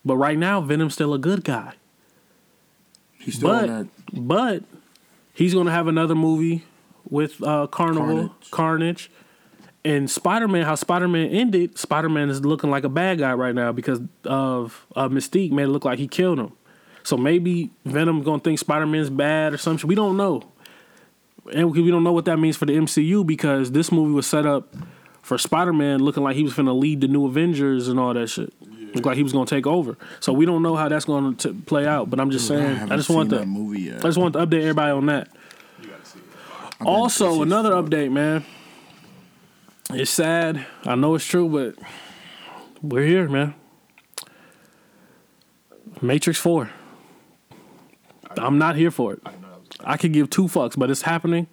[0.06, 1.74] But right now, Venom's still a good guy.
[3.18, 4.64] He's still But on but
[5.36, 6.64] he's gonna have another movie
[7.08, 8.52] with uh, Carnival Carnage.
[8.52, 9.12] Carnage.
[9.84, 13.34] And Spider Man, how Spider Man ended, Spider Man is looking like a bad guy
[13.34, 16.54] right now because of uh, Mystique made it look like he killed him.
[17.04, 19.88] So maybe Venom's gonna think Spider Man's bad or something.
[19.88, 20.42] We don't know,
[21.54, 24.26] and we we don't know what that means for the MCU because this movie was
[24.26, 24.74] set up
[25.22, 28.28] for Spider Man looking like he was gonna lead the new Avengers and all that
[28.28, 28.52] shit.
[28.96, 29.98] Look like he was gonna take over.
[30.22, 32.10] So we don't know how that's gonna play out.
[32.10, 32.56] But I'm just that.
[32.56, 33.98] saying, I, just want to, movie yet.
[33.98, 35.30] I just want to update everybody on that.
[35.82, 36.80] You gotta see it.
[36.80, 38.46] been Also, another update, man.
[39.92, 40.66] It's sad.
[40.84, 41.76] I know it's true, but
[42.82, 43.54] we're here, man.
[46.02, 46.70] Matrix 4.
[48.38, 49.20] I'm not here for it.
[49.26, 51.48] I know that was I could give two fucks, but it's happening.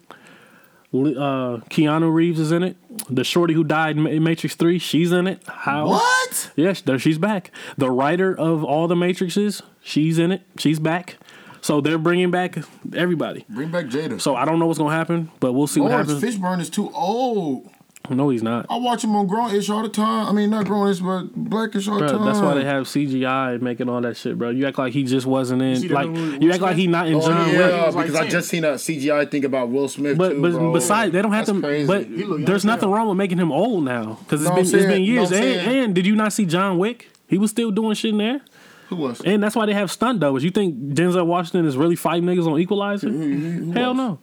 [0.93, 2.77] Uh, Keanu Reeves is in it.
[3.09, 5.41] The shorty who died in Matrix 3, she's in it.
[5.47, 5.87] How?
[5.87, 6.51] What?
[6.55, 7.51] Yes, there she's back.
[7.77, 10.41] The writer of all the Matrixes, she's in it.
[10.57, 11.17] She's back.
[11.61, 12.57] So they're bringing back
[12.93, 13.45] everybody.
[13.47, 14.19] Bring back Jada.
[14.19, 16.21] So I don't know what's gonna happen, but we'll see what happens.
[16.21, 17.69] Fishburne is too old.
[18.09, 18.65] No, he's not.
[18.69, 20.27] I watch him on Grown-ish all the time.
[20.27, 22.25] I mean, not Grown-ish, but Blackish all the time.
[22.25, 24.49] that's why they have CGI making all that shit, bro.
[24.49, 25.77] You act like he just wasn't in.
[25.77, 27.73] see that Like movie you act like he not in Oh, John yeah, Wick.
[27.75, 30.41] He was like because I just seen a CGI thing about Will Smith But too,
[30.41, 30.73] but bro.
[30.73, 31.61] besides, they don't have That's to.
[31.63, 31.87] crazy.
[31.87, 34.55] But He look young there's nothing wrong with making him old now because it's No,
[34.57, 35.31] been I'm it's been years.
[35.31, 37.09] no, and, and did you not see John Wick?
[37.29, 38.41] He was still doing shit in there,
[38.89, 39.21] Who was?
[39.21, 40.43] and that's why they have stunt doubles.
[40.43, 43.07] You think Denzel Washington is really fighting niggas on Equalizer?
[43.09, 43.97] Who- who- who Hell was?
[43.97, 44.19] no.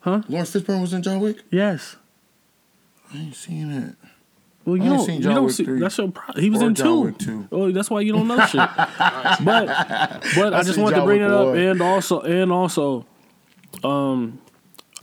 [0.00, 0.22] Huh?
[0.28, 1.38] Laurence Fishburne was in John Wick.
[1.52, 1.94] Yes.
[3.12, 3.94] I ain't seen it.
[4.64, 5.06] Well, you I don't.
[5.06, 5.64] seen You don't see.
[5.64, 5.78] 3.
[5.80, 6.10] That's your.
[6.10, 7.12] Pro- he was Or in two.
[7.12, 7.48] 2.
[7.52, 8.56] Oh, that's why you don't know shit.
[8.58, 13.06] but but I, I just wanted to bring it up, and also and also,
[13.84, 14.40] um,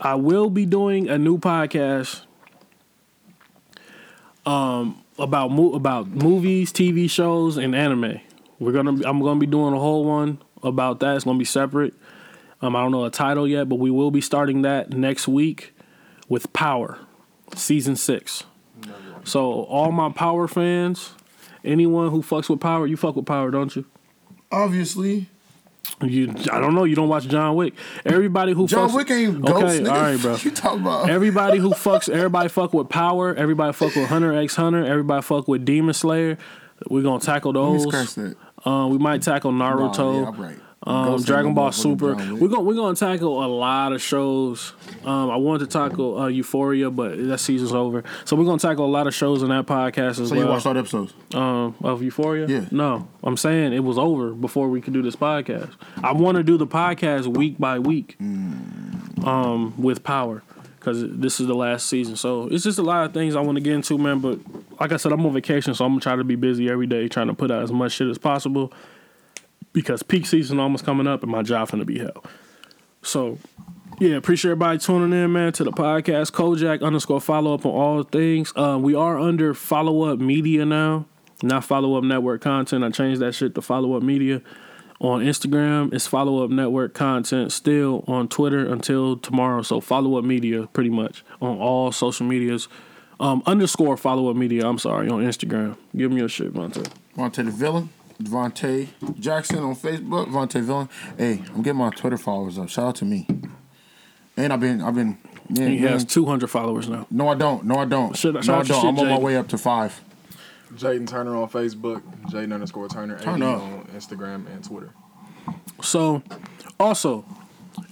[0.00, 2.22] I will be doing a new podcast.
[4.46, 8.20] Um, about mo- about movies, TV shows, and anime.
[8.58, 8.90] We're gonna.
[9.08, 11.16] I'm gonna be doing a whole one about that.
[11.16, 11.94] It's gonna be separate.
[12.60, 15.74] Um, I don't know a title yet, but we will be starting that next week
[16.28, 16.98] with Power,
[17.54, 18.44] season six.
[19.24, 21.12] So all my Power fans,
[21.64, 23.84] anyone who fucks with Power, you fuck with Power, don't you?
[24.52, 25.28] Obviously,
[26.02, 26.84] You, I don't know.
[26.84, 27.74] You don't watch John Wick.
[28.04, 29.64] Everybody who John fucks, Wick ain't ghost.
[29.64, 29.90] Okay, nigga.
[29.92, 30.36] all right, bro.
[30.36, 31.08] You talking about?
[31.10, 33.34] Everybody who fucks, everybody fuck with Power.
[33.34, 34.84] Everybody fuck with Hunter X Hunter.
[34.84, 36.36] Everybody fuck with Demon Slayer.
[36.88, 37.86] We're gonna tackle those.
[38.66, 40.24] Uh, we might tackle Naruto.
[40.24, 40.58] Nah, yeah, right.
[40.86, 42.14] Um, Dragon Ball Super.
[42.14, 44.74] We're gonna we're gonna tackle a lot of shows.
[45.04, 48.04] Um, I wanted to tackle uh, Euphoria, but that season's over.
[48.26, 50.44] So we're gonna tackle a lot of shows in that podcast as So well.
[50.44, 51.14] you watched all the episodes?
[51.34, 52.46] um, of Euphoria?
[52.46, 52.66] Yeah.
[52.70, 55.70] No, I'm saying it was over before we could do this podcast.
[56.02, 58.16] I want to do the podcast week by week,
[59.24, 60.42] um, with power,
[60.78, 62.16] because this is the last season.
[62.16, 64.18] So it's just a lot of things I want to get into, man.
[64.18, 64.38] But
[64.80, 67.08] like I said, I'm on vacation, so I'm gonna try to be busy every day,
[67.08, 68.72] trying to put out as much shit as possible.
[69.74, 72.24] Because peak season almost coming up, and my job gonna be hell.
[73.02, 73.38] So
[74.00, 76.32] yeah, appreciate everybody tuning in, man, to the podcast.
[76.32, 78.52] Kojak underscore follow up on all things.
[78.56, 81.06] Uh, we are under follow up media now,
[81.42, 82.82] not follow up network content.
[82.82, 84.40] I changed that shit to follow up media.
[85.00, 87.52] On Instagram, it's follow up network content.
[87.52, 89.62] Still on Twitter until tomorrow.
[89.62, 92.68] So follow up media, pretty much on all social medias.
[93.20, 94.66] Um, underscore follow up media.
[94.66, 95.76] I'm sorry on Instagram.
[95.96, 96.88] Give me your shit, Vontae.
[97.16, 97.90] Vontae the Villain,
[98.22, 98.88] Vontae
[99.18, 100.88] Jackson on Facebook, Vontae Villain.
[101.18, 102.68] Hey, I'm getting my Twitter followers up.
[102.68, 103.26] Shout out to me.
[104.36, 105.18] And I've been, I've been,
[105.50, 105.90] yeah, He yeah.
[105.90, 107.06] has 200 followers now.
[107.10, 107.64] No, I don't.
[107.64, 108.16] No, I don't.
[108.16, 108.58] Should- no, I don't.
[108.84, 110.02] I'm shit, on my way up to five.
[110.74, 113.62] Jaden Turner on Facebook, Jaden underscore Turner, Turn 80 up.
[113.62, 114.92] on Instagram and Twitter.
[115.82, 116.22] So,
[116.80, 117.24] also,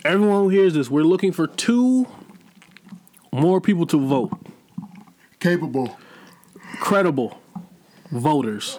[0.04, 2.08] everyone who hears this, we're looking for two
[3.32, 4.32] more people to vote.
[5.38, 5.96] Capable.
[6.80, 7.38] Credible
[8.10, 8.78] voters.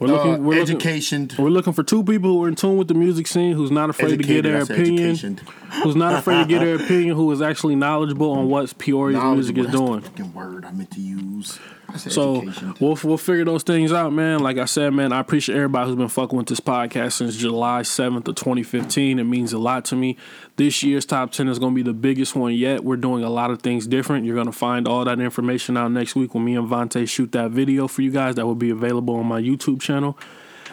[0.00, 0.44] We're Uh, looking.
[0.44, 3.52] We're looking, we're looking for two people who are in tune with the music scene,
[3.54, 5.40] who's not afraid to get their opinion, education.
[5.82, 9.56] who's not afraid to get their opinion, who is actually knowledgeable on what Peoria's music
[9.58, 10.00] is doing.
[10.00, 11.58] The fucking word I meant to use.
[11.96, 12.44] So
[12.80, 14.40] we'll we'll figure those things out, man.
[14.40, 17.82] Like I said, man, I appreciate everybody who's been fucking with this podcast since July
[17.82, 19.18] seventh of twenty fifteen.
[19.18, 20.16] It means a lot to me.
[20.56, 22.84] This year's top ten is gonna be the biggest one yet.
[22.84, 24.26] We're doing a lot of things different.
[24.26, 27.52] You're gonna find all that information out next week when me and Vontae shoot that
[27.52, 28.34] video for you guys.
[28.34, 30.18] That will be available on my YouTube channel,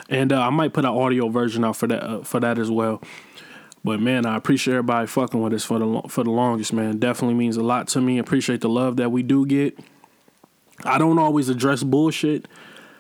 [0.10, 2.72] and uh, I might put an audio version out for that uh, for that as
[2.72, 3.02] well.
[3.84, 6.98] But man, I appreciate everybody fucking with us for the for the longest, man.
[6.98, 8.18] Definitely means a lot to me.
[8.18, 9.78] Appreciate the love that we do get.
[10.86, 12.48] I don't always address bullshit.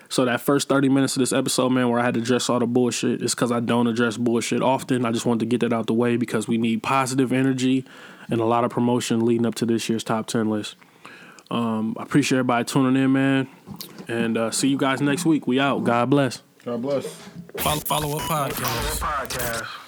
[0.09, 2.59] So that first 30 minutes of this episode, man, where I had to address all
[2.59, 5.05] the bullshit, is because I don't address bullshit often.
[5.05, 7.85] I just wanted to get that out the way because we need positive energy
[8.29, 10.75] and a lot of promotion leading up to this year's top 10 list.
[11.49, 13.47] Um, I appreciate everybody tuning in, man.
[14.09, 15.47] And uh, see you guys next week.
[15.47, 15.85] We out.
[15.85, 16.43] God bless.
[16.65, 17.05] God bless.
[17.57, 19.80] Follow, follow up podcast.